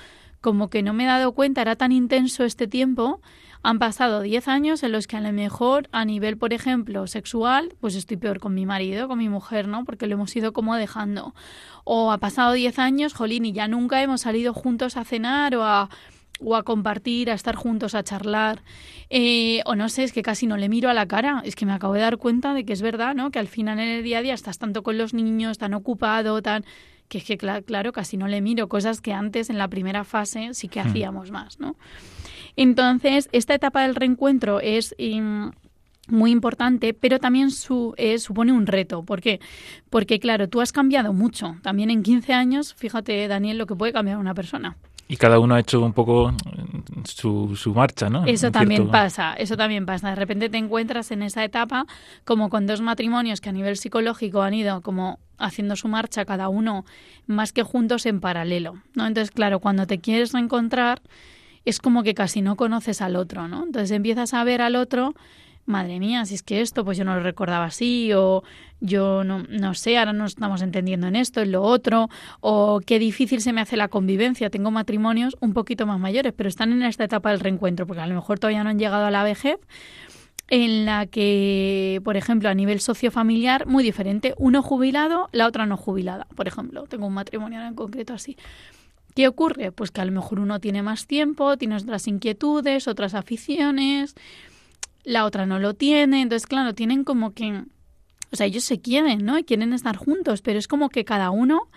como 0.43 0.69
que 0.69 0.83
no 0.83 0.93
me 0.93 1.05
he 1.05 1.07
dado 1.07 1.33
cuenta, 1.33 1.63
era 1.63 1.77
tan 1.77 1.93
intenso 1.93 2.45
este 2.45 2.67
tiempo, 2.67 3.23
han 3.63 3.79
pasado 3.79 4.21
10 4.21 4.49
años 4.49 4.83
en 4.83 4.93
los 4.93 5.07
que 5.07 5.17
a 5.17 5.21
lo 5.21 5.33
mejor 5.33 5.89
a 5.93 6.05
nivel, 6.05 6.37
por 6.37 6.53
ejemplo, 6.53 7.07
sexual, 7.07 7.75
pues 7.81 7.95
estoy 7.95 8.17
peor 8.19 8.41
con 8.41 8.53
mi 8.53 8.67
marido, 8.67 9.09
con 9.09 9.19
mi 9.19 9.29
mujer, 9.29 9.69
¿no? 9.69 9.85
Porque 9.85 10.07
lo 10.07 10.15
hemos 10.15 10.35
ido 10.35 10.53
como 10.53 10.75
dejando. 10.75 11.35
O 11.85 12.13
ha 12.13 12.19
pasado 12.19 12.53
10 12.53 12.79
años, 12.81 13.15
jolín, 13.15 13.45
y 13.45 13.53
ya 13.53 13.69
nunca 13.69 14.03
hemos 14.03 14.23
salido 14.23 14.53
juntos 14.53 14.97
a 14.97 15.05
cenar 15.05 15.55
o 15.55 15.65
a 15.65 15.89
o 16.45 16.57
a 16.57 16.63
compartir, 16.63 17.31
a 17.31 17.35
estar 17.35 17.55
juntos, 17.55 17.95
a 17.95 18.03
charlar. 18.03 18.63
Eh, 19.11 19.61
o 19.65 19.75
no 19.75 19.89
sé, 19.89 20.05
es 20.05 20.13
que 20.13 20.23
casi 20.23 20.47
no 20.47 20.57
le 20.57 20.69
miro 20.69 20.91
a 20.91 20.95
la 20.95 21.07
cara. 21.07 21.43
Es 21.45 21.57
que 21.57 21.67
me 21.67 21.73
acabo 21.73 21.95
de 21.95 22.01
dar 22.01 22.19
cuenta 22.19 22.55
de 22.55 22.65
que 22.65 22.73
es 22.73 22.83
verdad, 22.83 23.15
¿no? 23.15 23.31
Que 23.31 23.39
al 23.39 23.49
final 23.49 23.79
en 23.79 23.89
el 23.89 24.03
día 24.03 24.19
a 24.19 24.23
día 24.23 24.35
estás 24.35 24.59
tanto 24.59 24.83
con 24.83 24.99
los 24.99 25.15
niños, 25.15 25.59
tan 25.59 25.75
ocupado, 25.75 26.43
tan 26.43 26.65
que 27.13 27.19
es 27.19 27.25
que 27.25 27.37
claro, 27.37 27.93
casi 27.93 28.17
no 28.17 28.27
le 28.27 28.41
miro 28.41 28.71
cosas 28.71 29.03
que 29.03 29.13
antes 29.13 29.51
en 29.51 29.59
la 29.59 29.69
primera 29.69 30.03
fase 30.03 30.55
sí 30.55 30.69
que 30.69 30.81
hacíamos 30.81 31.31
más, 31.31 31.61
¿no? 31.61 31.77
Entonces, 32.57 33.29
esta 33.33 33.55
etapa 33.55 33.83
del 33.83 33.95
reencuentro 33.95 34.61
es 34.61 34.95
muy 36.09 36.31
importante, 36.31 36.95
pero 36.95 37.19
también 37.19 37.51
su, 37.51 37.93
eh, 37.99 38.19
supone 38.19 38.53
un 38.53 38.67
reto. 38.67 39.03
¿Por 39.03 39.21
qué? 39.21 39.41
Porque, 39.91 40.21
claro, 40.21 40.49
tú 40.49 40.63
has 40.63 40.73
cambiado 40.73 41.13
mucho. 41.13 41.57
También 41.61 41.91
en 41.91 42.03
15 42.03 42.33
años, 42.33 42.73
fíjate, 42.73 43.29
Daniel, 43.29 43.59
lo 43.59 43.67
que 43.67 43.77
puede 43.77 43.93
cambiar 43.93 44.17
una 44.17 44.33
persona. 44.33 44.79
Y 45.13 45.19
cada 45.19 45.39
uno 45.41 45.57
ha 45.57 45.61
hecho 45.61 45.79
un 45.85 45.93
poco 45.93 46.33
su, 47.05 47.55
su 47.55 47.75
marcha, 47.75 48.09
¿no? 48.09 48.25
Eso 48.25 48.51
también 48.51 48.91
pasa, 48.91 49.35
eso 49.35 49.59
también 49.59 49.85
pasa. 49.85 50.09
De 50.09 50.15
repente 50.15 50.49
te 50.49 50.57
encuentras 50.57 51.11
en 51.11 51.23
esa 51.23 51.45
etapa 51.45 51.85
como 52.25 52.49
con 52.49 52.67
dos 52.67 52.81
matrimonios 52.81 53.43
que 53.43 53.51
a 53.51 53.53
nivel 53.53 53.77
psicológico 53.77 54.41
han 54.41 54.55
ido 54.55 54.81
como 54.81 55.19
haciendo 55.37 55.77
su 55.77 55.87
marcha 55.87 56.25
cada 56.25 56.49
uno 56.49 56.87
más 57.27 57.53
que 57.53 57.63
juntos 57.63 58.07
en 58.07 58.21
paralelo, 58.21 58.79
¿no? 58.95 59.07
Entonces, 59.07 59.31
claro, 59.31 59.61
cuando 59.61 59.87
te 59.87 59.99
quieres 59.99 60.33
reencontrar 60.33 61.03
es 61.67 61.79
como 61.79 62.05
que 62.05 62.15
casi 62.15 62.41
no 62.41 62.57
conoces 62.57 63.03
al 63.03 63.17
otro, 63.17 63.49
¿no? 63.49 63.65
Entonces 63.65 63.91
empiezas 63.91 64.33
a 64.33 64.43
ver 64.45 64.63
al 64.63 64.77
otro 64.77 65.15
madre 65.65 66.01
mía, 66.01 66.25
si 66.25 66.35
es 66.35 66.43
que 66.43 66.61
esto, 66.61 66.85
pues 66.85 66.99
yo 66.99 67.05
no 67.05 67.15
lo 67.15 67.23
recordaba 67.23 67.67
así, 67.67 68.13
o 68.13 68.43
yo 68.81 69.25
no, 69.25 69.45
no 69.49 69.75
sé, 69.75 69.99
ahora 69.99 70.13
no 70.13 70.27
estamos 70.27 70.63
entendiendo 70.63 71.07
en 71.07 71.17
esto, 71.17 71.41
en 71.41 71.53
lo 71.53 71.63
otro, 71.63 72.09
o 72.41 72.81
qué 72.85 72.99
difícil 72.99 73.41
se 73.41 73.53
me 73.53 73.61
hace 73.61 73.77
la 73.77 73.89
convivencia. 73.89 74.51
Tengo 74.51 74.71
matrimonios 74.71 75.37
un 75.41 75.53
poquito 75.53 75.87
más 75.87 75.99
mayores, 75.99 76.33
pero 76.37 76.49
están 76.49 76.73
en 76.73 76.83
esta 76.83 77.05
etapa 77.05 77.31
del 77.31 77.41
reencuentro, 77.41 77.87
porque 77.87 78.03
a 78.03 78.07
lo 78.07 78.15
mejor 78.15 78.39
todavía 78.39 78.65
no 78.65 78.71
han 78.71 78.79
llegado 78.79 79.07
a 79.07 79.11
la 79.11 79.23
vejez, 79.25 79.59
en 80.49 80.85
la 80.85 81.07
que, 81.07 82.01
por 82.05 82.17
ejemplo, 82.17 82.51
a 82.51 82.55
nivel 82.55 82.81
sociofamiliar, 82.81 83.67
muy 83.67 83.83
diferente. 83.83 84.35
Uno 84.37 84.63
jubilado, 84.63 85.31
la 85.33 85.47
otra 85.47 85.65
no 85.65 85.79
jubilada, 85.79 86.27
por 86.35 86.47
ejemplo. 86.47 86.85
Tengo 86.89 87.07
un 87.07 87.15
matrimonio 87.15 87.63
en 87.63 87.75
concreto 87.75 88.13
así. 88.13 88.37
¿Qué 89.15 89.29
ocurre? 89.29 89.73
Pues 89.73 89.91
que 89.91 90.01
a 90.01 90.05
lo 90.05 90.13
mejor 90.13 90.41
uno 90.41 90.59
tiene 90.59 90.83
más 90.83 91.07
tiempo, 91.07 91.57
tiene 91.57 91.77
otras 91.77 92.07
inquietudes, 92.07 92.89
otras 92.89 93.15
aficiones, 93.15 94.15
la 95.05 95.25
otra 95.25 95.47
no 95.47 95.59
lo 95.59 95.75
tiene, 95.75 96.23
entonces 96.23 96.47
claro, 96.47 96.75
tienen 96.75 97.05
como 97.05 97.33
que, 97.33 97.65
o 98.31 98.37
sea, 98.37 98.47
ellos 98.47 98.65
se 98.65 98.81
quieren, 98.81 99.25
¿no? 99.25 99.39
Y 99.39 99.45
quieren 99.45 99.73
estar 99.73 99.97
juntos, 99.97 100.43
pero 100.43 100.59
es 100.59 100.69
como 100.69 100.89
que 100.89 101.05
cada 101.05 101.31
uno 101.31 101.69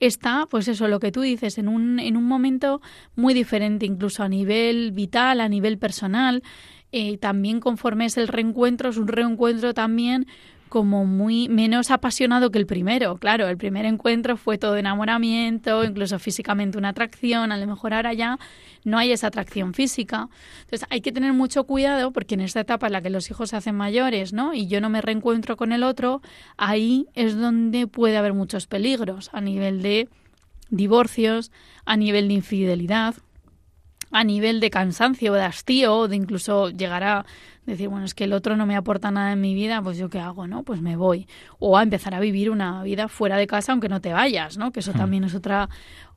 está, 0.00 0.46
pues 0.50 0.66
eso, 0.66 0.88
lo 0.88 0.98
que 0.98 1.12
tú 1.12 1.20
dices, 1.20 1.58
en 1.58 1.68
un, 1.68 2.00
en 2.00 2.16
un 2.16 2.24
momento 2.24 2.80
muy 3.14 3.34
diferente, 3.34 3.86
incluso 3.86 4.22
a 4.22 4.28
nivel 4.28 4.92
vital, 4.92 5.40
a 5.40 5.48
nivel 5.48 5.78
personal. 5.78 6.42
Eh, 6.92 7.18
también 7.18 7.60
conforme 7.60 8.06
es 8.06 8.16
el 8.16 8.26
reencuentro, 8.26 8.88
es 8.90 8.96
un 8.96 9.08
reencuentro 9.08 9.74
también 9.74 10.26
como 10.70 11.04
muy 11.04 11.48
menos 11.48 11.90
apasionado 11.90 12.50
que 12.50 12.58
el 12.58 12.64
primero. 12.64 13.18
Claro, 13.18 13.48
el 13.48 13.58
primer 13.58 13.84
encuentro 13.84 14.36
fue 14.36 14.56
todo 14.56 14.76
enamoramiento, 14.76 15.84
incluso 15.84 16.18
físicamente 16.20 16.78
una 16.78 16.90
atracción, 16.90 17.50
a 17.50 17.58
lo 17.58 17.66
mejor 17.66 17.92
ahora 17.92 18.14
ya 18.14 18.38
no 18.84 18.96
hay 18.96 19.10
esa 19.10 19.26
atracción 19.26 19.74
física. 19.74 20.28
Entonces 20.60 20.86
hay 20.88 21.00
que 21.00 21.10
tener 21.10 21.32
mucho 21.32 21.64
cuidado 21.64 22.12
porque 22.12 22.36
en 22.36 22.40
esta 22.40 22.60
etapa 22.60 22.86
en 22.86 22.92
la 22.92 23.02
que 23.02 23.10
los 23.10 23.28
hijos 23.30 23.50
se 23.50 23.56
hacen 23.56 23.74
mayores, 23.74 24.32
¿no? 24.32 24.54
Y 24.54 24.68
yo 24.68 24.80
no 24.80 24.88
me 24.88 25.02
reencuentro 25.02 25.56
con 25.56 25.72
el 25.72 25.82
otro, 25.82 26.22
ahí 26.56 27.08
es 27.14 27.36
donde 27.36 27.88
puede 27.88 28.16
haber 28.16 28.32
muchos 28.32 28.68
peligros 28.68 29.28
a 29.32 29.40
nivel 29.40 29.82
de 29.82 30.08
divorcios, 30.70 31.50
a 31.84 31.96
nivel 31.96 32.28
de 32.28 32.34
infidelidad, 32.34 33.16
a 34.10 34.24
nivel 34.24 34.60
de 34.60 34.70
cansancio, 34.70 35.32
de 35.32 35.42
hastío, 35.42 36.08
de 36.08 36.16
incluso 36.16 36.70
llegar 36.70 37.04
a 37.04 37.26
decir, 37.66 37.88
bueno, 37.88 38.04
es 38.04 38.14
que 38.14 38.24
el 38.24 38.32
otro 38.32 38.56
no 38.56 38.66
me 38.66 38.76
aporta 38.76 39.10
nada 39.10 39.32
en 39.32 39.40
mi 39.40 39.54
vida, 39.54 39.80
pues 39.82 39.96
yo 39.96 40.08
qué 40.08 40.18
hago, 40.18 40.46
¿no? 40.46 40.62
Pues 40.62 40.80
me 40.80 40.96
voy. 40.96 41.28
O 41.58 41.78
a 41.78 41.82
empezar 41.82 42.14
a 42.14 42.20
vivir 42.20 42.50
una 42.50 42.82
vida 42.82 43.08
fuera 43.08 43.36
de 43.36 43.46
casa 43.46 43.72
aunque 43.72 43.88
no 43.88 44.00
te 44.00 44.12
vayas, 44.12 44.58
¿no? 44.58 44.72
Que 44.72 44.80
eso 44.80 44.92
hmm. 44.92 44.98
también 44.98 45.24
es 45.24 45.34
otra 45.34 45.68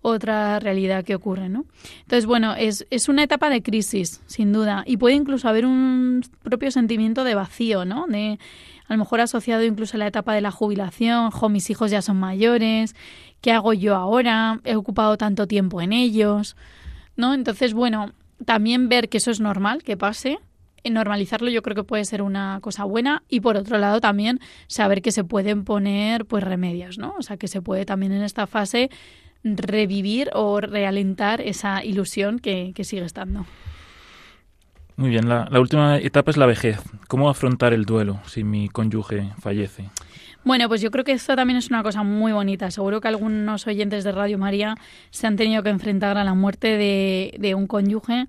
otra 0.03 0.59
realidad 0.59 1.05
que 1.05 1.15
ocurre, 1.15 1.47
¿no? 1.47 1.65
Entonces, 2.01 2.25
bueno, 2.25 2.55
es, 2.55 2.85
es 2.89 3.07
una 3.07 3.23
etapa 3.23 3.49
de 3.49 3.63
crisis, 3.63 4.21
sin 4.25 4.51
duda, 4.51 4.83
y 4.85 4.97
puede 4.97 5.15
incluso 5.15 5.47
haber 5.47 5.65
un 5.65 6.23
propio 6.43 6.71
sentimiento 6.71 7.23
de 7.23 7.35
vacío, 7.35 7.85
¿no? 7.85 8.05
De 8.07 8.37
a 8.87 8.93
lo 8.93 8.99
mejor 8.99 9.21
asociado 9.21 9.63
incluso 9.63 9.95
a 9.95 9.99
la 9.99 10.07
etapa 10.07 10.33
de 10.33 10.41
la 10.41 10.51
jubilación, 10.51 11.31
jo, 11.31 11.47
mis 11.47 11.69
hijos 11.69 11.89
ya 11.89 12.01
son 12.01 12.17
mayores, 12.17 12.95
¿qué 13.39 13.53
hago 13.53 13.71
yo 13.73 13.95
ahora? 13.95 14.59
He 14.65 14.75
ocupado 14.75 15.17
tanto 15.17 15.47
tiempo 15.47 15.81
en 15.81 15.93
ellos, 15.93 16.57
¿no? 17.15 17.33
Entonces, 17.33 17.73
bueno, 17.73 18.11
también 18.45 18.89
ver 18.89 19.09
que 19.09 19.17
eso 19.17 19.31
es 19.31 19.39
normal, 19.39 19.83
que 19.83 19.97
pase, 19.97 20.39
normalizarlo 20.91 21.49
yo 21.49 21.61
creo 21.61 21.75
que 21.75 21.83
puede 21.83 22.05
ser 22.05 22.21
una 22.21 22.59
cosa 22.61 22.83
buena 22.83 23.23
y 23.29 23.39
por 23.39 23.55
otro 23.55 23.77
lado 23.77 24.01
también 24.01 24.39
saber 24.67 25.01
que 25.01 25.11
se 25.11 25.23
pueden 25.23 25.63
poner 25.63 26.25
pues 26.25 26.43
remedios, 26.43 26.97
¿no? 26.97 27.15
O 27.17 27.21
sea, 27.21 27.37
que 27.37 27.47
se 27.47 27.61
puede 27.61 27.85
también 27.85 28.11
en 28.11 28.23
esta 28.23 28.47
fase 28.47 28.89
revivir 29.43 30.29
o 30.33 30.59
realentar 30.61 31.41
esa 31.41 31.83
ilusión 31.83 32.39
que, 32.39 32.73
sigue 32.83 33.05
estando. 33.05 33.45
Muy 34.95 35.09
bien, 35.09 35.27
la, 35.27 35.47
última 35.59 35.97
etapa 35.97 36.31
es 36.31 36.37
la 36.37 36.45
vejez. 36.45 36.79
¿Cómo 37.07 37.29
afrontar 37.29 37.73
el 37.73 37.85
duelo 37.85 38.19
si 38.25 38.43
mi 38.43 38.69
cónyuge 38.69 39.31
fallece? 39.39 39.89
Bueno, 40.43 40.67
pues 40.67 40.81
yo 40.81 40.91
creo 40.91 41.03
que 41.03 41.13
esto 41.13 41.35
también 41.35 41.57
es 41.57 41.69
una 41.69 41.83
cosa 41.83 42.03
muy 42.03 42.31
bonita. 42.31 42.69
Seguro 42.71 43.01
que 43.01 43.07
algunos 43.07 43.65
oyentes 43.67 44.03
de 44.03 44.11
Radio 44.11 44.37
María 44.37 44.75
se 45.09 45.27
han 45.27 45.35
tenido 45.35 45.63
que 45.63 45.69
enfrentar 45.69 46.17
a 46.17 46.23
la 46.23 46.33
muerte 46.33 46.77
de, 46.77 47.35
de 47.39 47.55
un 47.55 47.67
cónyuge 47.67 48.27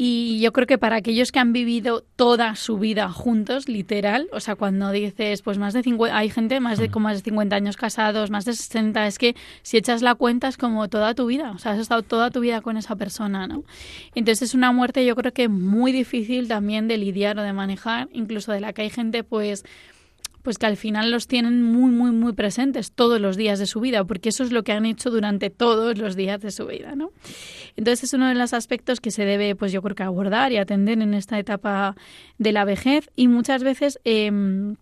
y 0.00 0.38
yo 0.38 0.52
creo 0.52 0.68
que 0.68 0.78
para 0.78 0.94
aquellos 0.94 1.32
que 1.32 1.40
han 1.40 1.52
vivido 1.52 2.04
toda 2.14 2.54
su 2.54 2.78
vida 2.78 3.10
juntos, 3.10 3.68
literal, 3.68 4.28
o 4.30 4.38
sea, 4.38 4.54
cuando 4.54 4.92
dices, 4.92 5.42
pues 5.42 5.58
más 5.58 5.74
de 5.74 5.82
50, 5.82 6.16
hay 6.16 6.30
gente 6.30 6.60
más 6.60 6.78
de, 6.78 6.88
con 6.88 7.02
más 7.02 7.16
de 7.16 7.24
50 7.24 7.56
años 7.56 7.76
casados, 7.76 8.30
más 8.30 8.44
de 8.44 8.52
60, 8.52 9.08
es 9.08 9.18
que 9.18 9.34
si 9.62 9.76
echas 9.76 10.00
la 10.00 10.14
cuenta 10.14 10.46
es 10.46 10.56
como 10.56 10.88
toda 10.88 11.14
tu 11.14 11.26
vida, 11.26 11.50
o 11.50 11.58
sea, 11.58 11.72
has 11.72 11.80
estado 11.80 12.02
toda 12.02 12.30
tu 12.30 12.38
vida 12.38 12.60
con 12.60 12.76
esa 12.76 12.94
persona, 12.94 13.48
¿no? 13.48 13.64
Entonces 14.14 14.50
es 14.50 14.54
una 14.54 14.70
muerte 14.70 15.04
yo 15.04 15.16
creo 15.16 15.32
que 15.32 15.48
muy 15.48 15.90
difícil 15.90 16.46
también 16.46 16.86
de 16.86 16.96
lidiar 16.96 17.36
o 17.36 17.42
de 17.42 17.52
manejar, 17.52 18.08
incluso 18.12 18.52
de 18.52 18.60
la 18.60 18.72
que 18.72 18.82
hay 18.82 18.90
gente 18.90 19.24
pues 19.24 19.64
pues 20.42 20.58
que 20.58 20.66
al 20.66 20.76
final 20.76 21.10
los 21.10 21.26
tienen 21.26 21.62
muy, 21.62 21.90
muy, 21.90 22.10
muy 22.10 22.32
presentes 22.32 22.92
todos 22.92 23.20
los 23.20 23.36
días 23.36 23.58
de 23.58 23.66
su 23.66 23.80
vida, 23.80 24.04
porque 24.04 24.28
eso 24.30 24.44
es 24.44 24.52
lo 24.52 24.62
que 24.62 24.72
han 24.72 24.86
hecho 24.86 25.10
durante 25.10 25.50
todos 25.50 25.98
los 25.98 26.16
días 26.16 26.40
de 26.40 26.50
su 26.50 26.66
vida, 26.66 26.94
¿no? 26.94 27.10
Entonces 27.76 28.04
es 28.04 28.12
uno 28.14 28.28
de 28.28 28.34
los 28.34 28.54
aspectos 28.54 29.00
que 29.00 29.10
se 29.10 29.24
debe, 29.24 29.54
pues 29.54 29.72
yo 29.72 29.82
creo 29.82 29.94
que 29.94 30.02
abordar 30.02 30.52
y 30.52 30.56
atender 30.56 31.00
en 31.00 31.14
esta 31.14 31.38
etapa 31.38 31.96
de 32.38 32.52
la 32.52 32.64
vejez 32.64 33.10
y 33.16 33.28
muchas 33.28 33.62
veces... 33.62 34.00
Eh, 34.04 34.74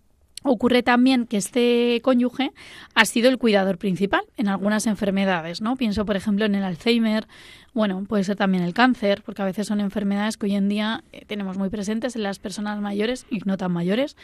Ocurre 0.49 0.85
también 0.85 1.27
que 1.27 1.37
este 1.37 2.01
cónyuge 2.05 2.53
ha 2.95 3.05
sido 3.05 3.29
el 3.29 3.37
cuidador 3.37 3.79
principal 3.79 4.23
en 4.37 4.49
algunas 4.49 4.87
enfermedades, 4.87 5.61
¿no? 5.61 5.77
Pienso, 5.77 6.07
por 6.07 6.15
ejemplo, 6.15 6.45
en 6.45 6.55
el 6.55 6.63
Alzheimer, 6.63 7.27
bueno, 7.75 8.05
puede 8.05 8.23
ser 8.23 8.37
también 8.37 8.63
el 8.63 8.73
cáncer, 8.73 9.23
porque 9.25 9.43
a 9.43 9.45
veces 9.45 9.67
son 9.67 9.81
enfermedades 9.81 10.37
que 10.37 10.47
hoy 10.47 10.55
en 10.55 10.69
día 10.69 11.03
eh, 11.13 11.25
tenemos 11.27 11.59
muy 11.59 11.69
presentes 11.69 12.15
en 12.15 12.23
las 12.23 12.39
personas 12.39 12.81
mayores 12.81 13.27
y 13.29 13.41
no 13.45 13.57
tan 13.57 13.73
mayores, 13.73 14.17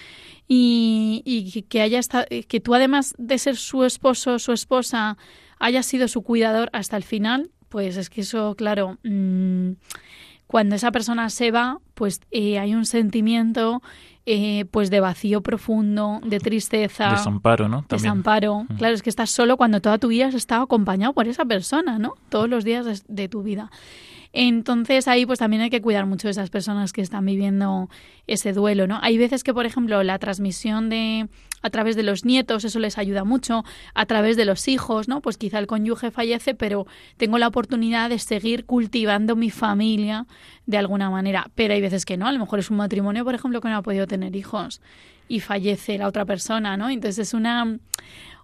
y, 0.46 1.64
que 1.68 1.82
haya 1.82 2.00
que 2.48 2.60
tú 2.60 2.74
además 2.74 3.14
de 3.18 3.38
ser 3.38 3.56
su 3.56 3.84
esposo, 3.84 4.38
su 4.38 4.52
esposa, 4.52 5.18
haya 5.58 5.82
sido 5.82 6.06
su 6.06 6.22
cuidador 6.22 6.70
hasta 6.72 6.96
el 6.96 7.02
final, 7.02 7.50
pues 7.68 7.96
es 7.96 8.10
que 8.10 8.20
eso, 8.20 8.54
claro, 8.54 8.98
mm, 9.02 9.72
cuando 10.46 10.76
esa 10.76 10.92
persona 10.92 11.30
se 11.30 11.50
va, 11.50 11.78
pues 11.94 12.20
eh, 12.30 12.58
hay 12.58 12.74
un 12.74 12.84
sentimiento 12.84 13.82
eh, 14.24 14.66
pues 14.70 14.90
de 14.90 15.00
vacío 15.00 15.40
profundo, 15.40 16.20
de 16.24 16.38
tristeza. 16.38 17.10
Desamparo, 17.10 17.68
¿no? 17.68 17.84
Desamparo. 17.88 18.64
Mm. 18.68 18.76
Claro, 18.76 18.94
es 18.94 19.02
que 19.02 19.10
estás 19.10 19.30
solo 19.30 19.56
cuando 19.56 19.80
toda 19.80 19.98
tu 19.98 20.08
vida 20.08 20.26
has 20.26 20.34
estado 20.34 20.62
acompañado 20.62 21.12
por 21.12 21.26
esa 21.26 21.44
persona, 21.44 21.98
¿no? 21.98 22.14
Todos 22.28 22.48
los 22.48 22.64
días 22.64 23.04
de 23.08 23.28
tu 23.28 23.42
vida. 23.42 23.70
Entonces 24.32 25.08
ahí 25.08 25.26
pues 25.26 25.38
también 25.38 25.62
hay 25.62 25.70
que 25.70 25.82
cuidar 25.82 26.06
mucho 26.06 26.28
de 26.28 26.32
esas 26.32 26.50
personas 26.50 26.92
que 26.92 27.02
están 27.02 27.26
viviendo 27.26 27.88
ese 28.26 28.52
duelo, 28.52 28.86
¿no? 28.86 28.98
Hay 29.02 29.18
veces 29.18 29.44
que, 29.44 29.52
por 29.52 29.66
ejemplo, 29.66 30.02
la 30.02 30.18
transmisión 30.18 30.88
de 30.88 31.28
a 31.62 31.70
través 31.70 31.94
de 31.96 32.02
los 32.02 32.24
nietos, 32.24 32.64
eso 32.64 32.78
les 32.80 32.98
ayuda 32.98 33.24
mucho, 33.24 33.64
a 33.94 34.06
través 34.06 34.36
de 34.36 34.44
los 34.44 34.66
hijos, 34.66 35.06
¿no? 35.08 35.20
Pues 35.20 35.38
quizá 35.38 35.58
el 35.58 35.66
cónyuge 35.66 36.10
fallece, 36.10 36.54
pero 36.54 36.86
tengo 37.16 37.38
la 37.38 37.46
oportunidad 37.46 38.10
de 38.10 38.18
seguir 38.18 38.64
cultivando 38.66 39.36
mi 39.36 39.50
familia 39.50 40.26
de 40.66 40.78
alguna 40.78 41.08
manera. 41.08 41.50
Pero 41.54 41.74
hay 41.74 41.80
veces 41.80 42.04
que 42.04 42.16
no, 42.16 42.26
a 42.26 42.32
lo 42.32 42.40
mejor 42.40 42.58
es 42.58 42.70
un 42.70 42.78
matrimonio, 42.78 43.24
por 43.24 43.34
ejemplo, 43.34 43.60
que 43.60 43.68
no 43.68 43.76
ha 43.76 43.82
podido 43.82 44.06
tener 44.06 44.34
hijos 44.34 44.80
y 45.28 45.40
fallece 45.40 45.98
la 45.98 46.08
otra 46.08 46.24
persona, 46.24 46.76
¿no? 46.76 46.90
Entonces 46.90 47.28
es 47.28 47.34
una 47.34 47.78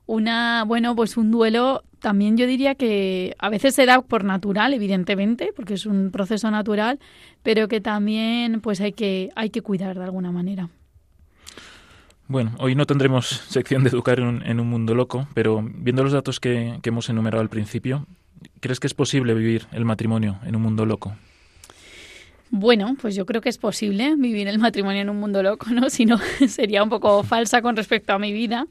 una, 0.09 0.65
bueno, 0.65 0.97
pues 0.97 1.19
un 1.19 1.31
duelo 1.31 1.85
también 2.01 2.39
yo 2.39 2.47
diría 2.47 2.75
que 2.75 3.37
a 3.39 3.51
veces 3.51 3.75
se 3.75 3.85
da 3.85 4.01
por 4.01 4.25
natural, 4.25 4.73
evidentemente, 4.73 5.53
porque 5.55 5.75
es 5.75 5.85
un 5.85 6.11
proceso 6.11 6.51
natural, 6.51 6.99
pero 7.43 7.69
que 7.69 7.83
también 7.83 8.63
pues 8.63 8.81
hay 8.81 8.93
que, 8.93 9.31
hay 9.37 9.51
que 9.51 9.61
cuidar 9.61 9.99
de 9.99 10.05
alguna 10.05 10.33
manera. 10.33 10.71
Bueno, 12.27 12.53
hoy 12.59 12.75
no 12.75 12.87
tendremos 12.87 13.27
sección 13.49 13.85
de 13.85 13.91
educar 13.91 14.19
en 14.19 14.61
un, 14.61 14.67
mundo 14.67 14.95
loco, 14.95 15.29
pero 15.35 15.63
viendo 15.63 16.03
los 16.03 16.13
datos 16.13 16.41
que, 16.41 16.79
que 16.83 16.89
hemos 16.89 17.11
enumerado 17.11 17.43
al 17.43 17.51
principio, 17.51 18.07
¿crees 18.61 18.81
que 18.81 18.87
es 18.87 18.95
posible 18.95 19.35
vivir 19.35 19.67
el 19.73 19.85
matrimonio 19.85 20.39
en 20.47 20.57
un 20.57 20.63
mundo 20.63 20.87
loco? 20.87 21.15
Bueno, 22.51 22.97
pues 22.99 23.15
yo 23.15 23.27
creo 23.27 23.43
que 23.43 23.51
es 23.51 23.59
posible 23.59 24.15
vivir 24.17 24.49
el 24.49 24.59
matrimonio 24.59 25.03
en 25.03 25.11
un 25.11 25.21
mundo 25.21 25.43
loco, 25.43 25.67
¿no? 25.71 25.91
Si 25.91 26.07
no, 26.07 26.19
sería 26.49 26.83
un 26.83 26.89
poco 26.89 27.23
falsa 27.25 27.61
con 27.61 27.77
respecto 27.77 28.15
a 28.15 28.19
mi 28.19 28.33
vida. 28.33 28.67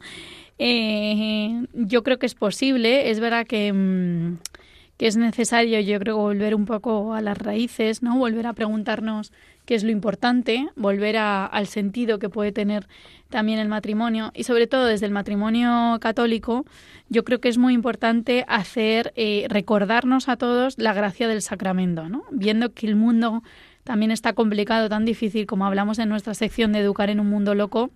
Eh, 0.59 1.65
yo 1.73 2.03
creo 2.03 2.19
que 2.19 2.25
es 2.25 2.35
posible. 2.35 3.09
Es 3.09 3.19
verdad 3.19 3.45
que, 3.45 3.71
mm, 3.73 4.37
que 4.97 5.07
es 5.07 5.17
necesario, 5.17 5.79
yo 5.79 5.99
creo, 5.99 6.17
volver 6.17 6.55
un 6.55 6.65
poco 6.65 7.13
a 7.13 7.21
las 7.21 7.37
raíces, 7.37 8.01
¿no? 8.01 8.17
Volver 8.17 8.47
a 8.47 8.53
preguntarnos 8.53 9.31
que 9.67 9.75
es 9.75 9.83
lo 9.83 9.91
importante, 9.91 10.69
volver 10.77 11.17
al 11.17 11.67
sentido 11.67 12.19
que 12.19 12.29
puede 12.29 12.53
tener 12.53 12.87
también 13.29 13.59
el 13.59 13.67
matrimonio 13.67 14.31
y 14.33 14.45
sobre 14.45 14.65
todo 14.65 14.85
desde 14.85 15.05
el 15.05 15.11
matrimonio 15.11 15.97
católico, 15.99 16.65
yo 17.09 17.25
creo 17.25 17.41
que 17.41 17.49
es 17.49 17.57
muy 17.57 17.73
importante 17.73 18.45
hacer, 18.47 19.11
eh, 19.17 19.45
recordarnos 19.49 20.29
a 20.29 20.37
todos 20.37 20.77
la 20.77 20.93
gracia 20.93 21.27
del 21.27 21.41
sacramento, 21.41 22.07
¿no? 22.07 22.23
Viendo 22.31 22.73
que 22.73 22.87
el 22.87 22.95
mundo 22.95 23.43
también 23.83 24.11
está 24.11 24.31
complicado, 24.31 24.87
tan 24.87 25.03
difícil 25.03 25.45
como 25.45 25.65
hablamos 25.65 25.99
en 25.99 26.07
nuestra 26.07 26.33
sección 26.33 26.71
de 26.71 26.79
Educar 26.79 27.09
en 27.09 27.19
un 27.19 27.27
Mundo 27.27 27.53
Loco, 27.53 27.91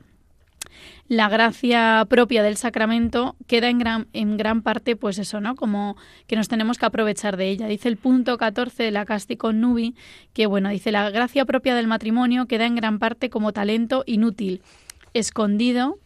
la 1.11 1.27
gracia 1.27 2.05
propia 2.07 2.41
del 2.41 2.55
sacramento 2.55 3.35
queda 3.45 3.67
en 3.67 3.79
gran, 3.79 4.07
en 4.13 4.37
gran 4.37 4.61
parte, 4.61 4.95
pues 4.95 5.17
eso, 5.19 5.41
¿no? 5.41 5.57
Como 5.57 5.97
que 6.25 6.37
nos 6.37 6.47
tenemos 6.47 6.77
que 6.77 6.85
aprovechar 6.85 7.35
de 7.35 7.49
ella. 7.49 7.67
Dice 7.67 7.89
el 7.89 7.97
punto 7.97 8.37
14 8.37 8.81
de 8.83 8.91
la 8.91 9.03
Cástico 9.03 9.51
Nubi, 9.51 9.93
que 10.31 10.45
bueno, 10.45 10.69
dice 10.69 10.89
la 10.93 11.09
gracia 11.09 11.43
propia 11.43 11.75
del 11.75 11.87
matrimonio 11.87 12.45
queda 12.45 12.65
en 12.65 12.75
gran 12.75 12.97
parte 12.97 13.29
como 13.29 13.51
talento 13.51 14.05
inútil, 14.07 14.61
escondido 15.13 15.99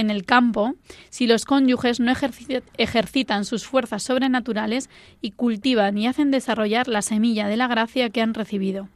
en 0.00 0.10
el 0.10 0.24
campo 0.24 0.74
si 1.10 1.26
los 1.26 1.44
cónyuges 1.44 2.00
no 2.00 2.12
ejercitan 2.76 3.44
sus 3.44 3.66
fuerzas 3.66 4.02
sobrenaturales 4.02 4.90
y 5.20 5.32
cultivan 5.32 5.98
y 5.98 6.06
hacen 6.06 6.30
desarrollar 6.30 6.88
la 6.88 7.02
semilla 7.02 7.48
de 7.48 7.56
la 7.56 7.68
gracia 7.68 8.10
que 8.10 8.22
han 8.22 8.34
recibido. 8.34 8.88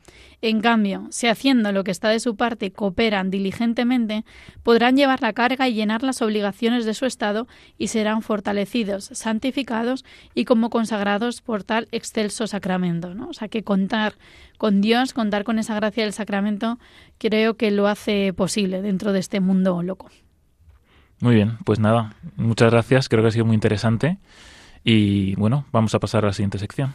En 0.42 0.60
cambio, 0.60 1.06
si 1.10 1.28
haciendo 1.28 1.70
lo 1.70 1.84
que 1.84 1.92
está 1.92 2.08
de 2.08 2.18
su 2.18 2.34
parte 2.34 2.72
cooperan 2.72 3.30
diligentemente, 3.30 4.24
podrán 4.64 4.96
llevar 4.96 5.22
la 5.22 5.32
carga 5.32 5.68
y 5.68 5.74
llenar 5.74 6.02
las 6.02 6.20
obligaciones 6.20 6.84
de 6.84 6.94
su 6.94 7.06
estado 7.06 7.46
y 7.78 7.88
serán 7.88 8.22
fortalecidos, 8.22 9.04
santificados 9.12 10.04
y 10.34 10.44
como 10.44 10.68
consagrados 10.68 11.42
por 11.42 11.62
tal 11.62 11.86
excelso 11.92 12.48
sacramento. 12.48 13.14
O 13.28 13.32
sea 13.32 13.46
que 13.46 13.62
contar 13.62 14.14
con 14.58 14.80
Dios, 14.80 15.12
contar 15.12 15.44
con 15.44 15.60
esa 15.60 15.76
gracia 15.76 16.02
del 16.02 16.12
sacramento, 16.12 16.80
creo 17.18 17.56
que 17.56 17.70
lo 17.70 17.86
hace 17.86 18.32
posible 18.32 18.82
dentro 18.82 19.12
de 19.12 19.20
este 19.20 19.38
mundo 19.38 19.80
loco. 19.84 20.10
Muy 21.22 21.36
bien, 21.36 21.56
pues 21.64 21.78
nada, 21.78 22.14
muchas 22.34 22.72
gracias, 22.72 23.08
creo 23.08 23.22
que 23.22 23.28
ha 23.28 23.30
sido 23.30 23.44
muy 23.44 23.54
interesante 23.54 24.18
y 24.82 25.36
bueno, 25.36 25.66
vamos 25.70 25.94
a 25.94 26.00
pasar 26.00 26.24
a 26.24 26.26
la 26.26 26.32
siguiente 26.32 26.58
sección. 26.58 26.94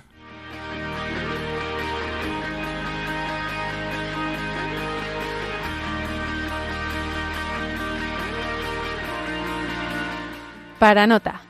Para 10.77 11.07
nota. 11.07 11.46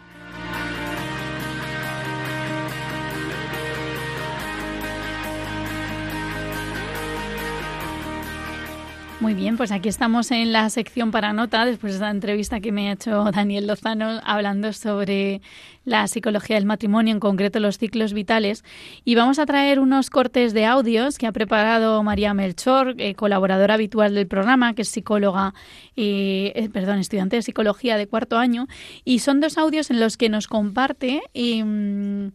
Muy 9.19 9.33
bien, 9.33 9.57
pues 9.57 9.71
aquí 9.71 9.89
estamos 9.89 10.29
en 10.29 10.53
la 10.53 10.69
sección 10.69 11.09
para 11.09 11.33
nota, 11.33 11.65
después 11.65 11.93
de 11.93 11.97
esta 11.97 12.11
entrevista 12.11 12.59
que 12.59 12.71
me 12.71 12.89
ha 12.89 12.93
hecho 12.93 13.31
Daniel 13.33 13.65
Lozano 13.65 14.21
hablando 14.23 14.71
sobre 14.73 15.41
la 15.85 16.07
psicología 16.07 16.57
del 16.57 16.67
matrimonio, 16.67 17.13
en 17.13 17.19
concreto 17.19 17.59
los 17.59 17.79
ciclos 17.79 18.13
vitales. 18.13 18.63
Y 19.05 19.15
vamos 19.15 19.39
a 19.39 19.47
traer 19.47 19.79
unos 19.79 20.11
cortes 20.11 20.53
de 20.53 20.65
audios 20.65 21.17
que 21.17 21.25
ha 21.25 21.31
preparado 21.31 22.03
María 22.03 22.35
Melchor, 22.35 22.93
eh, 22.99 23.15
colaboradora 23.15 23.73
habitual 23.73 24.13
del 24.13 24.27
programa, 24.27 24.75
que 24.75 24.83
es 24.83 24.89
psicóloga, 24.89 25.55
eh, 25.95 26.69
perdón, 26.71 26.99
estudiante 26.99 27.37
de 27.37 27.41
psicología 27.41 27.97
de 27.97 28.05
cuarto 28.05 28.37
año. 28.37 28.67
Y 29.03 29.19
son 29.19 29.39
dos 29.39 29.57
audios 29.57 29.89
en 29.89 29.99
los 29.99 30.17
que 30.17 30.29
nos 30.29 30.47
comparte 30.47 31.23
mm, 31.33 32.27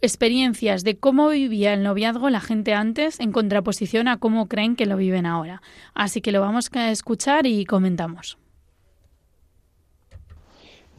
experiencias 0.00 0.84
de 0.84 0.98
cómo 0.98 1.28
vivía 1.28 1.74
el 1.74 1.82
noviazgo 1.82 2.30
la 2.30 2.40
gente 2.40 2.74
antes 2.74 3.20
en 3.20 3.32
contraposición 3.32 4.08
a 4.08 4.18
cómo 4.18 4.48
creen 4.48 4.76
que 4.76 4.86
lo 4.86 4.96
viven 4.96 5.26
ahora. 5.26 5.62
Así 5.94 6.20
que 6.20 6.32
lo 6.32 6.40
vamos 6.40 6.70
a 6.72 6.90
escuchar 6.90 7.46
y 7.46 7.64
comentamos. 7.64 8.38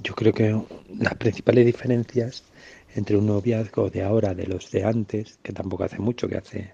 Yo 0.03 0.15
creo 0.15 0.33
que 0.33 0.59
las 0.97 1.15
principales 1.15 1.65
diferencias 1.65 2.43
entre 2.95 3.17
un 3.17 3.27
noviazgo 3.27 3.89
de 3.89 4.03
ahora, 4.03 4.33
de 4.33 4.47
los 4.47 4.71
de 4.71 4.83
antes, 4.83 5.39
que 5.43 5.53
tampoco 5.53 5.83
hace 5.83 5.99
mucho, 5.99 6.27
que 6.27 6.37
hace 6.37 6.73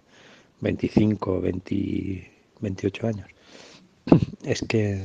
25, 0.62 1.42
20, 1.42 2.32
28 2.62 3.08
años, 3.08 3.28
es 4.44 4.62
que 4.68 5.04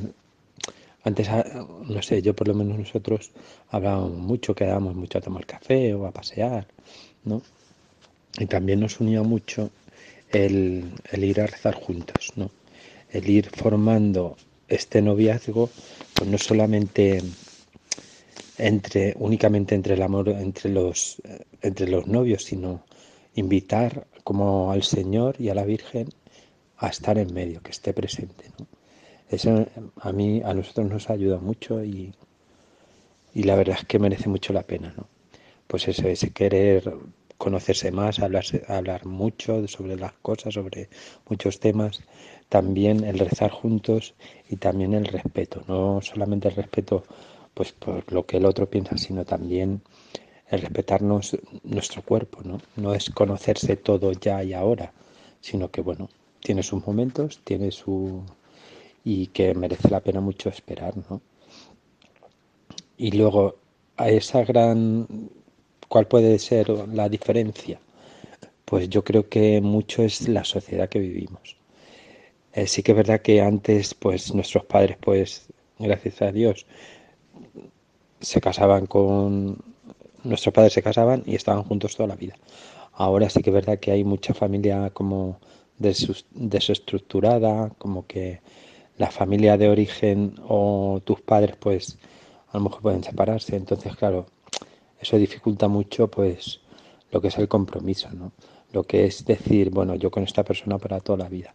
antes, 1.04 1.28
ah, 1.28 1.66
no 1.84 2.02
sé, 2.02 2.22
yo 2.22 2.34
por 2.34 2.48
lo 2.48 2.54
menos 2.54 2.78
nosotros 2.78 3.32
hablábamos 3.70 4.12
mucho, 4.12 4.54
quedábamos 4.54 4.94
mucho 4.94 5.18
a 5.18 5.20
tomar 5.20 5.44
café 5.46 5.94
o 5.94 6.06
a 6.06 6.12
pasear, 6.12 6.68
¿no? 7.24 7.42
Y 8.38 8.46
también 8.46 8.80
nos 8.80 9.00
unía 9.00 9.22
mucho 9.22 9.70
el, 10.30 10.92
ir 11.12 11.40
a 11.40 11.46
rezar 11.46 11.74
juntos, 11.74 12.32
¿no? 12.36 12.50
El 13.10 13.28
ir 13.28 13.50
formando 13.50 14.36
este 14.68 15.02
noviazgo, 15.02 15.68
pues 16.14 16.30
no 16.30 16.38
solamente 16.38 17.22
entre 18.58 19.14
únicamente 19.18 19.74
entre 19.74 19.94
el 19.94 20.02
amor 20.02 20.28
entre 20.30 20.70
los 20.70 21.20
entre 21.60 21.88
los 21.88 22.06
novios, 22.06 22.44
sino 22.44 22.84
invitar 23.34 24.06
como 24.24 24.72
al 24.72 24.82
Señor 24.82 25.36
y 25.38 25.48
a 25.50 25.54
la 25.54 25.64
Virgen 25.64 26.08
a 26.78 26.88
estar 26.88 27.18
en 27.18 27.32
medio, 27.32 27.62
que 27.62 27.70
esté 27.70 27.92
presente. 27.92 28.44
Eso 29.28 29.66
a 30.00 30.12
mí, 30.12 30.42
a 30.44 30.52
nosotros 30.52 30.90
nos 30.90 31.08
ayuda 31.10 31.38
mucho 31.38 31.82
y, 31.84 32.14
y 33.34 33.44
la 33.44 33.56
verdad 33.56 33.76
es 33.78 33.86
que 33.86 33.98
merece 33.98 34.28
mucho 34.28 34.52
la 34.52 34.62
pena, 34.62 34.92
¿no? 34.96 35.06
Pues 35.72 35.88
eso, 35.88 36.06
ese 36.06 36.32
querer 36.32 36.92
conocerse 37.38 37.90
más, 37.90 38.18
hablar, 38.18 38.44
hablar 38.68 39.06
mucho 39.06 39.66
sobre 39.68 39.96
las 39.96 40.12
cosas, 40.20 40.52
sobre 40.52 40.90
muchos 41.30 41.60
temas, 41.60 42.02
también 42.50 43.04
el 43.04 43.18
rezar 43.18 43.50
juntos 43.50 44.12
y 44.50 44.56
también 44.56 44.92
el 44.92 45.06
respeto, 45.06 45.62
no 45.68 46.02
solamente 46.02 46.48
el 46.48 46.56
respeto 46.56 47.04
pues 47.54 47.72
por 47.72 48.12
lo 48.12 48.26
que 48.26 48.36
el 48.36 48.44
otro 48.44 48.68
piensa, 48.68 48.98
sino 48.98 49.24
también 49.24 49.80
el 50.50 50.60
respetarnos 50.60 51.38
nuestro 51.64 52.02
cuerpo, 52.02 52.42
¿no? 52.44 52.60
No 52.76 52.92
es 52.92 53.08
conocerse 53.08 53.76
todo 53.76 54.12
ya 54.12 54.44
y 54.44 54.52
ahora, 54.52 54.92
sino 55.40 55.70
que 55.70 55.80
bueno, 55.80 56.10
tiene 56.40 56.62
sus 56.62 56.86
momentos, 56.86 57.40
tiene 57.44 57.70
su 57.70 58.22
y 59.04 59.28
que 59.28 59.54
merece 59.54 59.88
la 59.88 60.00
pena 60.00 60.20
mucho 60.20 60.50
esperar, 60.50 60.92
¿no? 61.08 61.22
Y 62.98 63.12
luego 63.12 63.56
a 63.96 64.10
esa 64.10 64.44
gran 64.44 65.06
¿Cuál 65.92 66.06
puede 66.06 66.38
ser 66.38 66.70
la 66.88 67.10
diferencia? 67.10 67.78
Pues 68.64 68.88
yo 68.88 69.04
creo 69.04 69.28
que 69.28 69.60
mucho 69.60 70.02
es 70.02 70.26
la 70.26 70.42
sociedad 70.42 70.88
que 70.88 70.98
vivimos. 70.98 71.58
Eh, 72.54 72.66
sí 72.66 72.82
que 72.82 72.92
es 72.92 72.96
verdad 72.96 73.20
que 73.20 73.42
antes, 73.42 73.92
pues 73.92 74.34
nuestros 74.34 74.64
padres, 74.64 74.96
pues 74.98 75.48
gracias 75.78 76.22
a 76.22 76.32
Dios, 76.32 76.64
se 78.20 78.40
casaban 78.40 78.86
con... 78.86 79.58
Nuestros 80.24 80.54
padres 80.54 80.72
se 80.72 80.82
casaban 80.82 81.24
y 81.26 81.34
estaban 81.34 81.62
juntos 81.62 81.94
toda 81.94 82.06
la 82.08 82.16
vida. 82.16 82.36
Ahora 82.94 83.28
sí 83.28 83.42
que 83.42 83.50
es 83.50 83.54
verdad 83.54 83.78
que 83.78 83.90
hay 83.92 84.02
mucha 84.02 84.32
familia 84.32 84.88
como 84.94 85.40
desestructurada, 85.76 87.68
como 87.76 88.06
que 88.06 88.40
la 88.96 89.10
familia 89.10 89.58
de 89.58 89.68
origen 89.68 90.36
o 90.48 91.02
tus 91.04 91.20
padres, 91.20 91.54
pues 91.56 91.98
a 92.48 92.56
lo 92.56 92.64
mejor 92.64 92.80
pueden 92.80 93.04
separarse. 93.04 93.56
Entonces, 93.56 93.94
claro, 93.94 94.24
eso 95.02 95.18
dificulta 95.18 95.66
mucho 95.66 96.08
pues 96.08 96.60
lo 97.10 97.20
que 97.20 97.28
es 97.28 97.38
el 97.38 97.48
compromiso, 97.48 98.08
¿no? 98.12 98.32
Lo 98.72 98.84
que 98.84 99.04
es 99.04 99.24
decir, 99.24 99.70
bueno, 99.70 99.96
yo 99.96 100.10
con 100.10 100.22
esta 100.22 100.44
persona 100.44 100.78
para 100.78 101.00
toda 101.00 101.18
la 101.18 101.28
vida. 101.28 101.52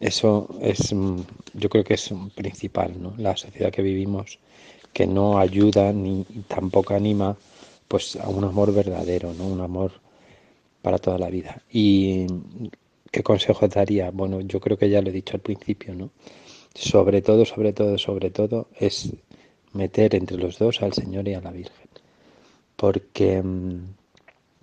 Eso 0.00 0.48
es, 0.60 0.92
mm, 0.92 1.18
yo 1.54 1.68
creo 1.68 1.84
que 1.84 1.94
es 1.94 2.10
principal, 2.34 3.00
¿no? 3.00 3.14
La 3.18 3.36
sociedad 3.36 3.70
que 3.70 3.82
vivimos 3.82 4.38
que 4.92 5.06
no 5.06 5.38
ayuda 5.38 5.92
ni 5.92 6.24
tampoco 6.48 6.94
anima 6.94 7.36
pues 7.88 8.16
a 8.16 8.28
un 8.28 8.44
amor 8.44 8.72
verdadero, 8.72 9.34
¿no? 9.34 9.46
Un 9.46 9.60
amor 9.60 9.92
para 10.82 10.98
toda 10.98 11.18
la 11.18 11.28
vida. 11.30 11.62
Y 11.70 12.26
qué 13.12 13.22
consejo 13.22 13.68
daría? 13.68 14.10
Bueno, 14.10 14.40
yo 14.40 14.60
creo 14.60 14.78
que 14.78 14.90
ya 14.90 15.02
lo 15.02 15.10
he 15.10 15.12
dicho 15.12 15.36
al 15.36 15.42
principio, 15.42 15.94
¿no? 15.94 16.10
Sobre 16.74 17.22
todo, 17.22 17.44
sobre 17.44 17.72
todo, 17.72 17.98
sobre 17.98 18.30
todo 18.30 18.68
es 18.78 19.12
meter 19.72 20.14
entre 20.14 20.38
los 20.38 20.58
dos 20.58 20.82
al 20.82 20.92
Señor 20.94 21.28
y 21.28 21.34
a 21.34 21.40
la 21.40 21.50
Virgen 21.52 21.85
porque, 22.76 23.42
mm, 23.42 23.94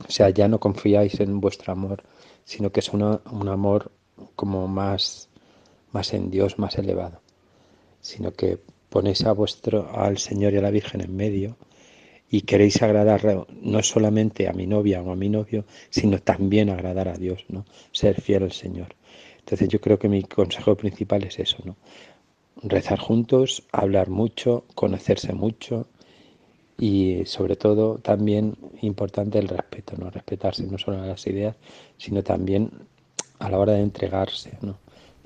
o 0.07 0.11
sea, 0.11 0.29
ya 0.29 0.47
no 0.47 0.59
confiáis 0.59 1.19
en 1.19 1.41
vuestro 1.41 1.73
amor, 1.73 2.03
sino 2.45 2.71
que 2.71 2.79
es 2.81 2.89
un 2.89 3.03
amor 3.49 3.91
como 4.35 4.67
más, 4.67 5.29
más 5.91 6.13
en 6.13 6.29
Dios, 6.29 6.59
más 6.59 6.77
elevado, 6.77 7.21
sino 8.01 8.33
que 8.33 8.59
ponéis 8.89 9.25
a 9.25 9.31
vuestro, 9.31 9.89
al 9.95 10.17
Señor 10.17 10.53
y 10.53 10.57
a 10.57 10.61
la 10.61 10.71
Virgen 10.71 11.01
en 11.01 11.15
medio 11.15 11.57
y 12.29 12.41
queréis 12.41 12.81
agradar 12.81 13.45
no 13.61 13.83
solamente 13.83 14.47
a 14.47 14.53
mi 14.53 14.65
novia 14.65 15.01
o 15.01 15.11
a 15.11 15.15
mi 15.15 15.29
novio, 15.29 15.65
sino 15.89 16.19
también 16.19 16.69
agradar 16.69 17.07
a 17.07 17.17
Dios, 17.17 17.45
¿no? 17.47 17.65
Ser 17.91 18.21
fiel 18.21 18.43
al 18.43 18.51
Señor. 18.51 18.95
Entonces 19.37 19.69
yo 19.69 19.79
creo 19.79 19.99
que 19.99 20.09
mi 20.09 20.23
consejo 20.23 20.75
principal 20.75 21.23
es 21.25 21.37
eso, 21.37 21.57
¿no? 21.63 21.75
Rezar 22.63 22.97
juntos, 22.97 23.63
hablar 23.71 24.09
mucho, 24.09 24.65
conocerse 24.73 25.33
mucho 25.33 25.87
y 26.83 27.25
sobre 27.25 27.55
todo 27.55 27.97
también 27.99 28.57
importante 28.81 29.39
el 29.39 29.47
respeto, 29.47 29.95
no 29.97 30.09
respetarse 30.09 30.63
no 30.63 30.77
solo 30.77 31.01
a 31.01 31.05
las 31.05 31.25
ideas, 31.27 31.55
sino 31.97 32.23
también 32.23 32.71
a 33.39 33.49
la 33.49 33.57
hora 33.57 33.71
de 33.71 33.83
entregarse, 33.83 34.57
¿no? 34.59 34.79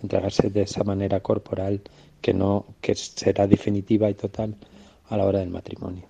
entregarse 0.03 0.51
de 0.51 0.61
esa 0.61 0.83
manera 0.83 1.19
corporal 1.21 1.81
que 2.21 2.31
no 2.31 2.63
que 2.79 2.93
será 2.93 3.47
definitiva 3.47 4.07
y 4.07 4.13
total 4.13 4.55
a 5.09 5.17
la 5.17 5.25
hora 5.25 5.39
del 5.39 5.49
matrimonio. 5.49 6.05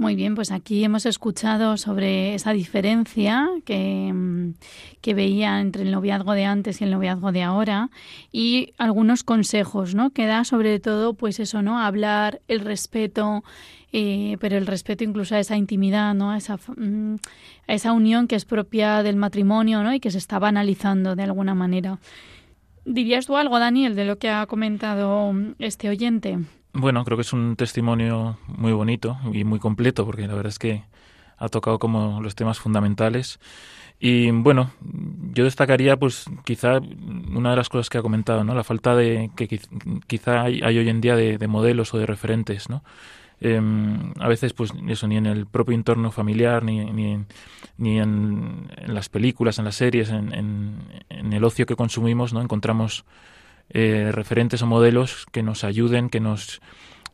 Muy 0.00 0.16
bien, 0.16 0.34
pues 0.34 0.50
aquí 0.50 0.82
hemos 0.82 1.04
escuchado 1.04 1.76
sobre 1.76 2.34
esa 2.34 2.54
diferencia 2.54 3.50
que, 3.66 4.10
mm, 4.10 4.54
que, 5.02 5.12
veía 5.12 5.60
entre 5.60 5.82
el 5.82 5.90
noviazgo 5.90 6.32
de 6.32 6.46
antes 6.46 6.80
y 6.80 6.84
el 6.84 6.90
noviazgo 6.90 7.32
de 7.32 7.42
ahora 7.42 7.90
y 8.32 8.72
algunos 8.78 9.24
consejos, 9.24 9.94
¿no? 9.94 10.08
Que 10.08 10.24
da 10.24 10.44
sobre 10.44 10.80
todo, 10.80 11.12
pues 11.12 11.38
eso, 11.38 11.60
¿no? 11.60 11.78
Hablar, 11.78 12.40
el 12.48 12.60
respeto, 12.60 13.44
eh, 13.92 14.38
pero 14.40 14.56
el 14.56 14.66
respeto 14.66 15.04
incluso 15.04 15.34
a 15.34 15.38
esa 15.38 15.58
intimidad, 15.58 16.14
¿no? 16.14 16.30
A 16.30 16.38
esa, 16.38 16.56
mm, 16.56 17.16
a 17.68 17.74
esa 17.74 17.92
unión 17.92 18.26
que 18.26 18.36
es 18.36 18.46
propia 18.46 19.02
del 19.02 19.16
matrimonio, 19.16 19.82
¿no? 19.82 19.92
Y 19.92 20.00
que 20.00 20.10
se 20.10 20.16
está 20.16 20.38
banalizando 20.38 21.14
de 21.14 21.24
alguna 21.24 21.54
manera. 21.54 21.98
¿Dirías 22.86 23.26
tú 23.26 23.36
algo, 23.36 23.58
Daniel, 23.58 23.94
de 23.96 24.06
lo 24.06 24.16
que 24.16 24.30
ha 24.30 24.46
comentado 24.46 25.34
este 25.58 25.90
oyente? 25.90 26.38
Bueno, 26.72 27.04
creo 27.04 27.16
que 27.16 27.22
es 27.22 27.32
un 27.32 27.56
testimonio 27.56 28.38
muy 28.46 28.72
bonito 28.72 29.18
y 29.32 29.44
muy 29.44 29.58
completo, 29.58 30.06
porque 30.06 30.26
la 30.26 30.34
verdad 30.34 30.50
es 30.50 30.58
que 30.58 30.84
ha 31.36 31.48
tocado 31.48 31.78
como 31.78 32.20
los 32.22 32.36
temas 32.36 32.60
fundamentales. 32.60 33.40
Y 33.98 34.30
bueno, 34.30 34.70
yo 35.32 35.44
destacaría, 35.44 35.96
pues, 35.96 36.24
quizá 36.44 36.78
una 36.78 37.50
de 37.50 37.56
las 37.56 37.68
cosas 37.68 37.90
que 37.90 37.98
ha 37.98 38.02
comentado, 38.02 38.44
¿no? 38.44 38.54
La 38.54 38.64
falta 38.64 38.94
de 38.94 39.30
que 39.36 39.60
quizá 40.06 40.42
hay, 40.42 40.62
hoy 40.62 40.88
en 40.88 41.00
día 41.00 41.16
de, 41.16 41.46
modelos 41.48 41.92
o 41.92 41.98
de 41.98 42.06
referentes, 42.06 42.70
¿no? 42.70 42.82
Em, 43.40 44.12
a 44.18 44.28
veces, 44.28 44.52
pues, 44.52 44.72
eso, 44.88 45.08
ni 45.08 45.16
en 45.16 45.26
el 45.26 45.46
propio 45.46 45.74
entorno 45.74 46.12
familiar, 46.12 46.62
ni, 46.62 46.84
ni, 46.86 47.18
ni 47.78 47.98
en, 47.98 48.70
las 48.86 49.08
películas, 49.08 49.58
en 49.58 49.64
las 49.64 49.76
series, 49.76 50.10
en, 50.10 50.32
en, 51.08 51.32
el 51.32 51.44
ocio 51.44 51.66
que 51.66 51.76
consumimos, 51.76 52.32
¿no? 52.32 52.40
Encontramos 52.42 53.04
eh, 53.70 54.10
referentes 54.12 54.62
o 54.62 54.66
modelos 54.66 55.26
que 55.32 55.42
nos 55.42 55.64
ayuden, 55.64 56.10
que 56.10 56.20
nos 56.20 56.60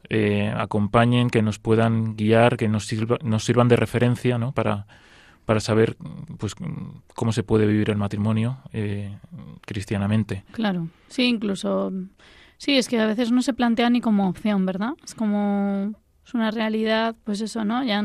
eh, 0.09 0.53
acompañen, 0.57 1.31
que 1.31 1.43
nos 1.43 1.59
puedan 1.59 2.17
guiar, 2.17 2.57
que 2.57 2.69
nos, 2.69 2.89
nos 3.23 3.45
sirvan 3.45 3.69
de 3.69 3.77
referencia 3.77 4.39
¿no? 4.39 4.53
para, 4.53 4.87
para 5.45 5.61
saber 5.61 5.97
pues 6.39 6.55
cómo 7.15 7.33
se 7.33 7.43
puede 7.43 7.67
vivir 7.67 7.91
el 7.91 7.97
matrimonio 7.97 8.59
eh, 8.73 9.17
cristianamente. 9.63 10.45
Claro, 10.53 10.89
sí, 11.09 11.25
incluso 11.25 11.93
sí, 12.57 12.77
es 12.77 12.89
que 12.89 13.01
a 13.01 13.07
veces 13.07 13.33
no 13.33 13.43
se 13.43 13.53
plantea 13.53 13.91
ni 13.91 14.01
como 14.01 14.29
opción, 14.29 14.65
¿verdad? 14.65 14.93
Es 15.05 15.15
como 15.15 15.95
es 16.25 16.35
una 16.35 16.51
realidad, 16.51 17.15
pues 17.25 17.41
eso, 17.41 17.65
¿no? 17.65 17.85
Ya 17.85 18.03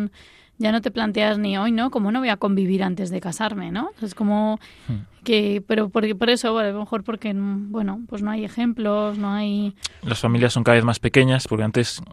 ya 0.61 0.71
no 0.71 0.81
te 0.81 0.91
planteas 0.91 1.39
ni 1.39 1.57
hoy, 1.57 1.71
¿no? 1.71 1.89
Como 1.89 2.11
no 2.11 2.19
voy 2.19 2.29
a 2.29 2.37
convivir 2.37 2.83
antes 2.83 3.09
de 3.09 3.19
casarme, 3.19 3.71
¿no? 3.71 3.89
Es 4.03 4.13
como 4.13 4.59
hmm. 4.87 5.23
que, 5.23 5.63
pero 5.65 5.89
por, 5.89 6.15
por 6.15 6.29
eso, 6.29 6.57
a 6.57 6.63
lo 6.63 6.79
mejor 6.79 7.03
porque, 7.03 7.33
bueno, 7.35 8.01
pues 8.07 8.21
no 8.21 8.29
hay 8.29 8.45
ejemplos, 8.45 9.17
no 9.17 9.33
hay... 9.33 9.75
Las 10.03 10.19
familias 10.19 10.53
son 10.53 10.63
cada 10.63 10.75
vez 10.75 10.85
más 10.85 10.99
pequeñas 10.99 11.47
porque 11.47 11.63
antes, 11.63 12.03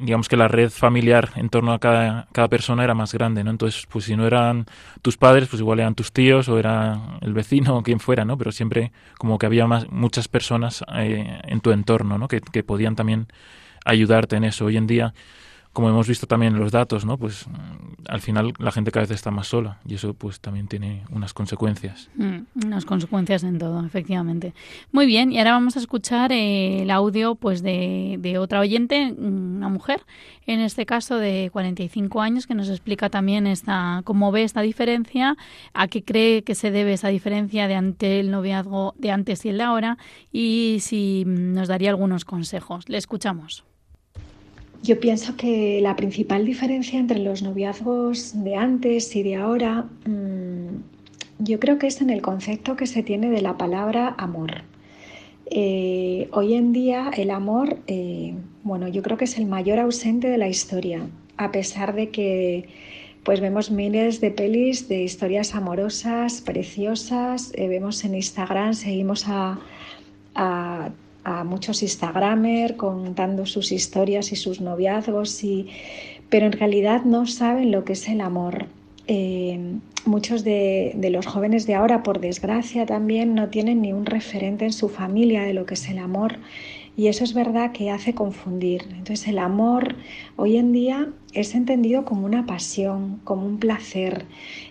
digamos 0.00 0.30
que 0.30 0.38
la 0.38 0.48
red 0.48 0.70
familiar 0.70 1.32
en 1.36 1.50
torno 1.50 1.74
a 1.74 1.78
cada, 1.78 2.28
cada 2.32 2.48
persona 2.48 2.82
era 2.82 2.94
más 2.94 3.12
grande, 3.12 3.44
¿no? 3.44 3.50
Entonces, 3.50 3.86
pues 3.90 4.06
si 4.06 4.16
no 4.16 4.26
eran 4.26 4.64
tus 5.02 5.18
padres, 5.18 5.48
pues 5.50 5.60
igual 5.60 5.80
eran 5.80 5.94
tus 5.94 6.12
tíos 6.12 6.48
o 6.48 6.58
era 6.58 7.18
el 7.20 7.34
vecino 7.34 7.76
o 7.76 7.82
quien 7.82 8.00
fuera, 8.00 8.24
¿no? 8.24 8.38
Pero 8.38 8.52
siempre 8.52 8.90
como 9.18 9.36
que 9.38 9.44
había 9.44 9.66
más, 9.66 9.90
muchas 9.90 10.28
personas 10.28 10.82
eh, 10.94 11.40
en 11.44 11.60
tu 11.60 11.72
entorno, 11.72 12.16
¿no? 12.16 12.26
Que, 12.26 12.40
que 12.40 12.62
podían 12.62 12.96
también 12.96 13.26
ayudarte 13.84 14.36
en 14.36 14.44
eso. 14.44 14.64
Hoy 14.64 14.78
en 14.78 14.86
día 14.86 15.12
como 15.76 15.90
hemos 15.90 16.08
visto 16.08 16.26
también 16.26 16.54
en 16.54 16.58
los 16.58 16.72
datos, 16.72 17.04
¿no? 17.04 17.18
Pues 17.18 17.46
mm, 17.46 18.08
al 18.08 18.22
final 18.22 18.54
la 18.58 18.72
gente 18.72 18.90
cada 18.90 19.02
vez 19.02 19.10
está 19.10 19.30
más 19.30 19.48
sola 19.48 19.78
y 19.86 19.92
eso 19.96 20.14
pues 20.14 20.40
también 20.40 20.68
tiene 20.68 21.04
unas 21.10 21.34
consecuencias. 21.34 22.08
Mm, 22.14 22.64
unas 22.64 22.86
consecuencias 22.86 23.44
en 23.44 23.58
todo, 23.58 23.84
efectivamente. 23.84 24.54
Muy 24.90 25.04
bien, 25.04 25.32
y 25.32 25.38
ahora 25.38 25.52
vamos 25.52 25.76
a 25.76 25.80
escuchar 25.80 26.32
eh, 26.32 26.80
el 26.80 26.90
audio 26.90 27.34
pues 27.34 27.62
de, 27.62 28.16
de, 28.20 28.38
otra 28.38 28.60
oyente, 28.60 29.12
una 29.18 29.68
mujer, 29.68 30.00
en 30.46 30.60
este 30.60 30.86
caso 30.86 31.18
de 31.18 31.50
45 31.52 32.22
años, 32.22 32.46
que 32.46 32.54
nos 32.54 32.70
explica 32.70 33.10
también 33.10 33.46
esta, 33.46 34.00
cómo 34.04 34.32
ve 34.32 34.44
esta 34.44 34.62
diferencia, 34.62 35.36
a 35.74 35.88
qué 35.88 36.02
cree 36.02 36.42
que 36.42 36.54
se 36.54 36.70
debe 36.70 36.94
esa 36.94 37.08
diferencia 37.08 37.68
de 37.68 37.74
ante 37.74 38.18
el 38.18 38.30
noviazgo 38.30 38.94
de 38.96 39.10
antes 39.10 39.44
y 39.44 39.50
el 39.50 39.58
de 39.58 39.64
ahora 39.64 39.98
y 40.32 40.78
si 40.80 41.24
nos 41.26 41.68
daría 41.68 41.90
algunos 41.90 42.24
consejos. 42.24 42.88
Le 42.88 42.96
escuchamos. 42.96 43.66
Yo 44.82 45.00
pienso 45.00 45.36
que 45.36 45.80
la 45.80 45.96
principal 45.96 46.44
diferencia 46.44 46.98
entre 46.98 47.18
los 47.18 47.42
noviazgos 47.42 48.42
de 48.44 48.54
antes 48.56 49.14
y 49.16 49.22
de 49.22 49.36
ahora, 49.36 49.86
mm, 50.04 50.76
yo 51.38 51.58
creo 51.60 51.78
que 51.78 51.86
es 51.88 52.00
en 52.00 52.10
el 52.10 52.22
concepto 52.22 52.76
que 52.76 52.86
se 52.86 53.02
tiene 53.02 53.30
de 53.30 53.42
la 53.42 53.56
palabra 53.56 54.14
amor. 54.18 54.62
Eh, 55.50 56.28
hoy 56.32 56.54
en 56.54 56.72
día 56.72 57.10
el 57.16 57.30
amor, 57.30 57.78
eh, 57.86 58.34
bueno, 58.64 58.88
yo 58.88 59.02
creo 59.02 59.16
que 59.16 59.24
es 59.24 59.38
el 59.38 59.46
mayor 59.46 59.78
ausente 59.78 60.28
de 60.28 60.38
la 60.38 60.48
historia, 60.48 61.06
a 61.36 61.52
pesar 61.52 61.94
de 61.94 62.10
que 62.10 62.68
pues 63.22 63.40
vemos 63.40 63.70
miles 63.72 64.20
de 64.20 64.30
pelis 64.30 64.88
de 64.88 65.02
historias 65.02 65.54
amorosas, 65.54 66.40
preciosas, 66.40 67.52
eh, 67.54 67.66
vemos 67.68 68.04
en 68.04 68.14
Instagram, 68.14 68.74
seguimos 68.74 69.24
a 69.26 69.58
a 70.36 70.90
muchos 71.44 71.82
Instagramers 71.82 72.74
contando 72.74 73.46
sus 73.46 73.72
historias 73.72 74.32
y 74.32 74.36
sus 74.36 74.60
noviazgos, 74.60 75.42
y, 75.42 75.68
pero 76.28 76.46
en 76.46 76.52
realidad 76.52 77.04
no 77.04 77.26
saben 77.26 77.70
lo 77.70 77.84
que 77.84 77.94
es 77.94 78.08
el 78.08 78.20
amor. 78.20 78.66
Eh, 79.08 79.58
muchos 80.04 80.44
de, 80.44 80.92
de, 80.96 81.10
los 81.10 81.26
jóvenes 81.26 81.66
de 81.66 81.74
ahora, 81.74 82.02
por 82.02 82.20
desgracia, 82.20 82.86
también 82.86 83.34
no 83.34 83.48
tienen 83.48 83.82
ni 83.82 83.92
un 83.92 84.06
referente 84.06 84.64
en 84.64 84.72
su 84.72 84.88
familia 84.88 85.42
de 85.42 85.54
lo 85.54 85.66
que 85.66 85.74
es 85.74 85.88
el 85.88 85.98
amor. 85.98 86.38
Y 86.96 87.08
eso 87.08 87.24
es 87.24 87.34
verdad 87.34 87.72
que 87.72 87.90
hace 87.90 88.14
confundir. 88.14 88.84
Entonces 88.90 89.28
el 89.28 89.38
amor 89.38 89.96
hoy 90.36 90.56
en 90.56 90.72
día 90.72 91.10
es 91.34 91.54
entendido 91.54 92.06
como 92.06 92.24
una 92.24 92.46
pasión, 92.46 93.20
como 93.22 93.46
un 93.46 93.58
placer. 93.58 94.24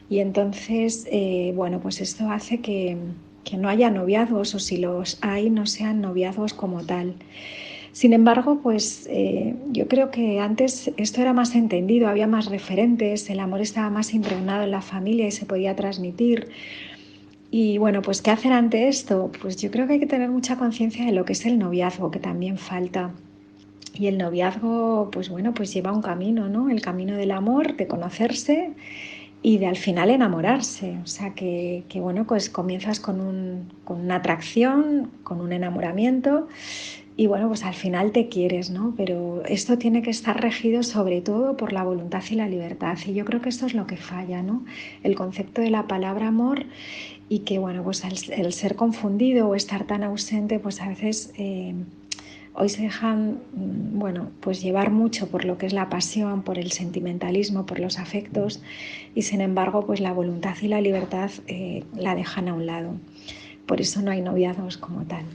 Y 0.10 0.20
entonces, 0.20 1.08
eh, 1.12 1.54
bueno, 1.56 1.80
pues 1.80 2.02
esto 2.02 2.30
hace 2.32 2.62
que, 2.62 2.98
que 3.46 3.56
no 3.56 3.70
haya 3.70 3.90
noviazgos 3.90 4.54
o 4.56 4.60
si 4.60 4.78
los 4.78 5.18
hay 5.22 5.50
no 5.50 5.66
sean 5.66 6.02
noviazgos 6.02 6.54
como 6.54 6.84
tal. 6.84 7.14
Sin 7.94 8.12
embargo, 8.12 8.60
pues 8.62 9.08
eh, 9.10 9.56
yo 9.72 9.88
creo 9.88 10.12
que 10.12 10.42
antes 10.42 10.92
esto 10.98 11.22
era 11.22 11.32
más 11.32 11.56
entendido, 11.56 12.10
había 12.10 12.28
más 12.28 12.48
referentes, 12.48 13.30
el 13.30 13.40
amor 13.40 13.62
estaba 13.62 13.90
más 13.90 14.14
impregnado 14.14 14.64
en 14.64 14.72
la 14.72 14.82
familia 14.82 15.28
y 15.28 15.32
se 15.32 15.46
podía 15.46 15.78
transmitir. 15.78 16.50
Y 17.52 17.78
bueno, 17.78 18.02
pues 18.02 18.22
¿qué 18.22 18.32
hacer 18.32 18.52
ante 18.52 18.90
esto? 18.90 19.32
Pues 19.42 19.56
yo 19.56 19.72
creo 19.72 19.88
que 19.88 19.94
hay 19.94 20.00
que 20.02 20.08
tener 20.08 20.30
mucha 20.30 20.58
conciencia 20.58 21.06
de 21.06 21.14
lo 21.14 21.24
que 21.24 21.32
es 21.32 21.46
el 21.46 21.58
noviazgo, 21.58 22.12
que 22.12 22.20
también 22.20 22.58
falta. 22.58 23.12
Y 23.94 24.08
el 24.08 24.18
noviazgo, 24.18 25.10
pues 25.10 25.30
bueno, 25.30 25.54
pues 25.54 25.74
lleva 25.74 25.94
un 25.94 26.02
camino, 26.02 26.50
¿no? 26.50 26.70
El 26.70 26.82
camino 26.82 27.16
del 27.16 27.32
amor, 27.32 27.78
de 27.78 27.88
conocerse 27.88 28.74
y 29.46 29.60
de 29.60 29.68
al 29.68 29.76
final 29.76 30.10
enamorarse. 30.10 30.98
O 31.04 31.06
sea 31.06 31.36
que, 31.36 31.84
bueno, 31.94 32.26
pues 32.26 32.50
comienzas 32.50 33.00
con, 33.00 33.22
un, 33.22 33.72
con, 33.84 34.00
una 34.02 34.16
atracción, 34.16 35.12
con 35.24 35.40
un 35.40 35.54
enamoramiento 35.54 36.48
y 37.16 37.28
bueno, 37.28 37.48
pues 37.50 37.64
al 37.64 37.76
final 37.76 38.12
te 38.12 38.28
quieres, 38.28 38.72
¿no? 38.72 38.96
Pero 38.98 39.44
esto 39.46 39.78
tiene 39.78 40.02
que 40.02 40.10
estar 40.10 40.42
regido 40.42 40.82
sobre 40.82 41.22
todo 41.22 41.58
por 41.58 41.74
la 41.74 41.84
voluntad 41.84 42.24
y 42.32 42.34
la 42.34 42.50
libertad. 42.50 42.98
Y 43.06 43.14
yo 43.14 43.24
creo 43.24 43.40
que 43.40 43.50
esto 43.50 43.68
es 43.68 43.76
lo 43.76 43.86
que 43.86 43.98
falla, 43.98 44.42
¿no? 44.42 44.66
El 45.04 45.14
concepto 45.14 45.62
de 45.62 45.70
la 45.70 45.86
palabra 45.86 46.30
amor 46.30 46.66
y 47.30 47.40
que, 47.40 47.60
bueno, 47.60 47.84
pues 47.84 48.04
el, 48.04 48.52
ser 48.52 48.76
confundido 48.76 49.48
o 49.48 49.54
estar 49.54 49.86
tan 49.86 50.02
ausente, 50.04 50.58
pues 50.58 50.82
a 50.82 50.88
veces... 50.88 51.32
Eh, 51.38 51.76
hoy 52.56 52.70
se 52.70 52.84
dejan 52.84 53.40
mm, 53.54 54.00
bueno, 54.00 54.30
pues 54.40 54.62
llevar 54.62 54.92
mucho 54.92 55.28
por 55.28 55.46
lo 55.46 55.58
que 55.58 55.66
es 55.66 55.74
la 55.74 55.90
pasión, 55.90 56.42
por 56.42 56.58
el 56.58 56.72
sentimentalismo, 56.72 57.66
por 57.66 57.80
los 57.80 58.00
afectos 58.00 58.62
y 59.14 59.24
sin 59.24 59.42
embargo 59.42 59.86
pues 59.86 60.00
la 60.00 60.14
voluntad 60.14 60.56
y 60.62 60.68
la 60.68 60.82
libertad 60.82 61.32
eh, 61.48 61.84
la 61.96 62.16
dejan 62.16 62.48
a 62.48 62.54
un 62.54 62.66
lado. 62.66 62.96
Por 63.66 63.82
eso 63.82 64.02
no 64.02 64.12
hay 64.12 64.22
noviazgos 64.22 64.78
como 64.78 65.04
tal. 65.04 65.26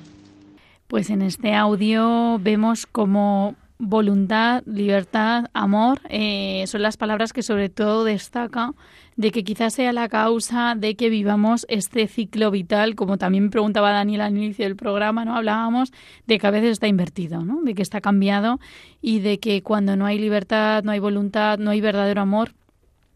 Pues 0.88 1.10
en 1.10 1.22
este 1.22 1.54
audio 1.54 2.38
vemos 2.40 2.86
como 2.86 3.54
voluntad, 3.80 4.62
libertad, 4.66 5.46
amor 5.54 6.00
eh, 6.10 6.64
son 6.66 6.82
las 6.82 6.98
palabras 6.98 7.32
que 7.32 7.42
sobre 7.42 7.70
todo 7.70 8.04
destaca 8.04 8.72
de 9.16 9.32
que 9.32 9.42
quizás 9.42 9.74
sea 9.74 9.92
la 9.92 10.08
causa 10.08 10.74
de 10.76 10.96
que 10.96 11.08
vivamos 11.08 11.66
este 11.68 12.06
ciclo 12.06 12.50
vital, 12.50 12.94
como 12.94 13.16
también 13.16 13.50
preguntaba 13.50 13.90
Daniel 13.90 14.20
al 14.20 14.36
inicio 14.36 14.66
del 14.66 14.76
programa, 14.76 15.24
¿no? 15.24 15.34
Hablábamos 15.34 15.92
de 16.26 16.38
que 16.38 16.46
a 16.46 16.50
veces 16.50 16.72
está 16.72 16.88
invertido, 16.88 17.42
¿no? 17.42 17.62
De 17.62 17.74
que 17.74 17.82
está 17.82 18.00
cambiado 18.00 18.60
y 19.00 19.20
de 19.20 19.38
que 19.38 19.62
cuando 19.62 19.96
no 19.96 20.04
hay 20.04 20.18
libertad, 20.18 20.84
no 20.84 20.92
hay 20.92 20.98
voluntad, 20.98 21.58
no 21.58 21.70
hay 21.70 21.80
verdadero 21.80 22.20
amor, 22.20 22.52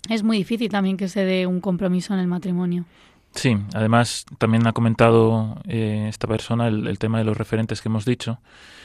es 0.08 0.22
muy 0.22 0.38
difícil 0.38 0.70
también 0.70 0.96
que 0.96 1.08
se 1.08 1.24
dé 1.24 1.46
un 1.46 1.60
compromiso 1.60 2.14
en 2.14 2.20
el 2.20 2.26
matrimonio. 2.26 2.86
Sí, 3.32 3.56
además 3.74 4.24
también 4.38 4.66
ha 4.66 4.72
comentado 4.72 5.56
eh, 5.66 6.06
esta 6.08 6.26
persona 6.26 6.68
el 6.68 6.98
tema 6.98 7.18
de 7.18 7.24
los 7.24 7.36
referentes 7.36 7.82
que 7.82 7.88
hemos 7.88 8.04
dicho. 8.04 8.38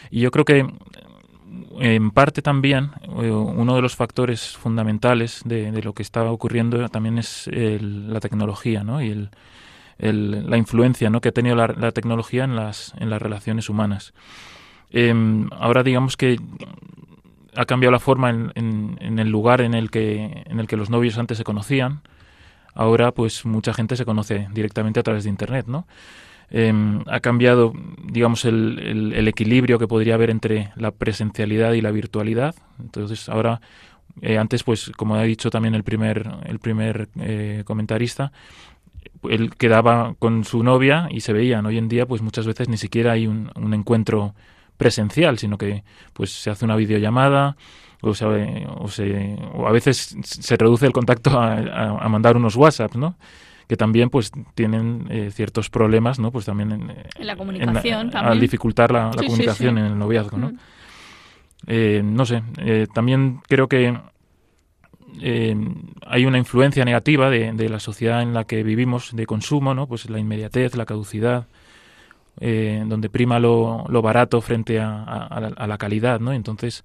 Y 0.10 0.22
yo 0.22 0.32
creo 0.32 0.44
que 0.44 0.66
en 1.80 2.12
parte 2.12 2.42
también, 2.42 2.92
eh, 3.22 3.32
uno 3.32 3.76
de 3.76 3.82
los 3.82 3.96
factores 3.96 4.58
fundamentales 4.58 5.42
de, 5.46 5.72
lo 5.82 5.94
que 5.94 6.04
estaba 6.04 6.32
ocurriendo 6.32 6.88
también 6.90 7.18
es 7.18 7.50
la 7.52 8.20
tecnología 8.20 8.84
¿no? 8.84 9.02
y 9.02 9.12
el, 10.00 10.50
la 10.50 10.58
influencia 10.58 11.12
que 11.22 11.30
ha 11.30 11.32
tenido 11.32 11.56
la, 11.56 11.92
tecnología 11.92 12.44
en 12.44 12.56
las, 12.56 12.94
en 13.00 13.10
las 13.10 13.22
relaciones 13.22 13.70
humanas. 13.70 14.14
Em, 14.92 15.50
ahora 15.52 15.84
digamos 15.84 16.18
que 16.18 16.40
ha 17.56 17.66
cambiado 17.66 17.92
la 17.92 18.00
forma 18.00 18.30
en, 18.30 18.52
en, 18.56 19.20
el 19.20 19.30
lugar 19.30 19.62
en 19.62 19.74
el, 19.74 19.92
que, 19.92 20.44
en 20.46 20.60
el 20.60 20.68
que 20.68 20.78
los 20.78 20.90
novios 20.90 21.18
antes 21.18 21.38
se 21.38 21.44
conocían. 21.44 22.02
Ahora 22.74 23.12
pues 23.12 23.46
mucha 23.46 23.74
gente 23.74 23.96
se 23.96 24.06
conoce 24.06 24.48
directamente 24.54 25.00
a 25.00 25.04
través 25.04 25.26
de 25.26 25.30
Internet, 25.30 25.66
¿no? 25.68 25.86
Em, 26.52 27.04
ha 27.08 27.20
cambiado, 27.20 27.74
digamos, 28.04 28.44
el, 28.46 29.12
el, 29.14 29.28
equilibrio 29.28 29.78
que 29.78 29.88
podría 29.88 30.16
haber 30.16 30.32
entre 30.32 30.72
la 30.76 30.90
presencialidad 30.92 31.74
y 31.74 31.82
la 31.82 31.92
virtualidad. 31.92 32.56
Entonces, 32.80 33.30
ahora, 33.30 33.62
eh, 34.22 34.38
antes, 34.40 34.64
pues, 34.64 34.92
como 34.98 35.16
ha 35.16 35.24
dicho 35.24 35.52
también 35.52 35.76
el 35.76 35.84
primer, 35.84 36.28
el 36.46 36.58
primer 36.58 37.08
eh, 37.20 37.64
comentarista, 37.66 38.32
él 39.30 39.56
quedaba 39.58 40.16
con 40.18 40.44
su 40.44 40.64
novia 40.64 41.08
y 41.12 41.22
se 41.22 41.34
veían. 41.34 41.68
Hoy 41.68 41.78
en 41.78 41.88
día, 41.88 42.08
pues, 42.08 42.24
muchas 42.24 42.48
veces 42.48 42.68
ni 42.68 42.78
siquiera 42.78 43.12
hay 43.12 43.28
un, 43.28 43.52
un 43.56 43.74
encuentro 43.76 44.34
presencial, 44.78 45.38
sino 45.38 45.58
que, 45.58 45.84
pues, 46.14 46.32
se 46.32 46.50
hace 46.50 46.66
una 46.66 46.76
videollamada. 46.76 47.58
O, 48.02 48.16
se, 48.16 48.26
o, 48.26 48.88
se, 48.88 49.38
o 49.54 49.68
a 49.68 49.74
veces 49.74 50.16
se 50.24 50.56
reduce 50.56 50.86
el 50.86 50.94
contacto 50.94 51.38
a, 51.38 52.00
a 52.00 52.08
mandar 52.08 52.38
unos 52.38 52.56
WhatsApp, 52.56 52.96
¿no? 52.96 53.18
Que 53.70 53.78
también 53.78 54.10
pues 54.10 54.32
tienen 54.56 55.06
eh, 55.12 55.30
ciertos 55.32 55.70
problemas, 55.70 56.18
¿no? 56.18 56.32
Pues 56.32 56.46
también 56.46 56.72
en, 56.72 56.92
la 57.20 57.36
comunicación, 57.36 58.10
Al 58.16 58.40
dificultar 58.40 58.92
la, 58.92 59.12
comunicación 59.12 59.78
en 59.78 59.86
el 59.86 59.98
noviazgo, 59.98 60.38
¿no? 60.40 60.50
Mm. 60.50 60.58
Eh, 61.68 62.02
no 62.04 62.26
sé, 62.26 62.42
eh, 62.58 62.88
también 62.92 63.42
creo 63.48 63.68
que 63.68 63.96
hay 65.22 66.26
una 66.26 66.40
influencia 66.40 66.84
negativa 66.84 67.30
de, 67.30 67.70
la 67.70 67.80
sociedad 67.80 68.24
en 68.24 68.34
la 68.34 68.46
que 68.46 68.64
vivimos 68.64 69.16
de 69.16 69.28
consumo, 69.28 69.76
¿no? 69.76 69.86
Pues 69.86 70.10
la 70.10 70.18
inmediatez, 70.18 70.76
la 70.76 70.88
caducidad, 70.88 71.46
donde 72.40 73.10
prima 73.10 73.38
lo, 73.38 73.86
barato 74.02 74.42
frente 74.42 74.80
a, 74.80 75.68
la, 75.68 75.78
calidad, 75.78 76.20
¿no? 76.20 76.34
Entonces, 76.34 76.84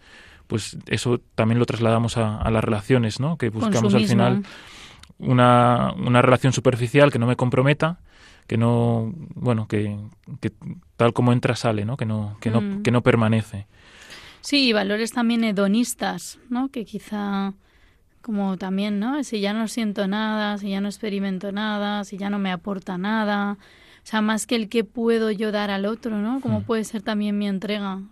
pues 0.48 0.76
eso 0.86 1.18
también 1.34 1.58
lo 1.58 1.64
trasladamos 1.64 2.18
a, 2.18 2.50
las 2.50 2.62
relaciones, 2.62 3.20
¿no? 3.20 3.38
Que 3.38 3.48
buscamos 3.48 3.94
al 3.94 4.06
final 4.06 4.42
una, 5.18 5.92
una 5.96 6.22
relación 6.22 6.52
superficial 6.52 7.12
que 7.12 7.18
no 7.18 7.26
me 7.26 7.36
comprometa, 7.36 8.00
que 8.46 8.56
no, 8.56 9.12
bueno, 9.34 9.66
que, 9.68 9.96
que 10.40 10.52
tal 10.96 11.12
como 11.12 11.32
entra 11.32 11.56
sale, 11.56 11.84
¿no? 11.84 11.96
Que 11.96 12.06
no, 12.06 12.36
que 12.40 12.50
no, 12.50 12.60
mm. 12.60 12.82
que 12.82 12.90
no 12.90 13.02
permanece. 13.02 13.66
Sí, 14.40 14.72
valores 14.72 15.12
también 15.12 15.44
hedonistas, 15.44 16.38
¿no? 16.50 16.68
Que 16.68 16.84
quizá 16.84 17.54
como 18.20 18.56
también, 18.56 19.00
¿no? 19.00 19.22
Si 19.24 19.40
ya 19.40 19.52
no 19.52 19.68
siento 19.68 20.06
nada, 20.06 20.58
si 20.58 20.70
ya 20.70 20.80
no 20.80 20.88
experimento 20.88 21.52
nada, 21.52 22.04
si 22.04 22.16
ya 22.16 22.30
no 22.30 22.38
me 22.38 22.52
aporta 22.52 22.98
nada, 22.98 23.58
o 24.04 24.06
sea, 24.06 24.20
más 24.20 24.46
que 24.46 24.56
el 24.56 24.68
que 24.68 24.84
puedo 24.84 25.30
yo 25.30 25.50
dar 25.50 25.70
al 25.70 25.86
otro, 25.86 26.18
¿no? 26.18 26.40
Como 26.40 26.60
mm. 26.60 26.64
puede 26.64 26.84
ser 26.84 27.00
también 27.00 27.38
mi 27.38 27.46
entrega. 27.46 28.02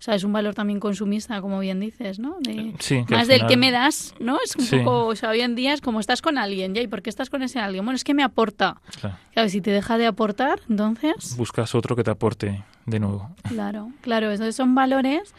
O 0.00 0.02
sea, 0.02 0.14
es 0.14 0.24
un 0.24 0.32
valor 0.32 0.54
también 0.54 0.80
consumista, 0.80 1.42
como 1.42 1.60
bien 1.60 1.78
dices, 1.78 2.18
¿no? 2.18 2.38
De, 2.40 2.72
sí, 2.78 3.04
más 3.10 3.28
del 3.28 3.46
que 3.46 3.58
me 3.58 3.70
das, 3.70 4.14
¿no? 4.18 4.38
Es 4.42 4.56
un 4.56 4.78
poco, 4.78 5.04
o 5.04 5.14
sea, 5.14 5.28
hoy 5.28 5.42
en 5.42 5.54
día 5.54 5.74
es 5.74 5.82
como 5.82 6.00
estás 6.00 6.22
con 6.22 6.38
alguien, 6.38 6.74
¿ya? 6.74 6.80
¿Y 6.80 6.88
por 6.88 7.02
qué 7.02 7.10
estás 7.10 7.28
con 7.28 7.42
ese 7.42 7.58
alguien? 7.58 7.84
Bueno, 7.84 7.96
es 7.96 8.04
que 8.04 8.14
me 8.14 8.22
aporta. 8.22 8.80
Claro. 8.98 9.48
si 9.50 9.60
te 9.60 9.70
deja 9.70 9.98
de 9.98 10.06
aportar, 10.06 10.60
entonces... 10.70 11.36
Buscas 11.36 11.74
otro 11.74 11.96
que 11.96 12.02
te 12.02 12.10
aporte 12.10 12.64
de 12.86 12.98
nuevo. 12.98 13.28
Claro, 13.42 13.92
claro. 14.00 14.30
Entonces 14.30 14.56
son 14.56 14.74
valores 14.74 15.34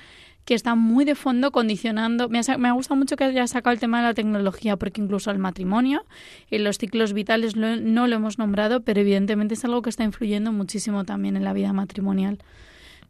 que 0.46 0.54
están 0.54 0.78
muy 0.78 1.06
de 1.06 1.16
fondo 1.16 1.52
condicionando. 1.52 2.30
Me 2.30 2.40
ha, 2.40 2.58
me 2.60 2.70
ha 2.70 2.74
gustado 2.74 3.00
mucho 3.00 3.16
que 3.16 3.24
hayas 3.24 3.50
sacado 3.50 3.74
el 3.74 3.80
tema 3.80 3.98
de 3.98 4.10
la 4.10 4.14
tecnología, 4.14 4.78
porque 4.78 5.02
incluso 5.02 5.32
el 5.32 5.40
matrimonio, 5.40 6.06
en 6.52 6.64
los 6.64 6.78
ciclos 6.78 7.14
vitales 7.14 7.56
no 7.56 8.08
lo 8.08 8.16
hemos 8.16 8.38
nombrado, 8.38 8.82
pero 8.82 9.02
evidentemente 9.02 9.56
es 9.56 9.66
algo 9.66 9.82
que 9.82 9.90
está 9.90 10.04
influyendo 10.04 10.52
muchísimo 10.52 11.04
también 11.04 11.36
en 11.36 11.44
la 11.44 11.54
vida 11.54 11.74
matrimonial 11.74 12.38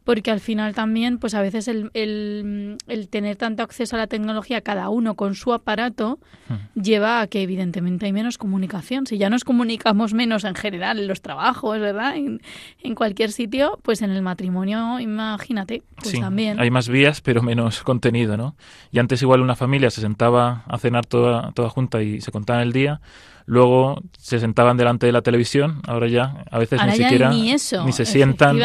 porque 0.04 0.30
al 0.30 0.40
final 0.40 0.74
también, 0.74 1.18
pues 1.18 1.34
a 1.34 1.40
veces 1.40 1.68
el, 1.68 1.90
el, 1.94 2.76
el, 2.88 3.08
tener 3.08 3.36
tanto 3.36 3.62
acceso 3.62 3.96
a 3.96 3.98
la 3.98 4.06
tecnología, 4.06 4.60
cada 4.60 4.88
uno 4.88 5.14
con 5.14 5.34
su 5.34 5.52
aparato, 5.52 6.18
hmm. 6.48 6.80
lleva 6.80 7.20
a 7.20 7.26
que 7.26 7.42
evidentemente 7.42 8.06
hay 8.06 8.12
menos 8.12 8.38
comunicación. 8.38 9.06
Si 9.06 9.18
ya 9.18 9.30
nos 9.30 9.44
comunicamos 9.44 10.14
menos 10.14 10.44
en 10.44 10.54
general 10.54 10.98
en 10.98 11.06
los 11.06 11.22
trabajos, 11.22 11.78
¿verdad? 11.78 12.16
En, 12.16 12.40
en 12.82 12.94
cualquier 12.94 13.32
sitio, 13.32 13.78
pues 13.82 14.02
en 14.02 14.10
el 14.10 14.22
matrimonio, 14.22 14.98
imagínate, 15.00 15.82
pues 15.96 16.10
sí, 16.10 16.20
también. 16.20 16.58
Hay 16.58 16.70
más 16.70 16.88
vías, 16.88 17.20
pero 17.20 17.42
menos 17.42 17.82
contenido, 17.82 18.36
¿no? 18.36 18.56
Y 18.90 18.98
antes 18.98 19.22
igual 19.22 19.40
una 19.40 19.56
familia 19.56 19.90
se 19.90 20.00
sentaba 20.00 20.64
a 20.66 20.78
cenar 20.78 21.06
toda, 21.06 21.52
toda 21.52 21.70
junta 21.70 22.02
y 22.02 22.20
se 22.20 22.32
contaban 22.32 22.62
el 22.62 22.72
día 22.72 23.00
luego 23.46 24.00
se 24.18 24.38
sentaban 24.38 24.76
delante 24.76 25.06
de 25.06 25.12
la 25.12 25.22
televisión, 25.22 25.80
ahora 25.86 26.08
ya 26.08 26.44
a 26.50 26.58
veces 26.58 26.80
ni 26.84 26.92
siquiera 26.92 27.30
ni, 27.30 27.52
eso, 27.52 27.84
ni 27.84 27.92
se 27.92 28.04
sientan 28.04 28.56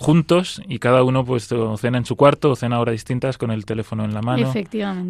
juntos 0.00 0.62
y 0.68 0.78
cada 0.78 1.02
uno 1.02 1.24
pues 1.24 1.48
cena 1.78 1.98
en 1.98 2.04
su 2.04 2.14
cuarto 2.14 2.52
o 2.52 2.56
cena 2.56 2.76
a 2.76 2.80
horas 2.80 2.92
distintas 2.92 3.36
con 3.36 3.50
el 3.50 3.64
teléfono 3.64 4.04
en 4.04 4.14
la 4.14 4.22
mano, 4.22 4.52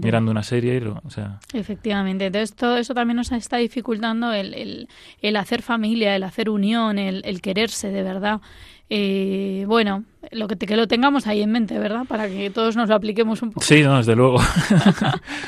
mirando 0.02 0.30
una 0.30 0.42
serie. 0.42 0.82
O 1.04 1.10
sea. 1.10 1.40
Efectivamente, 1.52 2.26
entonces 2.26 2.56
todo 2.56 2.78
eso 2.78 2.94
también 2.94 3.16
nos 3.16 3.30
está 3.30 3.58
dificultando 3.58 4.32
el, 4.32 4.54
el, 4.54 4.88
el 5.20 5.36
hacer 5.36 5.60
familia, 5.60 6.16
el 6.16 6.22
hacer 6.22 6.48
unión, 6.48 6.98
el, 6.98 7.22
el 7.26 7.42
quererse 7.42 7.90
de 7.90 8.02
verdad. 8.02 8.40
Eh, 8.88 9.64
bueno, 9.68 10.04
lo 10.32 10.48
que, 10.48 10.56
que 10.56 10.76
lo 10.76 10.88
tengamos 10.88 11.26
ahí 11.26 11.42
en 11.42 11.52
mente, 11.52 11.78
¿verdad? 11.78 12.06
Para 12.06 12.26
que 12.26 12.48
todos 12.48 12.74
nos 12.74 12.88
lo 12.88 12.94
apliquemos 12.94 13.42
un 13.42 13.50
poco. 13.50 13.66
Sí, 13.66 13.82
no, 13.82 13.98
desde 13.98 14.16
luego. 14.16 14.40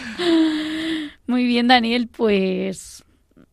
Muy 1.27 1.47
bien, 1.47 1.67
Daniel, 1.67 2.09
pues 2.15 3.05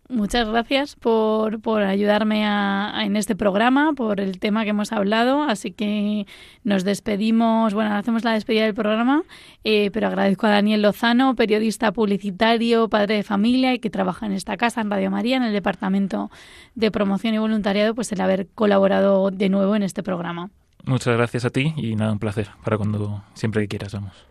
Muchas 0.09 0.47
gracias 0.47 0.95
por, 0.95 1.59
por 1.59 1.83
ayudarme 1.83 2.45
a, 2.45 3.03
en 3.03 3.17
este 3.17 3.35
programa, 3.35 3.91
por 3.91 4.21
el 4.21 4.39
tema 4.39 4.63
que 4.63 4.69
hemos 4.69 4.93
hablado. 4.93 5.43
Así 5.43 5.71
que 5.71 6.25
nos 6.63 6.85
despedimos, 6.85 7.73
bueno, 7.73 7.93
hacemos 7.93 8.23
la 8.23 8.31
despedida 8.31 8.63
del 8.63 8.73
programa, 8.73 9.23
eh, 9.65 9.91
pero 9.91 10.07
agradezco 10.07 10.47
a 10.47 10.51
Daniel 10.51 10.81
Lozano, 10.81 11.35
periodista 11.35 11.91
publicitario, 11.91 12.87
padre 12.87 13.15
de 13.15 13.23
familia 13.23 13.73
y 13.73 13.79
que 13.79 13.89
trabaja 13.89 14.25
en 14.25 14.31
esta 14.31 14.55
casa, 14.55 14.79
en 14.79 14.89
Radio 14.89 15.11
María, 15.11 15.35
en 15.35 15.43
el 15.43 15.51
Departamento 15.51 16.31
de 16.73 16.89
Promoción 16.89 17.33
y 17.33 17.39
Voluntariado, 17.39 17.93
pues 17.93 18.09
el 18.13 18.21
haber 18.21 18.47
colaborado 18.47 19.29
de 19.29 19.49
nuevo 19.49 19.75
en 19.75 19.83
este 19.83 20.03
programa. 20.03 20.51
Muchas 20.85 21.17
gracias 21.17 21.43
a 21.43 21.49
ti 21.49 21.73
y 21.75 21.97
nada, 21.97 22.13
un 22.13 22.19
placer 22.19 22.47
para 22.63 22.77
cuando 22.77 23.25
siempre 23.33 23.63
que 23.63 23.67
quieras, 23.67 23.91
vamos. 23.91 24.27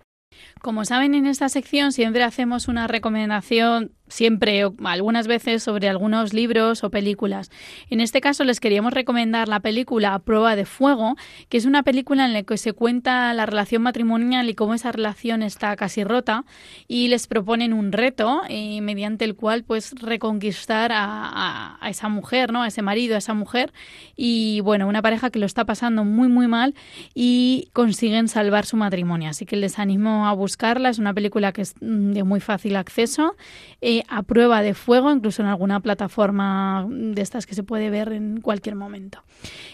Como 0.61 0.85
saben, 0.85 1.15
en 1.15 1.27
esta 1.27 1.49
sección 1.49 1.93
siempre 1.93 2.25
hacemos 2.25 2.67
una 2.67 2.87
recomendación 2.87 3.93
siempre 4.09 4.65
o 4.65 4.75
algunas 4.85 5.27
veces 5.27 5.63
sobre 5.63 5.89
algunos 5.89 6.33
libros 6.33 6.85
o 6.85 6.91
películas. 6.91 7.51
En 7.91 8.01
este 8.01 8.21
caso 8.21 8.45
les 8.45 8.61
queríamos 8.61 8.93
recomendar 8.93 9.49
la 9.49 9.61
película 9.61 10.19
Prueba 10.21 10.57
de 10.57 10.65
Fuego, 10.65 11.17
que 11.49 11.59
es 11.59 11.65
una 11.65 11.83
película 11.83 12.25
en 12.25 12.33
la 12.33 12.43
que 12.43 12.57
se 12.57 12.73
cuenta 12.73 13.33
la 13.35 13.47
relación 13.47 13.83
matrimonial 13.83 14.49
y 14.49 14.55
cómo 14.55 14.75
esa 14.75 14.93
relación 14.93 15.43
está 15.43 15.75
casi 15.77 16.05
rota 16.05 16.45
y 16.87 17.09
les 17.09 17.27
proponen 17.27 17.73
un 17.73 17.93
reto 17.93 18.43
eh, 18.49 18.81
mediante 18.81 19.25
el 19.25 19.35
cual 19.35 19.65
pues 19.65 19.93
reconquistar 20.01 20.93
a, 20.93 21.77
a, 21.81 21.91
esa 21.91 22.09
mujer, 22.09 22.53
¿no? 22.53 22.63
A 22.63 22.69
ese 22.69 22.83
marido, 22.83 23.15
a 23.17 23.19
esa 23.19 23.35
mujer 23.35 23.73
y 24.15 24.61
bueno, 24.61 24.87
una 24.89 25.03
pareja 25.03 25.31
que 25.31 25.39
lo 25.39 25.47
está 25.47 25.65
pasando 25.65 26.05
muy 26.05 26.29
muy 26.29 26.47
mal 26.47 26.75
y 27.15 27.71
consiguen 27.73 28.29
salvar 28.29 28.67
su 28.67 28.77
matrimonio. 28.77 29.31
Así 29.31 29.47
que 29.47 29.57
les 29.57 29.79
animo 29.79 30.27
a 30.27 30.33
es 30.61 30.99
una 30.99 31.15
película 31.15 31.53
que 31.53 31.63
es 31.63 31.75
mm, 31.81 32.13
de 32.13 32.25
muy 32.25 32.41
fácil 32.41 32.77
acceso. 32.77 33.37
Eh, 33.81 34.03
a 34.09 34.23
prueba 34.23 34.63
de 34.63 34.75
fuego, 34.75 35.11
incluso 35.11 35.43
en 35.43 35.49
alguna 35.49 35.81
plataforma 35.81 36.87
de 36.89 37.23
estas 37.23 37.47
que 37.47 37.55
se 37.55 37.63
puede 37.63 37.91
ver 37.91 38.13
en 38.13 38.41
cualquier 38.41 38.75
momento. 38.75 39.23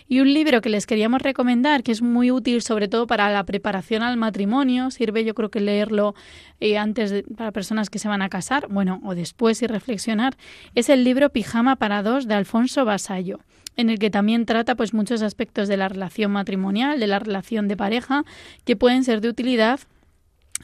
Y 0.09 0.21
un 0.21 0.33
libro 0.33 0.61
que 0.61 0.69
les 0.69 0.87
queríamos 0.87 1.23
recomendar, 1.23 1.83
que 1.83 1.93
es 1.93 2.03
muy 2.03 2.31
útil 2.31 2.63
sobre 2.63 2.89
todo 2.89 3.07
para 3.07 3.31
la 3.31 3.45
preparación 3.45 4.03
al 4.03 4.17
matrimonio, 4.17 4.91
sirve 4.91 5.25
yo 5.25 5.35
creo 5.35 5.51
que 5.51 5.61
leerlo 5.61 6.15
eh, 6.61 6.79
antes 6.79 7.25
para 7.37 7.53
personas 7.53 7.91
que 7.91 7.99
se 7.99 8.09
van 8.09 8.23
a 8.23 8.29
casar, 8.29 8.67
bueno, 8.69 9.01
o 9.05 9.15
después 9.15 9.63
y 9.63 9.67
reflexionar, 9.67 10.37
es 10.75 10.89
el 10.89 11.05
libro 11.05 11.31
Pijama 11.31 11.77
para 11.77 12.03
dos 12.03 12.27
de 12.27 12.35
Alfonso 12.35 12.85
Basallo 12.85 13.39
en 13.77 13.91
el 13.91 13.99
que 13.99 14.11
también 14.11 14.47
trata 14.47 14.75
pues 14.75 14.93
muchos 14.93 15.23
aspectos 15.23 15.69
de 15.69 15.77
la 15.77 15.89
relación 15.89 16.31
matrimonial, 16.31 17.01
de 17.01 17.07
la 17.07 17.19
relación 17.19 17.69
de 17.69 17.77
pareja, 17.77 18.25
que 18.65 18.77
pueden 18.77 19.05
ser 19.05 19.21
de 19.21 19.29
utilidad 19.29 19.81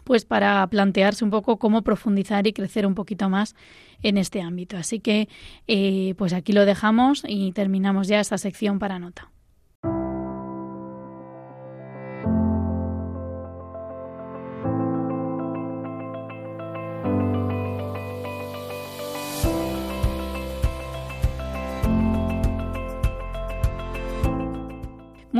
pues 0.09 0.25
para 0.25 0.67
plantearse 0.69 1.23
un 1.23 1.31
poco 1.31 1.59
cómo 1.59 1.83
profundizar 1.83 2.47
y 2.47 2.55
crecer 2.55 2.87
un 2.87 2.95
poquito 2.95 3.29
más 3.29 3.55
en 4.03 4.17
este 4.17 4.41
ámbito. 4.41 4.79
Así 4.79 5.01
que 5.01 5.29
eh, 5.67 6.15
pues 6.17 6.33
aquí 6.33 6.55
lo 6.55 6.65
dejamos 6.65 7.25
y 7.29 7.53
terminamos 7.53 8.09
ya 8.09 8.19
esta 8.19 8.39
sección 8.39 8.79
para 8.79 8.99
nota. 8.99 9.31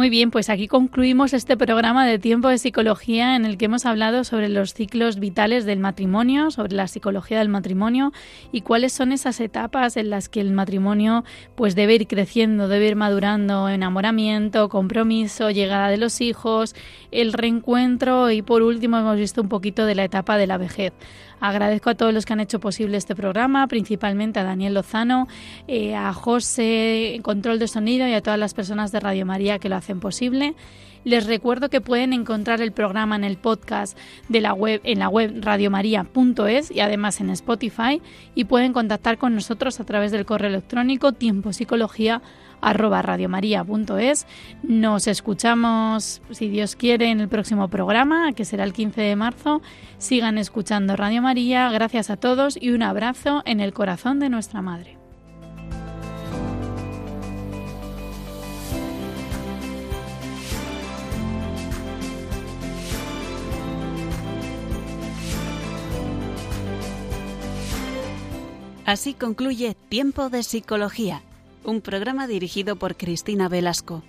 Muy 0.09 0.17
bien, 0.17 0.31
pues 0.31 0.49
aquí 0.49 0.69
concluimos 0.69 1.35
este 1.35 1.59
programa 1.59 2.07
de 2.07 2.19
tiempo 2.19 2.49
de 2.49 2.57
psicología 2.57 3.37
en 3.37 3.45
el 3.45 3.59
que 3.59 3.67
hemos 3.67 3.85
hablado 3.85 4.25
sobre 4.25 4.49
los 4.49 4.73
ciclos 4.73 5.19
vitales 5.19 5.67
del 5.67 5.81
matrimonio, 5.81 6.51
sobre 6.51 6.75
la 6.75 6.89
psicología 6.89 7.41
del 7.41 7.51
matrimonio 7.51 8.15
y 8.51 8.63
cuáles 8.63 8.95
son 8.95 9.13
esas 9.13 9.39
etapas 9.39 9.99
en 9.99 10.09
las 10.09 10.31
que 10.31 10.41
el 10.41 10.53
matrimonio 10.53 11.25
pues 11.57 11.75
debe 11.75 11.97
ir 11.97 12.07
creciendo, 12.07 12.69
debe 12.69 12.89
ir 12.89 12.97
madurando, 12.97 13.69
enamoramiento, 13.69 14.71
compromiso, 14.71 15.51
llegada 15.51 15.91
de 15.91 15.99
los 15.99 16.23
hijos, 16.23 16.75
el 17.11 17.35
reencuentro 17.35 18.31
y 18.31 18.41
por 18.41 18.63
último 18.63 18.97
hemos 18.97 19.19
visto 19.19 19.43
un 19.43 19.51
poquito 19.51 19.85
de 19.85 19.95
la 19.95 20.05
etapa 20.05 20.39
de 20.39 20.47
la 20.47 20.57
vejez. 20.57 20.95
Agradezco 21.41 21.91
a 21.91 21.95
todos 21.95 22.13
los 22.13 22.27
que 22.27 22.33
han 22.33 22.41
hecho 22.41 22.61
posible 22.61 22.97
este 22.97 23.15
programa, 23.15 23.67
principalmente 23.67 24.41
a 24.41 24.45
Daniel 24.45 24.75
Lozano, 24.75 25.29
eh, 25.67 25.95
a 25.95 26.13
José 26.13 27.19
control 27.23 27.59
de 27.59 27.69
sonido 27.69 28.07
y 28.09 28.15
a 28.15 28.23
todas 28.23 28.39
las 28.39 28.55
personas 28.55 28.93
de 28.93 29.01
Radio 29.01 29.27
María 29.27 29.59
que 29.59 29.69
lo 29.69 29.77
hacen 29.77 30.01
posible. 30.01 30.55
Les 31.05 31.27
recuerdo 31.27 31.71
que 31.71 31.81
pueden 31.81 32.13
encontrar 32.13 32.61
el 32.61 32.73
programa 32.73 33.17
en 33.17 33.25
el 33.25 33.37
podcast 33.37 33.97
de 34.29 34.41
la 34.41 34.53
web 34.53 34.81
en 34.85 34.99
la 34.99 35.09
web 35.09 35.33
radiomaria.es 35.41 36.71
y 36.71 36.81
además 36.81 37.21
en 37.21 37.31
Spotify 37.31 38.03
y 38.35 38.45
pueden 38.45 38.73
contactar 38.73 39.17
con 39.17 39.35
nosotros 39.35 39.81
a 39.81 39.85
través 39.85 40.13
del 40.13 40.27
correo 40.27 40.51
electrónico 40.51 41.13
tiempo 41.13 41.53
psicología 41.53 42.21
arroba 42.61 43.03
radiomaria.es. 43.03 44.27
Nos 44.63 45.07
escuchamos, 45.07 46.23
si 46.31 46.49
Dios 46.49 46.77
quiere, 46.77 47.11
en 47.11 47.21
el 47.21 47.29
próximo 47.29 47.69
programa, 47.69 48.33
que 48.33 48.45
será 48.45 48.65
el 48.65 48.73
15 48.73 49.01
de 49.01 49.17
marzo. 49.17 49.63
Sigan 49.99 50.39
escuchando 50.39 50.97
Radio 50.97 51.23
María. 51.23 51.71
Gracias 51.71 52.11
a 52.11 52.17
todos 52.17 52.59
y 52.61 52.71
un 52.71 52.83
abrazo 52.83 53.43
en 53.45 53.61
el 53.61 53.73
corazón 53.73 54.19
de 54.21 54.29
nuestra 54.29 54.63
Madre. 54.63 54.97
Así 68.87 69.13
concluye 69.13 69.77
Tiempo 69.91 70.31
de 70.31 70.43
Psicología 70.43 71.23
un 71.69 71.83
programa 71.83 72.27
dirigido 72.27 72.77
por 72.77 72.97
Cristina 72.97 73.49
Velasco. 73.49 74.03